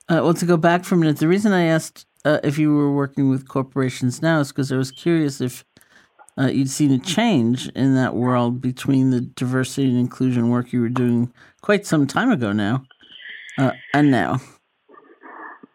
Uh, 0.08 0.20
well, 0.22 0.34
to 0.34 0.44
go 0.44 0.56
back 0.56 0.84
for 0.84 0.96
a 0.96 0.98
minute, 0.98 1.18
the 1.18 1.28
reason 1.28 1.52
I 1.52 1.64
asked 1.64 2.06
uh, 2.24 2.40
if 2.42 2.58
you 2.58 2.74
were 2.74 2.92
working 2.92 3.28
with 3.28 3.48
corporations 3.48 4.22
now 4.22 4.40
is 4.40 4.48
because 4.48 4.70
I 4.72 4.76
was 4.76 4.90
curious 4.90 5.40
if 5.40 5.64
uh, 6.38 6.46
you'd 6.46 6.70
seen 6.70 6.92
a 6.92 6.98
change 6.98 7.68
in 7.70 7.94
that 7.94 8.14
world 8.14 8.60
between 8.60 9.10
the 9.10 9.20
diversity 9.20 9.88
and 9.88 9.98
inclusion 9.98 10.48
work 10.48 10.72
you 10.72 10.80
were 10.80 10.88
doing 10.88 11.32
quite 11.60 11.86
some 11.86 12.06
time 12.06 12.30
ago 12.30 12.52
now 12.52 12.84
uh, 13.58 13.72
and 13.92 14.10
now. 14.10 14.40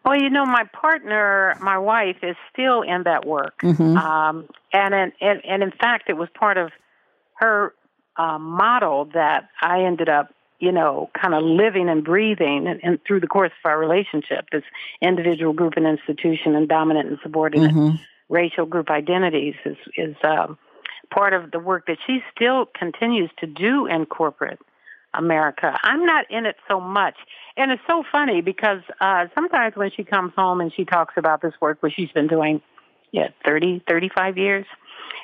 Well, 0.04 0.16
you 0.16 0.30
know, 0.30 0.46
my 0.46 0.64
partner, 0.72 1.56
my 1.60 1.76
wife, 1.76 2.16
is 2.22 2.36
still 2.50 2.80
in 2.80 3.02
that 3.02 3.26
work, 3.26 3.60
mm-hmm. 3.60 3.96
um, 3.98 4.48
and, 4.72 4.94
in, 4.94 5.12
and 5.20 5.44
and 5.44 5.62
in 5.62 5.70
fact, 5.70 6.08
it 6.08 6.14
was 6.14 6.30
part 6.32 6.56
of 6.56 6.70
her 7.34 7.74
uh, 8.16 8.38
model 8.38 9.04
that 9.12 9.50
I 9.60 9.82
ended 9.82 10.08
up 10.08 10.32
you 10.58 10.72
know, 10.72 11.10
kind 11.20 11.34
of 11.34 11.42
living 11.42 11.88
and 11.88 12.04
breathing 12.04 12.66
and, 12.66 12.80
and, 12.82 12.98
through 13.06 13.20
the 13.20 13.26
course 13.26 13.52
of 13.64 13.68
our 13.68 13.78
relationship, 13.78 14.46
this 14.50 14.64
individual, 15.00 15.52
group, 15.52 15.74
and 15.76 15.86
institution, 15.86 16.54
and 16.54 16.68
dominant 16.68 17.08
and 17.08 17.18
subordinate 17.22 17.70
mm-hmm. 17.70 17.96
racial 18.28 18.66
group 18.66 18.90
identities 18.90 19.54
is 19.64 19.76
is 19.96 20.16
um, 20.24 20.58
part 21.10 21.32
of 21.32 21.50
the 21.50 21.58
work 21.58 21.86
that 21.86 21.98
she 22.06 22.20
still 22.34 22.66
continues 22.66 23.30
to 23.38 23.46
do 23.46 23.86
in 23.86 24.04
corporate 24.06 24.58
America. 25.14 25.78
I'm 25.82 26.04
not 26.04 26.30
in 26.30 26.44
it 26.44 26.56
so 26.68 26.80
much, 26.80 27.14
and 27.56 27.70
it's 27.70 27.82
so 27.86 28.02
funny 28.10 28.40
because 28.40 28.80
uh, 29.00 29.26
sometimes 29.34 29.76
when 29.76 29.90
she 29.96 30.04
comes 30.04 30.32
home 30.36 30.60
and 30.60 30.72
she 30.74 30.84
talks 30.84 31.14
about 31.16 31.40
this 31.40 31.54
work, 31.60 31.78
which 31.80 31.94
she's 31.94 32.10
been 32.10 32.26
doing, 32.26 32.60
yeah, 33.12 33.28
30, 33.44 33.82
35 33.88 34.38
years 34.38 34.66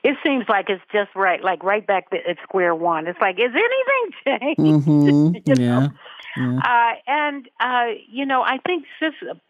it 0.05 0.19
seems 0.23 0.45
like 0.51 0.69
it's 0.69 0.83
just 0.93 1.11
right, 1.17 1.43
like 1.43 1.65
right 1.65 1.85
back 1.85 2.09
at 2.13 2.37
square 2.43 2.75
one. 2.75 3.07
It's 3.07 3.19
like, 3.21 3.37
is 3.39 3.53
anything 3.55 4.57
changed? 4.57 4.87
Mm-hmm. 4.87 5.37
yeah. 5.61 5.89
yeah. 6.37 6.59
Uh, 6.59 6.95
and 7.07 7.49
uh, 7.59 7.87
you 8.09 8.27
know, 8.27 8.43
I 8.43 8.59
think 8.67 8.85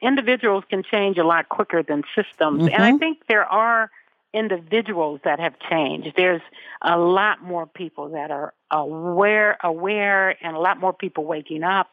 individuals 0.01 0.65
can 0.71 0.85
change 0.85 1.19
a 1.19 1.25
lot 1.25 1.49
quicker 1.49 1.83
than 1.83 2.05
systems, 2.15 2.63
mm-hmm. 2.63 2.75
and 2.75 2.83
I 2.83 2.91
mm-hmm. 2.91 2.99
think 2.99 3.19
there 3.27 3.45
are 3.45 3.91
individuals 4.33 5.21
that 5.25 5.41
have 5.41 5.55
changed. 5.71 6.13
There's 6.17 6.43
a 6.83 6.99
lot 6.99 7.43
more 7.43 7.67
people 7.67 8.11
that 8.11 8.31
are 8.31 8.53
aware, 8.71 9.57
aware, 9.63 10.37
and 10.45 10.57
a 10.57 10.61
lot 10.61 10.79
more 10.79 10.93
people 10.93 11.25
waking 11.25 11.63
up. 11.63 11.89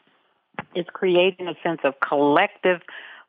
It's 0.75 0.89
creating 0.91 1.47
a 1.47 1.55
sense 1.63 1.81
of 1.83 1.99
collective 1.99 2.81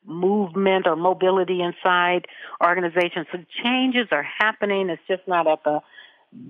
movement 0.06 0.86
or 0.86 0.96
mobility 0.96 1.60
inside 1.62 2.26
organizations. 2.62 3.26
So 3.32 3.38
changes 3.62 4.08
are 4.10 4.22
happening. 4.22 4.90
It's 4.90 5.02
just 5.08 5.26
not 5.26 5.46
at 5.46 5.62
the 5.64 5.80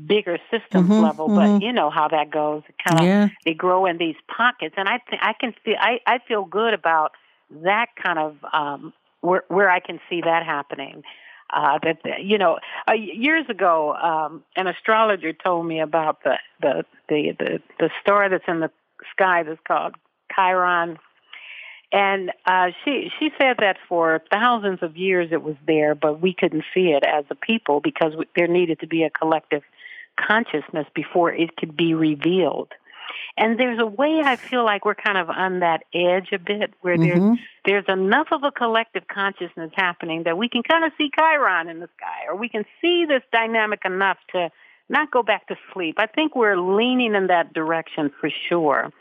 bigger 0.07 0.39
systems 0.51 0.89
mm-hmm, 0.89 1.03
level, 1.03 1.29
mm-hmm. 1.29 1.59
but 1.59 1.65
you 1.65 1.73
know 1.73 1.91
how 1.91 2.09
that 2.09 2.31
goes. 2.31 2.63
Kind 2.87 3.01
of 3.01 3.07
yeah. 3.07 3.29
they 3.45 3.55
grow 3.55 3.87
in 3.87 3.99
these 3.99 4.17
pockets, 4.29 4.75
and 4.77 4.89
I 4.89 4.99
think 5.09 5.23
I 5.23 5.33
can 5.39 5.55
feel 5.65 5.77
I 5.79 6.01
I 6.07 6.19
feel 6.27 6.45
good 6.45 6.75
about 6.75 7.13
that 7.63 7.87
kind 8.03 8.19
of 8.19 8.37
um, 8.53 8.93
where 9.21 9.45
where 9.49 9.71
I 9.71 9.81
can 9.81 10.01
see 10.09 10.21
that 10.23 10.45
happening. 10.45 11.03
Uh, 11.53 11.79
that 11.83 11.99
you 12.23 12.39
know, 12.39 12.59
uh, 12.89 12.95
years 12.95 13.45
ago, 13.51 13.95
um, 13.95 14.43
an 14.57 14.67
astrologer 14.67 15.35
told 15.35 15.67
me 15.67 15.81
about 15.81 16.23
the 16.25 16.39
the 16.63 16.85
the 17.09 17.33
the, 17.39 17.63
the 17.79 17.91
star 18.01 18.31
that's 18.31 18.45
in 18.49 18.61
the 18.61 18.71
sky 19.13 19.43
that's 19.43 19.61
called 19.67 19.95
Chiron 20.35 20.99
and 21.93 22.31
uh, 22.47 22.69
she 22.85 23.11
she 23.19 23.31
said 23.39 23.57
that 23.59 23.77
for 23.89 24.23
thousands 24.31 24.83
of 24.83 24.97
years 24.97 25.29
it 25.31 25.43
was 25.43 25.57
there, 25.67 25.95
but 25.95 26.21
we 26.23 26.33
couldn't 26.33 26.65
see 26.75 26.93
it 26.93 27.05
as 27.05 27.25
a 27.31 27.35
people 27.35 27.81
because 27.81 28.15
there 28.35 28.49
needed 28.49 28.81
to 28.81 28.87
be 28.87 29.03
a 29.03 29.11
collective 29.11 29.63
consciousness 30.19 30.87
before 30.95 31.33
it 31.33 31.57
could 31.57 31.77
be 31.77 31.95
revealed. 31.95 32.73
And 33.37 33.59
there's 33.59 33.79
a 33.79 33.87
way 33.87 34.23
I 34.25 34.37
feel 34.37 34.65
like 34.65 34.85
we're 34.85 34.95
kind 34.95 35.19
of 35.19 35.29
on 35.29 35.61
that 35.61 35.85
edge 35.95 36.29
a 36.33 36.39
bit, 36.39 36.73
where 36.81 36.97
mm-hmm. 36.97 37.35
there's 37.65 37.85
there's 37.87 37.99
enough 37.99 38.29
of 38.33 38.43
a 38.43 38.51
collective 38.51 39.07
consciousness 39.09 39.71
happening 39.75 40.23
that 40.25 40.39
we 40.39 40.49
can 40.49 40.63
kind 40.63 40.85
of 40.85 40.93
see 40.97 41.11
Chiron 41.19 41.69
in 41.69 41.81
the 41.81 41.89
sky, 41.97 42.27
or 42.29 42.37
we 42.37 42.49
can 42.49 42.65
see 42.81 43.05
this 43.07 43.23
dynamic 43.33 43.81
enough 43.85 44.19
to 44.33 44.51
not 44.89 45.11
go 45.11 45.23
back 45.23 45.47
to 45.49 45.57
sleep. 45.73 45.97
I 45.99 46.07
think 46.07 46.35
we're 46.35 46.59
leaning 46.59 47.15
in 47.15 47.27
that 47.29 47.53
direction 47.53 48.11
for 48.21 48.31
sure. 48.49 48.93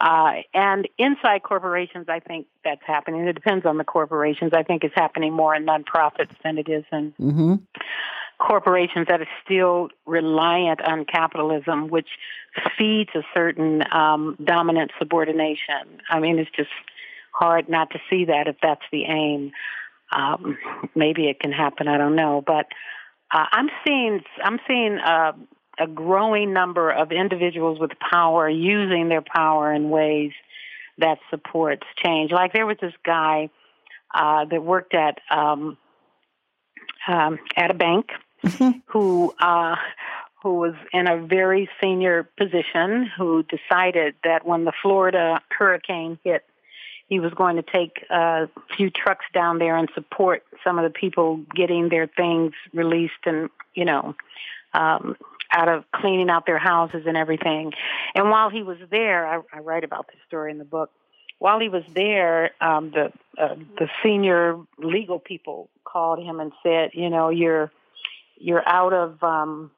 Uh, 0.00 0.42
and 0.52 0.88
inside 0.98 1.42
corporations, 1.42 2.06
I 2.08 2.20
think 2.20 2.46
that's 2.64 2.82
happening. 2.86 3.26
It 3.26 3.34
depends 3.34 3.64
on 3.64 3.78
the 3.78 3.84
corporations. 3.84 4.52
I 4.52 4.62
think 4.62 4.84
it's 4.84 4.94
happening 4.94 5.32
more 5.32 5.54
in 5.54 5.64
nonprofits 5.66 6.34
than 6.42 6.58
it 6.58 6.68
is 6.68 6.84
in 6.92 7.12
mm-hmm. 7.20 7.54
corporations 8.38 9.06
that 9.08 9.20
are 9.20 9.28
still 9.44 9.88
reliant 10.06 10.82
on 10.82 11.04
capitalism, 11.04 11.88
which 11.88 12.08
feeds 12.76 13.10
a 13.14 13.22
certain 13.32 13.84
um, 13.92 14.36
dominant 14.42 14.90
subordination. 14.98 16.00
I 16.10 16.20
mean, 16.20 16.38
it's 16.38 16.50
just 16.56 16.70
hard 17.32 17.68
not 17.68 17.90
to 17.90 17.98
see 18.10 18.26
that 18.26 18.48
if 18.48 18.56
that's 18.62 18.84
the 18.92 19.04
aim. 19.04 19.52
Um, 20.12 20.58
maybe 20.94 21.28
it 21.28 21.40
can 21.40 21.52
happen. 21.52 21.88
I 21.88 21.98
don't 21.98 22.14
know, 22.14 22.42
but 22.46 22.66
uh, 23.32 23.46
I'm 23.50 23.68
seeing 23.84 24.22
I'm 24.42 24.58
seeing 24.68 24.98
uh, 24.98 25.32
a 25.78 25.86
growing 25.86 26.52
number 26.52 26.90
of 26.90 27.12
individuals 27.12 27.78
with 27.78 27.92
power 27.98 28.48
using 28.48 29.08
their 29.08 29.22
power 29.22 29.72
in 29.72 29.90
ways 29.90 30.32
that 30.98 31.18
supports 31.30 31.86
change. 32.02 32.30
Like 32.30 32.52
there 32.52 32.66
was 32.66 32.76
this 32.80 32.94
guy 33.04 33.50
uh, 34.14 34.44
that 34.44 34.62
worked 34.62 34.94
at 34.94 35.18
um, 35.30 35.76
um, 37.08 37.38
at 37.56 37.70
a 37.70 37.74
bank 37.74 38.10
mm-hmm. 38.44 38.78
who 38.86 39.34
uh, 39.40 39.76
who 40.42 40.54
was 40.54 40.74
in 40.92 41.08
a 41.08 41.26
very 41.26 41.68
senior 41.82 42.28
position 42.38 43.10
who 43.16 43.44
decided 43.44 44.14
that 44.24 44.46
when 44.46 44.64
the 44.64 44.72
Florida 44.82 45.40
hurricane 45.50 46.18
hit 46.22 46.44
he 47.08 47.20
was 47.20 47.32
going 47.34 47.56
to 47.56 47.62
take 47.62 48.04
a 48.10 48.48
few 48.76 48.90
trucks 48.90 49.26
down 49.34 49.58
there 49.58 49.76
and 49.76 49.88
support 49.94 50.42
some 50.62 50.78
of 50.78 50.84
the 50.84 50.98
people 50.98 51.40
getting 51.54 51.88
their 51.88 52.06
things 52.06 52.52
released 52.72 53.12
and 53.26 53.50
you 53.74 53.84
know 53.84 54.14
um 54.72 55.16
out 55.54 55.68
of 55.68 55.84
cleaning 55.94 56.28
out 56.28 56.46
their 56.46 56.58
houses 56.58 57.04
and 57.06 57.16
everything. 57.16 57.72
And 58.14 58.30
while 58.30 58.50
he 58.50 58.62
was 58.62 58.78
there 58.90 59.26
i, 59.26 59.40
I 59.52 59.60
write 59.60 59.84
about 59.84 60.08
this 60.08 60.20
story 60.26 60.50
in 60.50 60.58
the 60.58 60.64
book. 60.64 60.90
While 61.38 61.60
he 61.60 61.68
was 61.68 61.84
there 61.94 62.50
um 62.60 62.90
the 62.90 63.12
uh, 63.38 63.54
the 63.78 63.88
senior 64.02 64.58
legal 64.78 65.18
people 65.18 65.70
called 65.84 66.18
him 66.18 66.40
and 66.40 66.52
said 66.62 66.90
you 66.92 67.08
know 67.08 67.30
you're 67.30 67.70
you're 68.36 68.66
out 68.68 68.92
of 68.92 69.22
um 69.22 69.70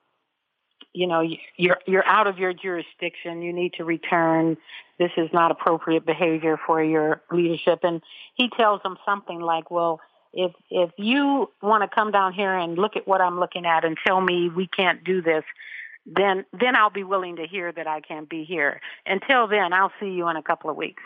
you 0.97 1.07
know 1.07 1.23
you're 1.57 1.79
you're 1.87 2.07
out 2.07 2.27
of 2.27 2.39
your 2.39 2.53
jurisdiction. 2.53 3.43
You 3.43 3.53
need 3.53 3.75
to 3.75 3.85
return. 3.85 4.57
This 4.99 5.11
is 5.19 5.29
not 5.33 5.51
appropriate 5.51 6.07
behavior 6.07 6.59
for 6.67 6.83
your 6.83 7.21
leadership. 7.31 7.81
And 7.83 8.01
he 8.35 8.49
tells 8.57 8.83
them 8.83 8.97
something 9.05 9.41
like 9.41 9.71
well 9.71 10.01
if 10.37 10.53
if 10.71 10.91
you 10.97 11.51
want 11.63 11.83
to 11.83 11.93
come 11.93 12.13
down 12.13 12.33
here 12.33 12.55
and 12.55 12.77
look 12.79 12.97
at 12.97 13.09
what 13.09 13.21
I'm 13.21 13.41
looking 13.41 13.67
at 13.67 13.85
and 13.85 13.97
tell 14.07 14.21
me 14.21 14.49
we 14.49 14.67
can't 14.67 15.03
do 15.03 15.23
this 15.23 15.45
then 16.07 16.45
then 16.53 16.77
I'll 16.77 16.91
be 16.91 17.03
willing 17.03 17.37
to 17.37 17.47
hear 17.47 17.73
that 17.73 17.87
I 17.87 18.01
can't 18.01 18.29
be 18.29 18.45
here 18.45 18.81
until 19.07 19.49
then 19.49 19.73
I'll 19.73 19.93
see 19.99 20.11
you 20.11 20.29
in 20.29 20.37
a 20.37 20.43
couple 20.43 20.71
of 20.71 20.77
weeks 20.77 21.03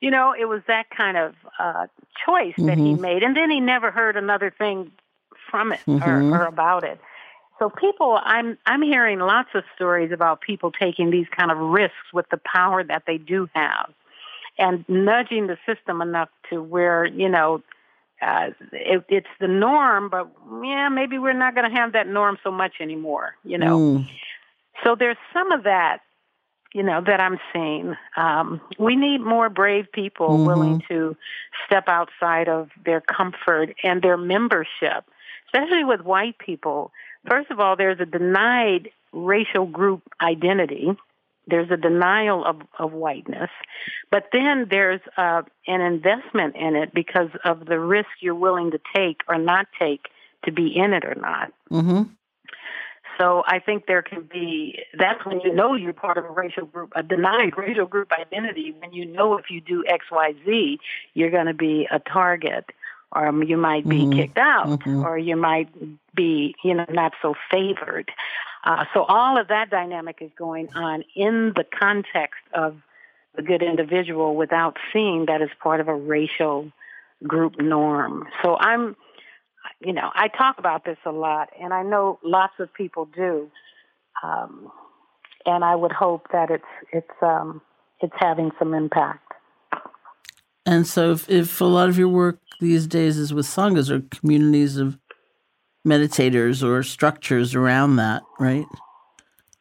you 0.00 0.10
know 0.10 0.34
it 0.38 0.46
was 0.46 0.62
that 0.66 0.90
kind 0.90 1.16
of 1.16 1.34
uh 1.58 1.86
choice 2.26 2.54
that 2.56 2.78
mm-hmm. 2.78 2.84
he 2.84 2.94
made 2.94 3.22
and 3.22 3.36
then 3.36 3.50
he 3.50 3.60
never 3.60 3.90
heard 3.90 4.16
another 4.16 4.50
thing 4.50 4.90
from 5.50 5.72
it 5.72 5.80
mm-hmm. 5.86 6.32
or, 6.32 6.40
or 6.40 6.46
about 6.46 6.84
it 6.84 7.00
so 7.62 7.70
people, 7.70 8.18
I'm 8.20 8.58
I'm 8.66 8.82
hearing 8.82 9.20
lots 9.20 9.50
of 9.54 9.62
stories 9.76 10.10
about 10.10 10.40
people 10.40 10.72
taking 10.72 11.10
these 11.10 11.28
kind 11.28 11.52
of 11.52 11.58
risks 11.58 12.12
with 12.12 12.28
the 12.28 12.40
power 12.44 12.82
that 12.82 13.04
they 13.06 13.18
do 13.18 13.48
have, 13.54 13.92
and 14.58 14.84
nudging 14.88 15.46
the 15.46 15.56
system 15.64 16.02
enough 16.02 16.28
to 16.50 16.60
where 16.60 17.04
you 17.04 17.28
know 17.28 17.62
uh, 18.22 18.50
it, 18.72 19.04
it's 19.08 19.26
the 19.40 19.48
norm, 19.48 20.08
but 20.08 20.30
yeah, 20.62 20.88
maybe 20.88 21.18
we're 21.18 21.32
not 21.32 21.54
going 21.54 21.68
to 21.68 21.76
have 21.76 21.92
that 21.92 22.06
norm 22.06 22.38
so 22.44 22.50
much 22.50 22.74
anymore. 22.80 23.34
You 23.44 23.58
know, 23.58 23.78
mm. 23.78 24.08
so 24.84 24.94
there's 24.98 25.16
some 25.32 25.52
of 25.52 25.64
that, 25.64 25.98
you 26.72 26.82
know, 26.82 27.02
that 27.04 27.20
I'm 27.20 27.38
seeing. 27.52 27.96
Um, 28.16 28.60
we 28.78 28.96
need 28.96 29.18
more 29.18 29.50
brave 29.50 29.90
people 29.92 30.28
mm-hmm. 30.28 30.46
willing 30.46 30.82
to 30.88 31.16
step 31.66 31.88
outside 31.88 32.48
of 32.48 32.70
their 32.84 33.00
comfort 33.00 33.74
and 33.82 34.00
their 34.00 34.16
membership, 34.16 35.04
especially 35.46 35.84
with 35.84 36.00
white 36.02 36.38
people 36.38 36.92
First 37.28 37.50
of 37.50 37.60
all, 37.60 37.76
there's 37.76 38.00
a 38.00 38.06
denied 38.06 38.90
racial 39.12 39.66
group 39.66 40.02
identity. 40.20 40.90
There's 41.46 41.70
a 41.70 41.76
denial 41.76 42.44
of, 42.44 42.62
of 42.78 42.92
whiteness, 42.92 43.50
but 44.10 44.28
then 44.32 44.68
there's 44.70 45.00
uh, 45.16 45.42
an 45.66 45.80
investment 45.80 46.54
in 46.56 46.76
it 46.76 46.94
because 46.94 47.30
of 47.44 47.66
the 47.66 47.80
risk 47.80 48.08
you're 48.20 48.34
willing 48.34 48.70
to 48.70 48.80
take 48.94 49.22
or 49.28 49.38
not 49.38 49.66
take 49.78 50.06
to 50.44 50.52
be 50.52 50.74
in 50.76 50.92
it 50.92 51.04
or 51.04 51.14
not. 51.14 51.52
Mm-hmm. 51.70 52.02
So 53.18 53.42
I 53.46 53.58
think 53.58 53.86
there 53.86 54.02
can 54.02 54.22
be 54.22 54.78
that's 54.98 55.24
when 55.26 55.40
you 55.40 55.54
know 55.54 55.74
you're 55.74 55.92
part 55.92 56.18
of 56.18 56.24
a 56.24 56.30
racial 56.30 56.66
group, 56.66 56.92
a 56.96 57.02
denied 57.02 57.56
racial 57.56 57.86
group 57.86 58.10
identity. 58.12 58.74
When 58.78 58.92
you 58.92 59.04
know 59.04 59.36
if 59.36 59.50
you 59.50 59.60
do 59.60 59.84
X, 59.86 60.06
Y, 60.10 60.34
Z, 60.44 60.78
you're 61.14 61.30
going 61.30 61.46
to 61.46 61.54
be 61.54 61.86
a 61.90 61.98
target 61.98 62.70
or 63.14 63.44
you 63.44 63.56
might 63.56 63.88
be 63.88 64.00
mm-hmm. 64.00 64.12
kicked 64.12 64.38
out, 64.38 64.66
mm-hmm. 64.66 65.04
or 65.04 65.18
you 65.18 65.36
might 65.36 65.68
be, 66.14 66.54
you 66.64 66.74
know, 66.74 66.86
not 66.88 67.12
so 67.20 67.34
favored. 67.50 68.10
Uh, 68.64 68.84
so 68.94 69.04
all 69.04 69.38
of 69.40 69.48
that 69.48 69.70
dynamic 69.70 70.18
is 70.20 70.30
going 70.38 70.68
on 70.74 71.04
in 71.16 71.52
the 71.56 71.64
context 71.78 72.40
of 72.54 72.76
the 73.36 73.42
good 73.42 73.62
individual 73.62 74.36
without 74.36 74.76
seeing 74.92 75.26
that 75.26 75.42
as 75.42 75.48
part 75.62 75.80
of 75.80 75.88
a 75.88 75.94
racial 75.94 76.70
group 77.26 77.60
norm. 77.60 78.28
So 78.42 78.56
I'm, 78.58 78.96
you 79.80 79.92
know, 79.92 80.10
I 80.14 80.28
talk 80.28 80.58
about 80.58 80.84
this 80.84 80.98
a 81.04 81.10
lot, 81.10 81.48
and 81.60 81.72
I 81.72 81.82
know 81.82 82.18
lots 82.22 82.54
of 82.58 82.72
people 82.74 83.06
do. 83.06 83.50
Um, 84.22 84.70
and 85.46 85.64
I 85.64 85.74
would 85.74 85.92
hope 85.92 86.28
that 86.32 86.50
it's 86.50 86.64
it's 86.92 87.22
um, 87.22 87.62
it's 88.00 88.14
having 88.18 88.50
some 88.58 88.74
impact. 88.74 89.32
And 90.64 90.86
so, 90.86 91.12
if, 91.12 91.28
if 91.28 91.60
a 91.60 91.64
lot 91.64 91.88
of 91.88 91.98
your 91.98 92.08
work 92.08 92.38
these 92.62 92.86
days 92.86 93.18
is 93.18 93.34
with 93.34 93.46
sanghas 93.46 93.90
or 93.90 94.00
communities 94.16 94.76
of 94.76 94.98
meditators 95.86 96.62
or 96.62 96.82
structures 96.82 97.54
around 97.54 97.96
that, 97.96 98.22
right? 98.38 98.66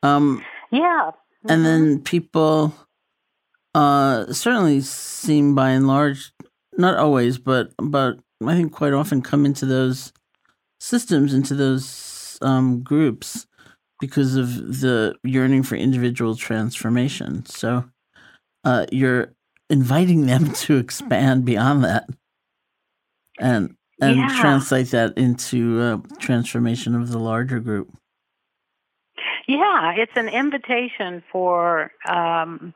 Um, 0.03 0.43
yeah. 0.71 1.11
Mm-hmm. 1.11 1.51
And 1.51 1.65
then 1.65 2.01
people 2.01 2.73
uh, 3.73 4.31
certainly 4.31 4.81
seem, 4.81 5.55
by 5.55 5.71
and 5.71 5.87
large, 5.87 6.31
not 6.77 6.97
always, 6.97 7.37
but 7.37 7.71
but 7.77 8.19
I 8.45 8.55
think 8.55 8.71
quite 8.71 8.93
often 8.93 9.21
come 9.21 9.45
into 9.45 9.65
those 9.65 10.13
systems, 10.79 11.33
into 11.33 11.55
those 11.55 12.37
um, 12.41 12.81
groups, 12.83 13.47
because 13.99 14.35
of 14.35 14.81
the 14.81 15.15
yearning 15.23 15.63
for 15.63 15.75
individual 15.75 16.35
transformation. 16.35 17.45
So 17.47 17.85
uh, 18.63 18.85
you're 18.91 19.33
inviting 19.69 20.27
them 20.27 20.51
to 20.53 20.77
expand 20.77 21.45
beyond 21.45 21.83
that 21.83 22.07
and 23.41 23.75
and 23.99 24.17
yeah. 24.17 24.37
translate 24.39 24.87
that 24.91 25.17
into 25.17 25.79
uh, 25.79 25.97
transformation 26.19 26.95
of 26.95 27.11
the 27.11 27.19
larger 27.19 27.59
group. 27.59 27.89
Yeah, 29.47 29.93
it's 29.95 30.11
an 30.15 30.29
invitation 30.29 31.23
for 31.31 31.91
um, 32.07 32.73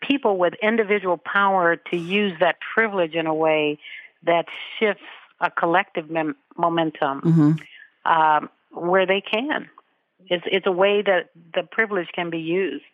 people 0.00 0.38
with 0.38 0.54
individual 0.62 1.18
power 1.18 1.76
to 1.76 1.96
use 1.96 2.32
that 2.40 2.56
privilege 2.74 3.14
in 3.14 3.26
a 3.26 3.34
way 3.34 3.78
that 4.24 4.46
shifts 4.78 5.02
a 5.40 5.50
collective 5.50 6.10
mem- 6.10 6.36
momentum 6.56 7.20
mm-hmm. 7.20 8.10
um, 8.10 8.48
where 8.70 9.06
they 9.06 9.20
can. 9.20 9.68
It's, 10.28 10.44
it's 10.46 10.66
a 10.66 10.72
way 10.72 11.02
that 11.02 11.30
the 11.54 11.62
privilege 11.62 12.08
can 12.14 12.30
be 12.30 12.38
used 12.38 12.84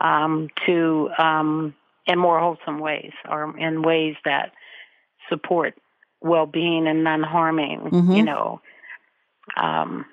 um, 0.00 0.48
to 0.66 1.10
um, 1.18 1.74
in 2.06 2.18
more 2.18 2.40
wholesome 2.40 2.78
ways 2.78 3.12
or 3.28 3.56
in 3.58 3.82
ways 3.82 4.16
that 4.24 4.52
support 5.32 5.74
well-being 6.20 6.86
and 6.86 7.02
non-harming 7.02 7.80
mm-hmm. 7.80 8.12
you 8.12 8.22
know 8.22 8.60
um, 9.56 10.04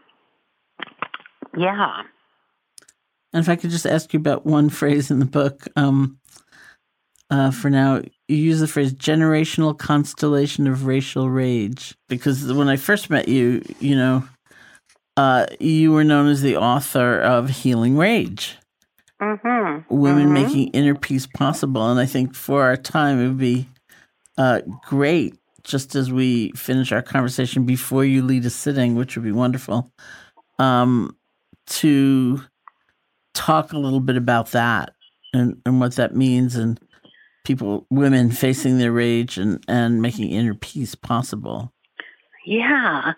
yeah 1.58 2.04
and 3.34 3.42
if 3.42 3.50
i 3.50 3.56
could 3.56 3.70
just 3.70 3.86
ask 3.86 4.14
you 4.14 4.20
about 4.20 4.46
one 4.46 4.70
phrase 4.80 5.12
in 5.12 5.20
the 5.20 5.26
book 5.26 5.68
um, 5.76 6.18
uh, 7.30 7.52
for 7.52 7.70
now 7.70 8.02
you 8.28 8.38
use 8.38 8.60
the 8.60 8.68
phrase 8.68 8.94
generational 8.94 9.78
constellation 9.78 10.68
of 10.68 10.86
racial 10.86 11.30
rage 11.30 11.96
because 12.08 12.52
when 12.54 12.70
i 12.70 12.76
first 12.76 13.10
met 13.10 13.28
you 13.28 13.62
you 13.80 13.96
know 13.96 14.24
uh, 15.18 15.46
you 15.60 15.92
were 15.92 16.06
known 16.06 16.28
as 16.28 16.42
the 16.42 16.56
author 16.56 17.20
of 17.20 17.50
healing 17.50 17.98
rage 17.98 18.56
mm-hmm. 19.22 19.94
women 19.94 20.30
mm-hmm. 20.30 20.34
making 20.34 20.68
inner 20.70 20.96
peace 20.96 21.28
possible 21.28 21.92
and 21.92 22.00
i 22.00 22.06
think 22.06 22.34
for 22.34 22.64
our 22.64 22.78
time 22.78 23.20
it 23.20 23.28
would 23.28 23.38
be 23.38 23.68
uh, 24.40 24.62
great, 24.88 25.38
just 25.64 25.96
as 25.96 26.12
we 26.12 26.52
finish 26.54 26.92
our 26.92 27.02
conversation 27.02 27.66
before 27.66 28.06
you 28.06 28.24
lead 28.24 28.46
a 28.46 28.50
sitting, 28.50 28.96
which 28.96 29.16
would 29.16 29.26
be 29.26 29.34
wonderful, 29.34 29.92
um, 30.58 31.16
to 31.68 32.42
talk 33.34 33.74
a 33.74 33.78
little 33.78 34.00
bit 34.00 34.16
about 34.16 34.52
that 34.52 34.94
and, 35.34 35.62
and 35.66 35.80
what 35.80 35.96
that 35.96 36.16
means 36.16 36.56
and 36.56 36.80
people, 37.44 37.86
women 37.90 38.32
facing 38.32 38.78
their 38.80 38.92
rage 38.92 39.38
and, 39.38 39.64
and 39.68 40.02
making 40.02 40.30
inner 40.30 40.56
peace 40.56 40.96
possible. 40.96 41.74
Yeah. 42.46 43.14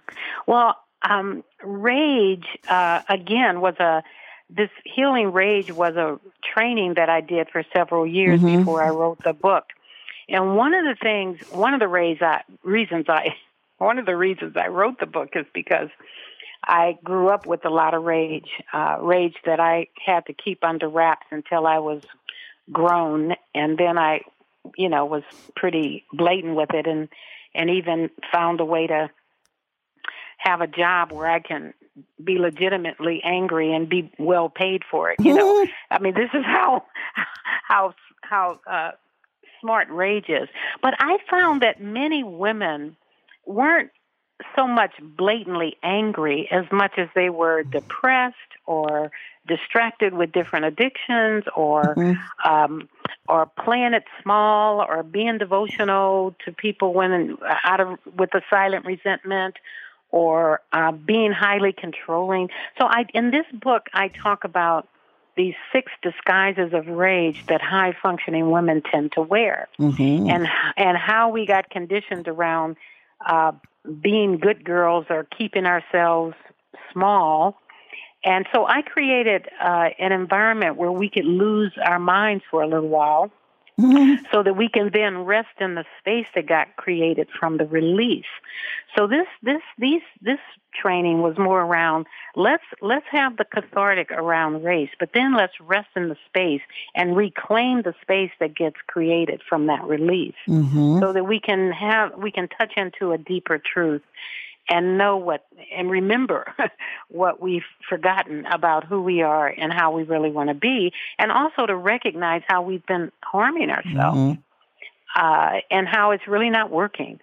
Well, 0.48 0.76
um, 1.04 1.44
rage 1.64 2.48
uh, 2.68 3.02
again 3.08 3.62
was 3.62 3.76
a 3.80 4.04
this 4.50 4.70
healing 4.84 5.32
rage 5.32 5.72
was 5.72 5.96
a 5.96 6.20
training 6.44 6.96
that 6.96 7.10
I 7.10 7.22
did 7.22 7.50
for 7.50 7.64
several 7.74 8.06
years 8.06 8.42
mm-hmm. 8.42 8.58
before 8.58 8.84
I 8.84 8.90
wrote 8.90 9.24
the 9.24 9.32
book. 9.32 9.66
And 10.32 10.56
one 10.56 10.74
of 10.74 10.86
the 10.86 10.96
things, 11.02 11.40
one 11.52 11.74
of 11.74 11.80
the 11.80 11.88
reasons 11.88 13.06
I, 13.10 13.36
one 13.78 14.00
of 14.00 14.06
the 14.06 14.16
reasons 14.16 14.56
I 14.56 14.68
wrote 14.68 15.00
the 15.00 15.06
book 15.06 15.30
is 15.36 15.46
because 15.54 15.90
I 16.64 16.98
grew 17.04 17.30
up 17.30 17.46
with 17.46 17.66
a 17.66 17.70
lot 17.70 17.94
of 17.94 18.04
rage, 18.04 18.50
uh, 18.74 18.98
rage 19.02 19.36
that 19.46 19.60
I 19.60 19.88
had 20.04 20.26
to 20.28 20.34
keep 20.34 20.64
under 20.64 20.88
wraps 20.88 21.26
until 21.32 21.68
I 21.68 21.80
was 21.80 22.02
grown, 22.72 23.34
and 23.54 23.78
then 23.78 23.98
I, 23.98 24.22
you 24.78 24.88
know, 24.88 25.06
was 25.06 25.24
pretty 25.56 26.06
blatant 26.14 26.56
with 26.56 26.74
it, 26.74 26.88
and 26.88 27.10
and 27.54 27.70
even 27.70 28.10
found 28.32 28.62
a 28.62 28.66
way 28.66 28.88
to 28.88 29.10
have 30.38 30.62
a 30.62 30.68
job 30.68 31.12
where 31.12 31.30
I 31.30 31.40
can 31.40 31.74
be 32.24 32.38
legitimately 32.38 33.22
angry 33.24 33.74
and 33.74 33.90
be 33.90 34.12
well 34.18 34.48
paid 34.48 34.84
for 34.90 35.12
it. 35.12 35.20
You 35.20 35.34
know, 35.34 35.66
I 35.92 36.00
mean, 36.00 36.14
this 36.14 36.30
is 36.34 36.46
how 36.46 36.86
how 37.68 37.96
how 38.22 38.60
uh, 38.70 38.92
smart 39.62 39.88
rage 39.90 40.30
is. 40.30 40.50
But 40.82 40.96
I 41.00 41.18
found 41.30 41.62
that 41.62 41.82
many 41.82 42.24
women 42.24 42.98
weren't 43.46 43.92
so 44.56 44.68
much 44.68 44.92
blatantly 45.02 45.78
angry 45.84 46.48
as 46.52 46.66
much 46.72 46.94
as 46.98 47.08
they 47.16 47.30
were 47.30 47.64
depressed 47.64 48.36
or 48.66 49.12
distracted 49.48 50.14
with 50.14 50.32
different 50.32 50.66
addictions 50.66 51.44
or 51.56 51.96
mm-hmm. 51.96 52.50
um, 52.50 52.90
or 53.28 53.46
playing 53.64 53.94
it 53.94 54.04
small 54.22 54.82
or 54.82 55.04
being 55.04 55.38
devotional 55.38 56.36
to 56.46 56.52
people 56.52 56.94
when 56.94 57.38
out 57.64 57.80
of 57.80 58.00
with 58.18 58.34
a 58.36 58.42
silent 58.50 58.86
resentment 58.86 59.56
or 60.10 60.62
uh, 60.74 60.92
being 60.92 61.32
highly 61.32 61.74
controlling. 61.74 62.50
So 62.80 62.86
I 62.86 63.06
in 63.14 63.32
this 63.32 63.46
book 63.54 63.88
I 63.94 64.10
talk 64.10 64.44
about 64.44 64.88
these 65.36 65.56
six 65.72 65.92
disguises 66.02 66.74
of 66.74 66.88
rage 66.88 67.46
that 67.48 67.62
high 67.62 67.96
functioning 68.02 68.52
women 68.52 68.82
tend 68.92 69.12
to 69.14 69.22
wear 69.22 69.68
mm-hmm. 69.80 70.30
and 70.30 70.48
and 70.78 70.98
how 70.98 71.30
we 71.30 71.46
got 71.46 71.70
conditioned 71.70 72.28
around 72.28 72.76
uh, 73.26 73.52
being 74.02 74.38
good 74.38 74.64
girls 74.64 75.06
or 75.10 75.28
keeping 75.38 75.66
ourselves 75.66 76.36
small. 76.92 77.58
And 78.24 78.46
so 78.54 78.68
I 78.68 78.84
created 78.84 79.48
uh, 79.60 79.90
an 79.98 80.12
environment 80.12 80.76
where 80.78 80.92
we 80.92 81.10
could 81.10 81.26
lose 81.26 81.72
our 81.84 81.98
minds 81.98 82.44
for 82.52 82.62
a 82.62 82.68
little 82.68 82.90
while 82.90 83.32
mm-hmm. 83.80 84.24
so 84.32 84.44
that 84.44 84.56
we 84.56 84.70
can 84.70 84.90
then 84.94 85.20
rest 85.20 85.60
in 85.60 85.76
the 85.76 85.86
space 86.00 86.28
that 86.36 86.48
got 86.48 86.76
created 86.76 87.28
from 87.40 87.58
the 87.58 87.66
release. 87.66 88.26
So 88.96 89.08
this 89.08 89.28
this 89.42 89.62
these 89.78 90.02
this 90.22 90.40
training 90.74 91.22
was 91.22 91.38
more 91.38 91.62
around 91.62 92.06
let's 92.36 92.64
let's 92.82 93.06
have 93.12 93.38
the 93.38 93.46
cathartic 93.46 94.12
around 94.12 94.64
race, 94.64 94.90
but 95.00 95.12
then 95.14 95.36
let's 95.36 95.60
rest 95.60 95.90
in 95.96 96.10
the 96.10 96.18
space 96.28 96.62
and 96.96 97.16
reclaim 97.16 97.82
the 97.82 97.94
space 98.02 98.32
that 98.40 98.56
gets 98.56 98.78
created 98.88 99.42
from 99.48 99.68
that 99.68 99.84
release, 99.84 100.36
mm-hmm. 100.48 101.00
so 101.00 101.14
that 101.14 101.26
we 101.26 101.40
can 101.40 101.72
have 101.72 102.18
we 102.18 102.32
can 102.32 102.48
touch 102.48 102.74
into 102.78 103.12
a 103.12 103.18
deeper 103.18 103.58
truth 103.58 104.02
and 104.72 104.98
know 104.98 105.18
what 105.18 105.46
and 105.76 105.92
remember 105.92 106.46
what 107.10 107.42
we've 107.42 107.66
forgotten 107.88 108.46
about 108.46 108.86
who 108.86 109.02
we 109.02 109.22
are 109.22 109.48
and 109.48 109.72
how 109.72 109.92
we 109.92 110.04
really 110.04 110.32
want 110.32 110.48
to 110.48 110.56
be, 110.56 110.94
and 111.20 111.32
also 111.32 111.66
to 111.66 111.76
recognize 111.76 112.42
how 112.48 112.62
we've 112.62 112.86
been 112.86 113.12
harming 113.22 113.70
ourselves 113.70 114.18
mm-hmm. 114.18 115.22
uh, 115.22 115.60
and 115.70 115.88
how 115.88 116.12
it's 116.12 116.26
really 116.28 116.50
not 116.50 116.72
working. 116.72 117.20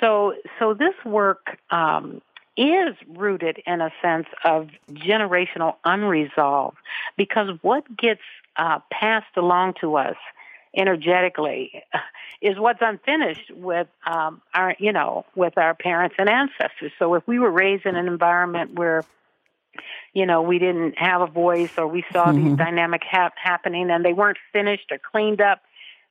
So, 0.00 0.34
so 0.58 0.74
this 0.74 0.94
work 1.04 1.58
um, 1.70 2.20
is 2.56 2.96
rooted 3.08 3.62
in 3.66 3.80
a 3.80 3.90
sense 4.02 4.26
of 4.44 4.68
generational 4.90 5.76
unresolved 5.84 6.76
because 7.16 7.50
what 7.62 7.84
gets 7.96 8.20
uh, 8.56 8.80
passed 8.90 9.36
along 9.36 9.74
to 9.80 9.96
us 9.96 10.16
energetically 10.76 11.82
is 12.40 12.58
what's 12.58 12.80
unfinished 12.80 13.50
with 13.50 13.88
um, 14.06 14.40
our 14.54 14.74
you 14.78 14.92
know 14.92 15.24
with 15.34 15.58
our 15.58 15.74
parents 15.74 16.14
and 16.18 16.28
ancestors 16.28 16.92
so 16.98 17.14
if 17.14 17.26
we 17.26 17.38
were 17.38 17.50
raised 17.50 17.86
in 17.86 17.96
an 17.96 18.06
environment 18.06 18.74
where 18.74 19.04
you 20.12 20.26
know 20.26 20.42
we 20.42 20.58
didn't 20.58 20.96
have 20.98 21.20
a 21.20 21.26
voice 21.26 21.72
or 21.76 21.86
we 21.86 22.04
saw 22.12 22.26
mm-hmm. 22.26 22.48
these 22.48 22.56
dynamic 22.56 23.02
ha- 23.08 23.32
happening 23.36 23.90
and 23.90 24.04
they 24.04 24.12
weren't 24.12 24.38
finished 24.52 24.90
or 24.90 24.98
cleaned 24.98 25.40
up 25.40 25.62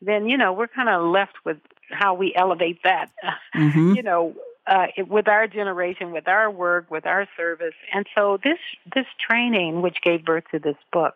then 0.01 0.28
you 0.28 0.38
know 0.38 0.53
we're 0.53 0.68
kind 0.68 0.89
of 0.89 1.03
left 1.03 1.34
with 1.45 1.57
how 1.89 2.14
we 2.14 2.34
elevate 2.36 2.80
that 2.84 3.10
mm-hmm. 3.55 3.93
you 3.93 4.03
know 4.03 4.36
uh, 4.70 4.86
with 5.07 5.28
our 5.28 5.47
generation, 5.47 6.12
with 6.12 6.28
our 6.28 6.51
work, 6.51 6.91
with 6.91 7.07
our 7.07 7.28
service. 7.36 7.74
And 7.91 8.05
so 8.14 8.38
this 8.43 8.60
this 8.93 9.07
training, 9.20 9.82
which 9.82 9.97
gave 10.03 10.24
birth 10.24 10.43
to 10.51 10.60
this 10.60 10.76
book, 10.93 11.16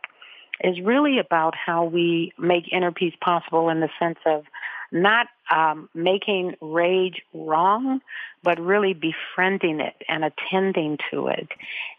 is 0.61 0.79
really 0.81 1.19
about 1.19 1.55
how 1.55 1.85
we 1.85 2.33
make 2.37 2.71
inner 2.71 2.91
peace 2.91 3.15
possible 3.21 3.69
in 3.69 3.79
the 3.79 3.89
sense 3.99 4.19
of 4.25 4.45
not 4.91 5.27
um, 5.51 5.89
making 5.93 6.55
rage 6.61 7.21
wrong, 7.33 7.99
but 8.43 8.59
really 8.59 8.93
befriending 8.93 9.79
it 9.79 9.95
and 10.07 10.23
attending 10.23 10.97
to 11.09 11.27
it 11.27 11.47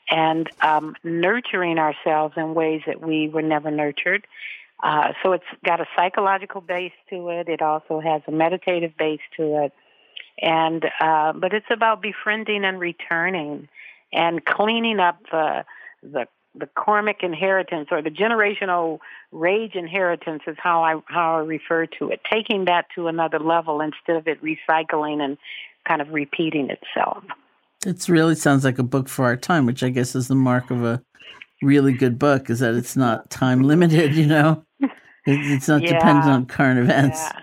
and 0.09 0.49
um, 0.61 0.95
nurturing 1.03 1.79
ourselves 1.79 2.35
in 2.37 2.55
ways 2.55 2.83
that 2.87 3.01
we 3.01 3.29
were 3.29 3.43
never 3.43 3.71
nurtured. 3.71 4.27
Uh, 4.83 5.13
so 5.23 5.33
it's 5.33 5.45
got 5.65 5.81
a 5.81 5.87
psychological 5.97 6.61
base 6.61 6.93
to 7.11 7.31
it. 7.31 7.49
It 7.49 7.63
also 7.63 8.01
has 8.01 8.23
a 8.29 8.33
meditative 8.33 8.97
base 8.97 9.21
to 9.37 9.65
it 9.65 9.73
and 10.41 10.85
uh, 11.01 11.33
but 11.33 11.53
it's 11.53 11.67
about 11.71 12.03
befriending 12.03 12.65
and 12.65 12.81
returning 12.81 13.69
and 14.13 14.45
cleaning 14.45 15.01
up 15.01 15.19
the 15.31 15.65
the 16.03 16.27
the 16.55 16.69
karmic 16.77 17.19
inheritance 17.23 17.89
or 17.91 18.03
the 18.03 18.11
generational 18.11 18.99
rage 19.33 19.75
inheritance 19.75 20.43
is 20.47 20.57
how 20.59 20.83
I 20.83 21.01
how 21.07 21.37
I 21.37 21.41
refer 21.41 21.87
to 21.99 22.11
it. 22.11 22.21
Taking 22.31 22.67
that 22.67 22.87
to 22.95 23.09
another 23.09 23.39
level 23.39 23.81
instead 23.81 24.17
of 24.17 24.29
it 24.29 24.41
recycling 24.43 25.21
and 25.21 25.37
kind 25.87 26.01
of 26.01 26.11
repeating 26.11 26.71
itself. 26.71 27.25
It 27.85 28.09
really 28.09 28.35
sounds 28.35 28.65
like 28.65 28.79
a 28.79 28.85
book 28.85 29.09
for 29.09 29.25
our 29.25 29.37
time, 29.37 29.67
which 29.67 29.83
I 29.83 29.91
guess 29.91 30.15
is 30.15 30.29
the 30.29 30.35
mark 30.35 30.71
of 30.71 30.85
a 30.85 31.03
really 31.63 31.93
good 31.93 32.19
book, 32.19 32.49
is 32.49 32.61
that 32.61 32.75
it's 32.75 32.97
not 32.97 33.31
time 33.31 33.63
limited. 33.63 34.15
You 34.15 34.27
know, 34.27 34.65
it's 35.27 35.69
not 35.69 35.83
yeah, 35.83 35.95
dependent 35.95 36.29
on 36.29 36.47
current 36.47 36.79
events. 36.79 37.19
Yeah 37.21 37.41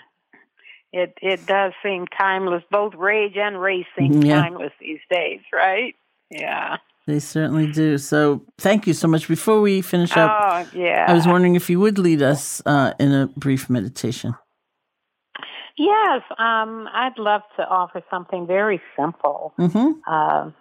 it 0.93 1.17
it 1.21 1.45
does 1.45 1.73
seem 1.83 2.05
timeless. 2.07 2.63
Both 2.69 2.95
rage 2.95 3.37
and 3.37 3.61
race 3.61 3.85
seem 3.97 4.21
yeah. 4.21 4.41
timeless 4.41 4.73
these 4.79 4.99
days, 5.09 5.39
right? 5.53 5.95
Yeah. 6.29 6.77
They 7.07 7.19
certainly 7.19 7.71
do. 7.71 7.97
So, 7.97 8.45
thank 8.57 8.85
you 8.85 8.93
so 8.93 9.07
much. 9.07 9.27
Before 9.27 9.59
we 9.59 9.81
finish 9.81 10.15
up, 10.15 10.31
oh, 10.31 10.77
yeah. 10.77 11.05
I 11.07 11.13
was 11.13 11.27
wondering 11.27 11.55
if 11.55 11.69
you 11.69 11.79
would 11.79 11.97
lead 11.97 12.21
us 12.21 12.61
uh, 12.65 12.93
in 12.99 13.11
a 13.11 13.27
brief 13.35 13.69
meditation. 13.69 14.35
Yes, 15.77 16.21
um, 16.37 16.87
I'd 16.93 17.17
love 17.17 17.41
to 17.57 17.63
offer 17.67 18.03
something 18.11 18.45
very 18.45 18.79
simple, 18.95 19.53
mm-hmm. 19.57 19.99
uh, 20.05 20.51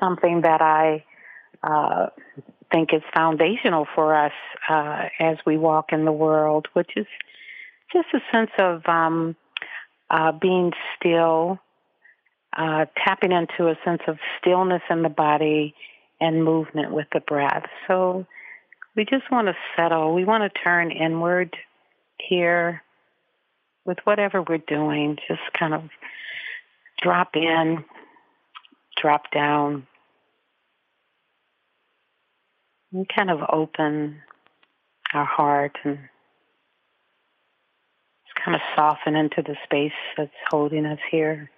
something 0.00 0.40
that 0.40 0.60
I 0.60 1.04
uh, 1.62 2.06
think 2.72 2.92
is 2.92 3.02
foundational 3.14 3.86
for 3.94 4.16
us 4.16 4.32
uh, 4.68 5.04
as 5.20 5.36
we 5.46 5.56
walk 5.56 5.92
in 5.92 6.04
the 6.04 6.12
world, 6.12 6.66
which 6.72 6.90
is 6.96 7.06
just 7.92 8.08
a 8.14 8.18
sense 8.32 8.50
of 8.58 8.82
um, 8.86 9.36
uh, 10.10 10.32
being 10.32 10.72
still, 10.98 11.58
uh, 12.56 12.86
tapping 13.04 13.32
into 13.32 13.68
a 13.68 13.78
sense 13.84 14.02
of 14.06 14.18
stillness 14.38 14.82
in 14.90 15.02
the 15.02 15.08
body 15.08 15.74
and 16.20 16.44
movement 16.44 16.92
with 16.92 17.06
the 17.12 17.20
breath. 17.20 17.66
So 17.86 18.26
we 18.96 19.04
just 19.04 19.30
want 19.30 19.48
to 19.48 19.56
settle. 19.76 20.14
We 20.14 20.24
want 20.24 20.42
to 20.44 20.60
turn 20.60 20.90
inward 20.90 21.56
here 22.18 22.82
with 23.84 23.98
whatever 24.04 24.42
we're 24.42 24.58
doing. 24.58 25.16
Just 25.28 25.40
kind 25.58 25.74
of 25.74 25.82
drop 27.02 27.34
in, 27.34 27.84
drop 29.00 29.30
down, 29.32 29.86
and 32.92 33.08
kind 33.08 33.30
of 33.30 33.40
open 33.52 34.20
our 35.12 35.24
heart 35.24 35.76
and 35.84 35.98
kind 38.44 38.54
of 38.54 38.60
soften 38.76 39.16
into 39.16 39.42
the 39.42 39.56
space 39.64 39.92
that's 40.16 40.30
holding 40.50 40.86
us 40.86 40.98
here. 41.10 41.50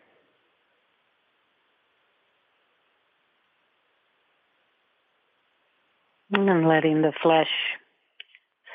And 6.48 6.68
letting 6.68 7.02
the 7.02 7.12
flesh 7.22 7.50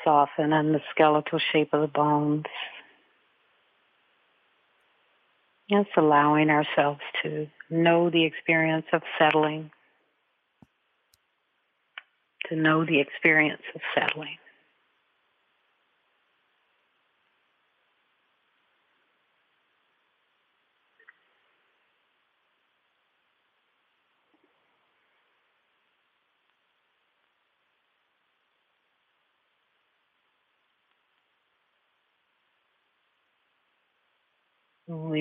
soften 0.04 0.52
and 0.52 0.74
the 0.74 0.80
skeletal 0.90 1.38
shape 1.52 1.72
of 1.72 1.80
the 1.80 1.86
bones. 1.86 2.44
Just 5.70 5.88
allowing 5.96 6.50
ourselves 6.50 7.00
to 7.22 7.46
know 7.70 8.10
the 8.10 8.24
experience 8.24 8.84
of 8.92 9.00
settling, 9.18 9.70
to 12.50 12.56
know 12.56 12.84
the 12.84 13.00
experience 13.00 13.62
of 13.74 13.80
settling. 13.94 14.36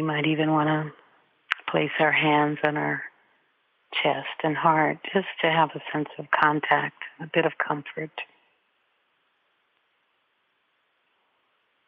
We 0.02 0.08
might 0.08 0.26
even 0.26 0.52
want 0.52 0.68
to 0.68 0.92
place 1.70 1.92
our 2.00 2.12
hands 2.12 2.58
on 2.64 2.76
our 2.76 3.04
chest 4.02 4.42
and 4.44 4.58
heart 4.58 4.98
just 5.14 5.28
to 5.42 5.48
have 5.48 5.70
a 5.76 5.82
sense 5.94 6.10
of 6.18 6.26
contact, 6.32 6.96
a 7.20 7.30
bit 7.32 7.46
of 7.46 7.52
comfort. 7.60 8.10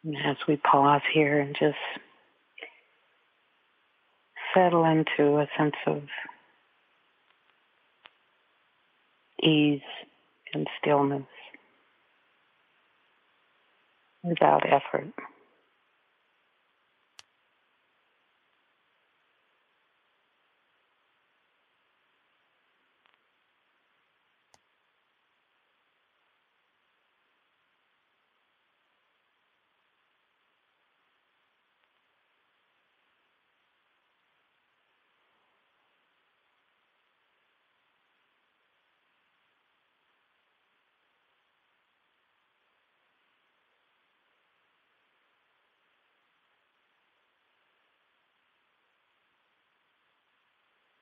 And 0.04 0.14
as 0.24 0.36
we 0.46 0.56
pause 0.58 1.00
here 1.12 1.40
and 1.40 1.56
just 1.58 1.74
settle 4.54 4.84
into 4.84 5.38
a 5.40 5.48
sense 5.58 5.74
of 5.84 6.02
ease 9.42 9.80
and 10.52 10.68
stillness 10.80 11.26
without 14.22 14.62
effort. 14.64 15.12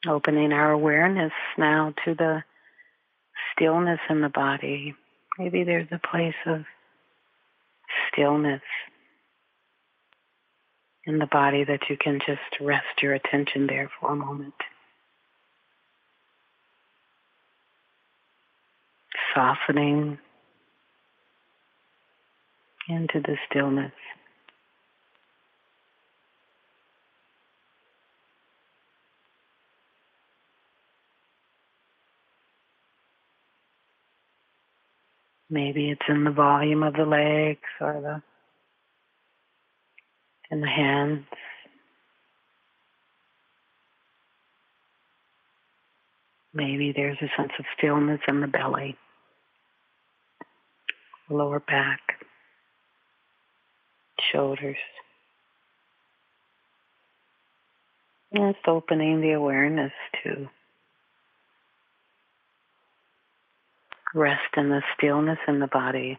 Opening 0.06 0.52
our 0.52 0.72
awareness 0.72 1.32
now 1.56 1.94
to 2.04 2.14
the 2.14 2.42
stillness 3.52 4.00
in 4.10 4.20
the 4.20 4.28
body. 4.28 4.94
Maybe 5.38 5.62
there's 5.62 5.88
a 5.92 6.00
place 6.10 6.34
of 6.46 6.64
stillness 8.10 8.62
in 11.04 11.18
the 11.18 11.26
body 11.26 11.64
that 11.64 11.88
you 11.88 11.96
can 11.96 12.20
just 12.26 12.60
rest 12.60 13.02
your 13.02 13.14
attention 13.14 13.66
there 13.66 13.90
for 14.00 14.12
a 14.12 14.16
moment. 14.16 14.54
Softening 19.34 20.18
into 22.88 23.20
the 23.20 23.36
stillness. 23.48 23.92
Maybe 35.52 35.90
it's 35.90 36.00
in 36.08 36.24
the 36.24 36.30
volume 36.30 36.82
of 36.82 36.94
the 36.94 37.04
legs 37.04 37.60
or 37.78 38.00
the 38.00 38.22
in 40.50 40.62
the 40.62 40.66
hands. 40.66 41.26
Maybe 46.54 46.94
there's 46.96 47.18
a 47.20 47.28
sense 47.36 47.52
of 47.58 47.66
stillness 47.76 48.20
in 48.28 48.40
the 48.40 48.46
belly, 48.46 48.96
lower 51.28 51.60
back, 51.60 52.00
shoulders. 54.32 54.76
Just 58.34 58.66
opening 58.66 59.20
the 59.20 59.32
awareness 59.32 59.92
to 60.24 60.48
rest 64.14 64.56
in 64.56 64.68
the 64.68 64.82
stillness 64.96 65.38
in 65.48 65.60
the 65.60 65.66
body. 65.66 66.18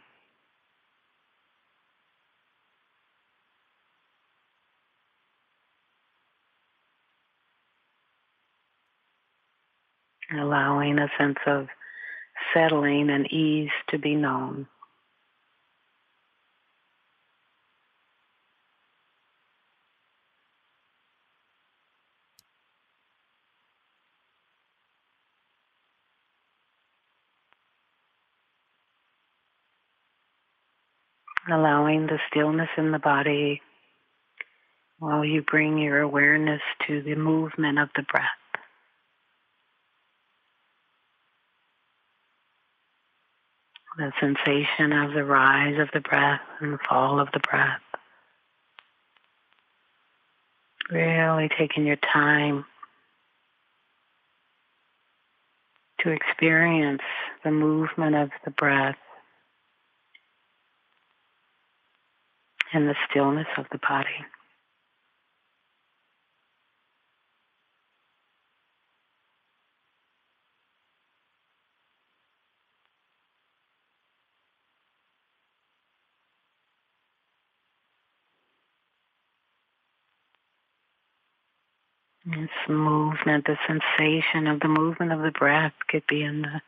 Allowing 10.32 10.98
a 10.98 11.10
sense 11.20 11.38
of 11.46 11.68
settling 12.54 13.10
and 13.10 13.32
ease 13.32 13.70
to 13.90 14.00
be 14.00 14.16
known. 14.16 14.68
Allowing 31.52 32.08
the 32.08 32.20
stillness 32.30 32.70
in 32.78 32.92
the 32.92 33.00
body 33.00 33.62
while 35.00 35.26
you 35.26 35.42
bring 35.42 35.78
your 35.78 36.00
awareness 36.00 36.62
to 36.88 37.02
the 37.02 37.16
movement 37.16 37.80
of 37.80 37.90
the 37.96 38.04
breath. 38.04 38.24
The 43.98 44.12
sensation 44.20 44.92
of 44.92 45.14
the 45.14 45.24
rise 45.24 45.80
of 45.80 45.90
the 45.94 46.00
breath 46.00 46.42
and 46.60 46.74
the 46.74 46.80
fall 46.90 47.20
of 47.20 47.28
the 47.34 47.40
breath. 47.40 47.82
Really 50.90 51.50
taking 51.58 51.86
your 51.86 51.98
time 51.98 52.66
to 56.00 56.10
experience 56.10 57.02
the 57.44 57.52
movement 57.52 58.16
of 58.16 58.30
the 58.46 58.52
breath 58.52 58.96
and 62.74 62.90
the 62.90 62.96
stillness 63.10 63.48
of 63.58 63.66
the 63.72 63.78
body. 63.78 64.10
This 82.26 82.50
movement, 82.70 83.46
the 83.46 83.58
sensation 83.68 84.48
of 84.48 84.62
the 84.62 84.70
movement 84.70 85.12
of 85.12 85.22
the 85.22 85.32
breath 85.32 85.74
could 85.90 86.04
be 86.08 86.24
in 86.24 86.42
the 86.42 86.62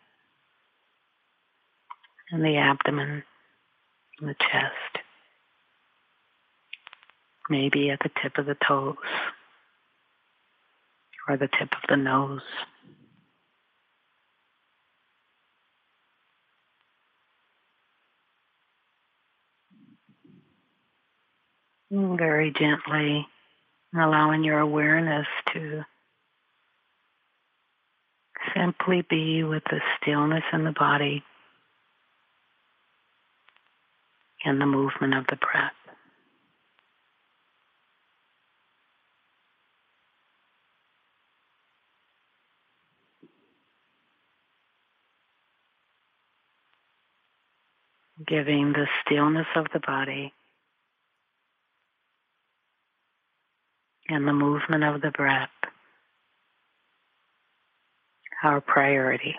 in 2.32 2.44
the 2.44 2.58
abdomen, 2.58 3.24
in 4.20 4.28
the 4.28 4.36
chest 4.36 5.05
maybe 7.50 7.90
at 7.90 8.00
the 8.00 8.12
tip 8.22 8.38
of 8.38 8.46
the 8.46 8.58
toes 8.68 8.96
or 11.28 11.38
the 11.38 11.48
tip 11.48 11.72
of 11.72 11.90
the 11.90 11.98
nose. 11.98 12.42
Very 21.92 22.52
gently 22.52 23.28
allowing 23.96 24.44
your 24.44 24.60
awareness 24.60 25.28
to 25.54 25.86
simply 28.56 29.04
be 29.10 29.44
with 29.44 29.64
the 29.66 29.80
stillness 30.02 30.44
in 30.52 30.64
the 30.64 30.72
body 30.72 31.24
and 34.44 34.60
the 34.60 34.66
movement 34.66 35.14
of 35.16 35.26
the 35.28 35.38
breath. 35.38 35.85
Giving 48.28 48.74
the 48.74 48.88
stillness 49.06 49.48
of 49.56 49.68
the 49.74 49.80
body 49.80 50.34
and 54.10 54.28
the 54.28 54.34
movement 54.34 54.84
of 54.84 55.02
the 55.02 55.12
breath 55.12 55.50
our 58.46 58.62
priority. 58.62 59.36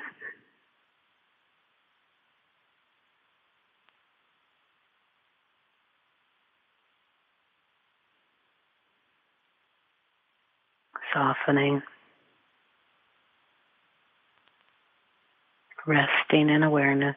Softening, 11.14 11.82
resting 15.86 16.50
in 16.50 16.62
awareness. 16.62 17.16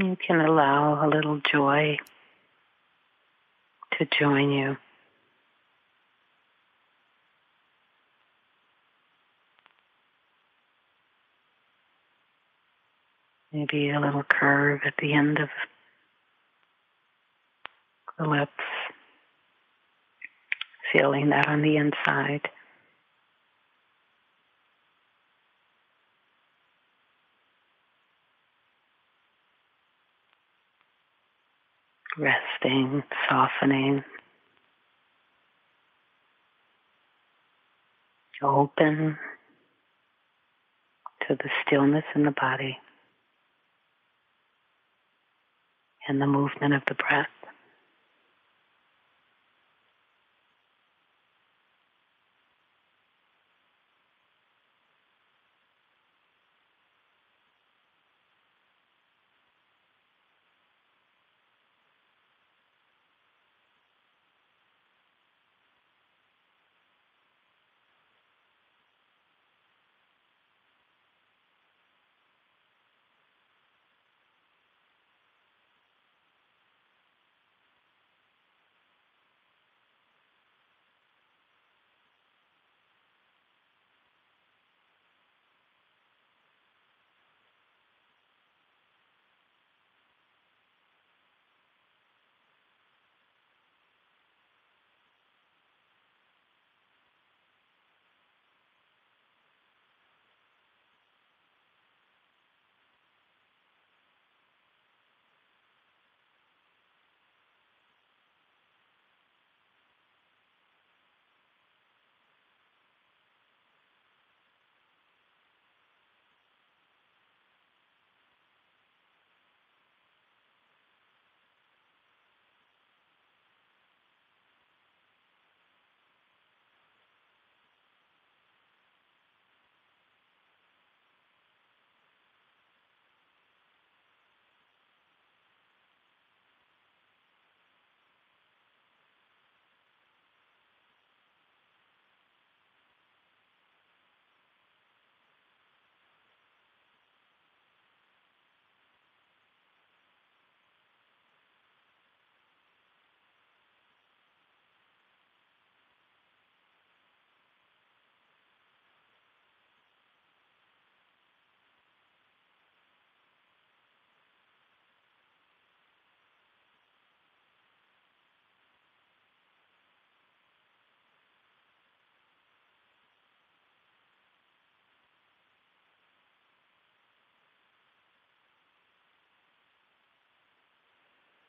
You 0.00 0.16
can 0.16 0.40
allow 0.40 1.04
a 1.04 1.08
little 1.08 1.40
joy 1.50 1.96
to 3.98 4.08
join 4.16 4.52
you. 4.52 4.76
Maybe 13.52 13.90
a 13.90 13.98
little 13.98 14.22
curve 14.22 14.82
at 14.86 14.94
the 15.00 15.14
end 15.14 15.40
of 15.40 15.48
the 18.20 18.28
lips. 18.28 18.52
Feeling 20.92 21.30
that 21.30 21.48
on 21.48 21.62
the 21.62 21.76
inside. 21.76 22.48
Resting, 32.18 33.04
softening. 33.28 34.02
Open 38.42 39.16
to 41.26 41.34
the 41.36 41.50
stillness 41.66 42.04
in 42.14 42.24
the 42.24 42.32
body 42.32 42.78
and 46.08 46.20
the 46.20 46.26
movement 46.26 46.74
of 46.74 46.82
the 46.88 46.94
breath. 46.94 47.28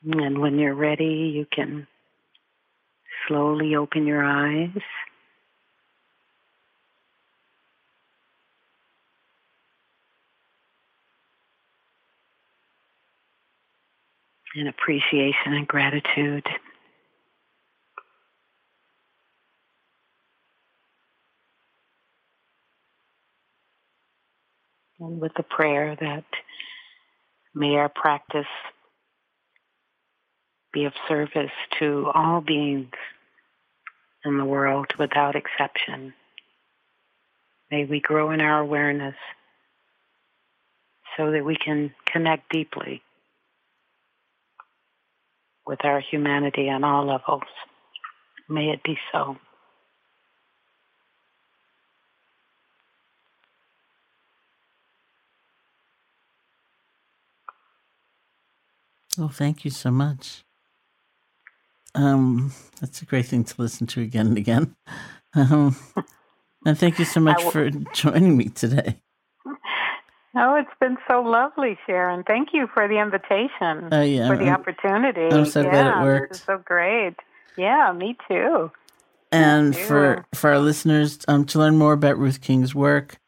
And 0.04 0.38
when 0.38 0.58
you're 0.58 0.74
ready, 0.74 1.32
you 1.34 1.46
can 1.52 1.86
slowly 3.28 3.74
open 3.76 4.06
your 4.06 4.24
eyes. 4.24 4.70
In 14.56 14.66
appreciation 14.66 15.52
and 15.52 15.68
gratitude. 15.68 16.46
And 24.98 25.20
with 25.20 25.32
the 25.36 25.44
prayer 25.44 25.96
that 26.00 26.24
may 27.54 27.76
our 27.76 27.88
practice 27.88 28.44
be 30.72 30.84
of 30.84 30.92
service 31.08 31.50
to 31.78 32.10
all 32.14 32.40
beings 32.40 32.92
in 34.24 34.38
the 34.38 34.44
world 34.44 34.86
without 34.98 35.36
exception. 35.36 36.14
May 37.70 37.84
we 37.84 38.00
grow 38.00 38.30
in 38.30 38.40
our 38.40 38.60
awareness 38.60 39.14
so 41.16 41.30
that 41.32 41.44
we 41.44 41.56
can 41.56 41.92
connect 42.06 42.50
deeply 42.50 43.02
with 45.66 45.84
our 45.84 46.00
humanity 46.00 46.68
on 46.68 46.84
all 46.84 47.06
levels. 47.06 47.42
May 48.48 48.70
it 48.70 48.82
be 48.82 48.98
so. 49.12 49.36
Well, 59.16 59.28
thank 59.28 59.64
you 59.64 59.70
so 59.70 59.90
much. 59.90 60.44
Um, 61.94 62.52
that's 62.80 63.02
a 63.02 63.04
great 63.04 63.26
thing 63.26 63.44
to 63.44 63.54
listen 63.58 63.86
to 63.88 64.00
again 64.02 64.28
and 64.28 64.38
again. 64.38 64.74
Um, 65.34 65.76
and 66.66 66.78
thank 66.78 66.98
you 66.98 67.04
so 67.04 67.20
much 67.20 67.40
w- 67.42 67.52
for 67.52 67.70
joining 67.94 68.36
me 68.36 68.48
today. 68.48 69.00
Oh, 70.32 70.54
it's 70.54 70.70
been 70.80 70.96
so 71.10 71.22
lovely, 71.22 71.76
Sharon. 71.86 72.22
Thank 72.22 72.50
you 72.52 72.68
for 72.72 72.86
the 72.86 73.00
invitation. 73.00 73.92
Uh, 73.92 74.02
yeah, 74.02 74.28
for 74.28 74.36
the 74.36 74.44
I'm, 74.44 74.54
opportunity. 74.54 75.22
I'm 75.22 75.44
so 75.44 75.62
yeah, 75.62 75.70
glad 75.70 75.86
it 75.86 75.96
worked. 76.04 76.36
so 76.36 76.56
great. 76.64 77.16
Yeah, 77.56 77.92
me 77.92 78.16
too. 78.28 78.70
And 79.32 79.70
me 79.70 79.76
too. 79.76 79.82
for 79.82 80.24
for 80.32 80.50
our 80.50 80.60
listeners, 80.60 81.18
um, 81.26 81.46
to 81.46 81.58
learn 81.58 81.76
more 81.76 81.94
about 81.94 82.16
Ruth 82.16 82.40
King's 82.40 82.76
work, 82.76 83.18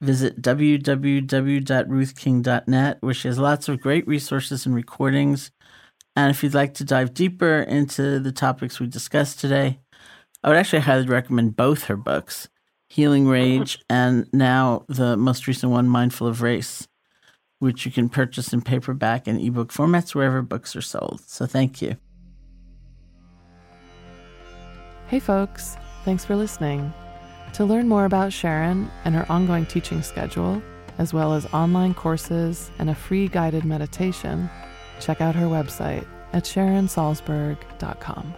visit 0.00 0.40
www.ruthking.net, 0.40 2.98
where 3.00 3.14
she 3.14 3.26
has 3.26 3.40
lots 3.40 3.68
of 3.68 3.80
great 3.80 4.06
resources 4.06 4.64
and 4.64 4.76
recordings 4.76 5.50
and 6.16 6.30
if 6.30 6.42
you'd 6.42 6.54
like 6.54 6.74
to 6.74 6.84
dive 6.84 7.14
deeper 7.14 7.60
into 7.60 8.20
the 8.20 8.32
topics 8.32 8.78
we 8.78 8.86
discussed 8.86 9.40
today, 9.40 9.80
I 10.42 10.48
would 10.48 10.56
actually 10.56 10.80
highly 10.80 11.06
recommend 11.06 11.56
both 11.56 11.84
her 11.84 11.96
books, 11.96 12.48
Healing 12.88 13.26
Rage 13.26 13.78
and 13.90 14.26
now 14.32 14.84
the 14.88 15.16
most 15.16 15.46
recent 15.46 15.72
one, 15.72 15.88
Mindful 15.88 16.26
of 16.26 16.42
Race, 16.42 16.86
which 17.58 17.84
you 17.86 17.92
can 17.92 18.08
purchase 18.08 18.52
in 18.52 18.62
paperback 18.62 19.26
and 19.26 19.40
ebook 19.40 19.72
formats 19.72 20.14
wherever 20.14 20.42
books 20.42 20.76
are 20.76 20.82
sold. 20.82 21.22
So 21.26 21.46
thank 21.46 21.82
you. 21.82 21.96
Hey, 25.08 25.20
folks. 25.20 25.76
Thanks 26.04 26.24
for 26.24 26.36
listening. 26.36 26.92
To 27.54 27.64
learn 27.64 27.88
more 27.88 28.04
about 28.04 28.32
Sharon 28.32 28.90
and 29.04 29.14
her 29.14 29.30
ongoing 29.30 29.64
teaching 29.66 30.02
schedule, 30.02 30.62
as 30.98 31.14
well 31.14 31.34
as 31.34 31.46
online 31.46 31.94
courses 31.94 32.70
and 32.78 32.90
a 32.90 32.94
free 32.94 33.28
guided 33.28 33.64
meditation, 33.64 34.50
check 35.04 35.20
out 35.20 35.34
her 35.34 35.46
website 35.46 36.06
at 36.32 36.44
sharonsalzberg.com. 36.44 38.34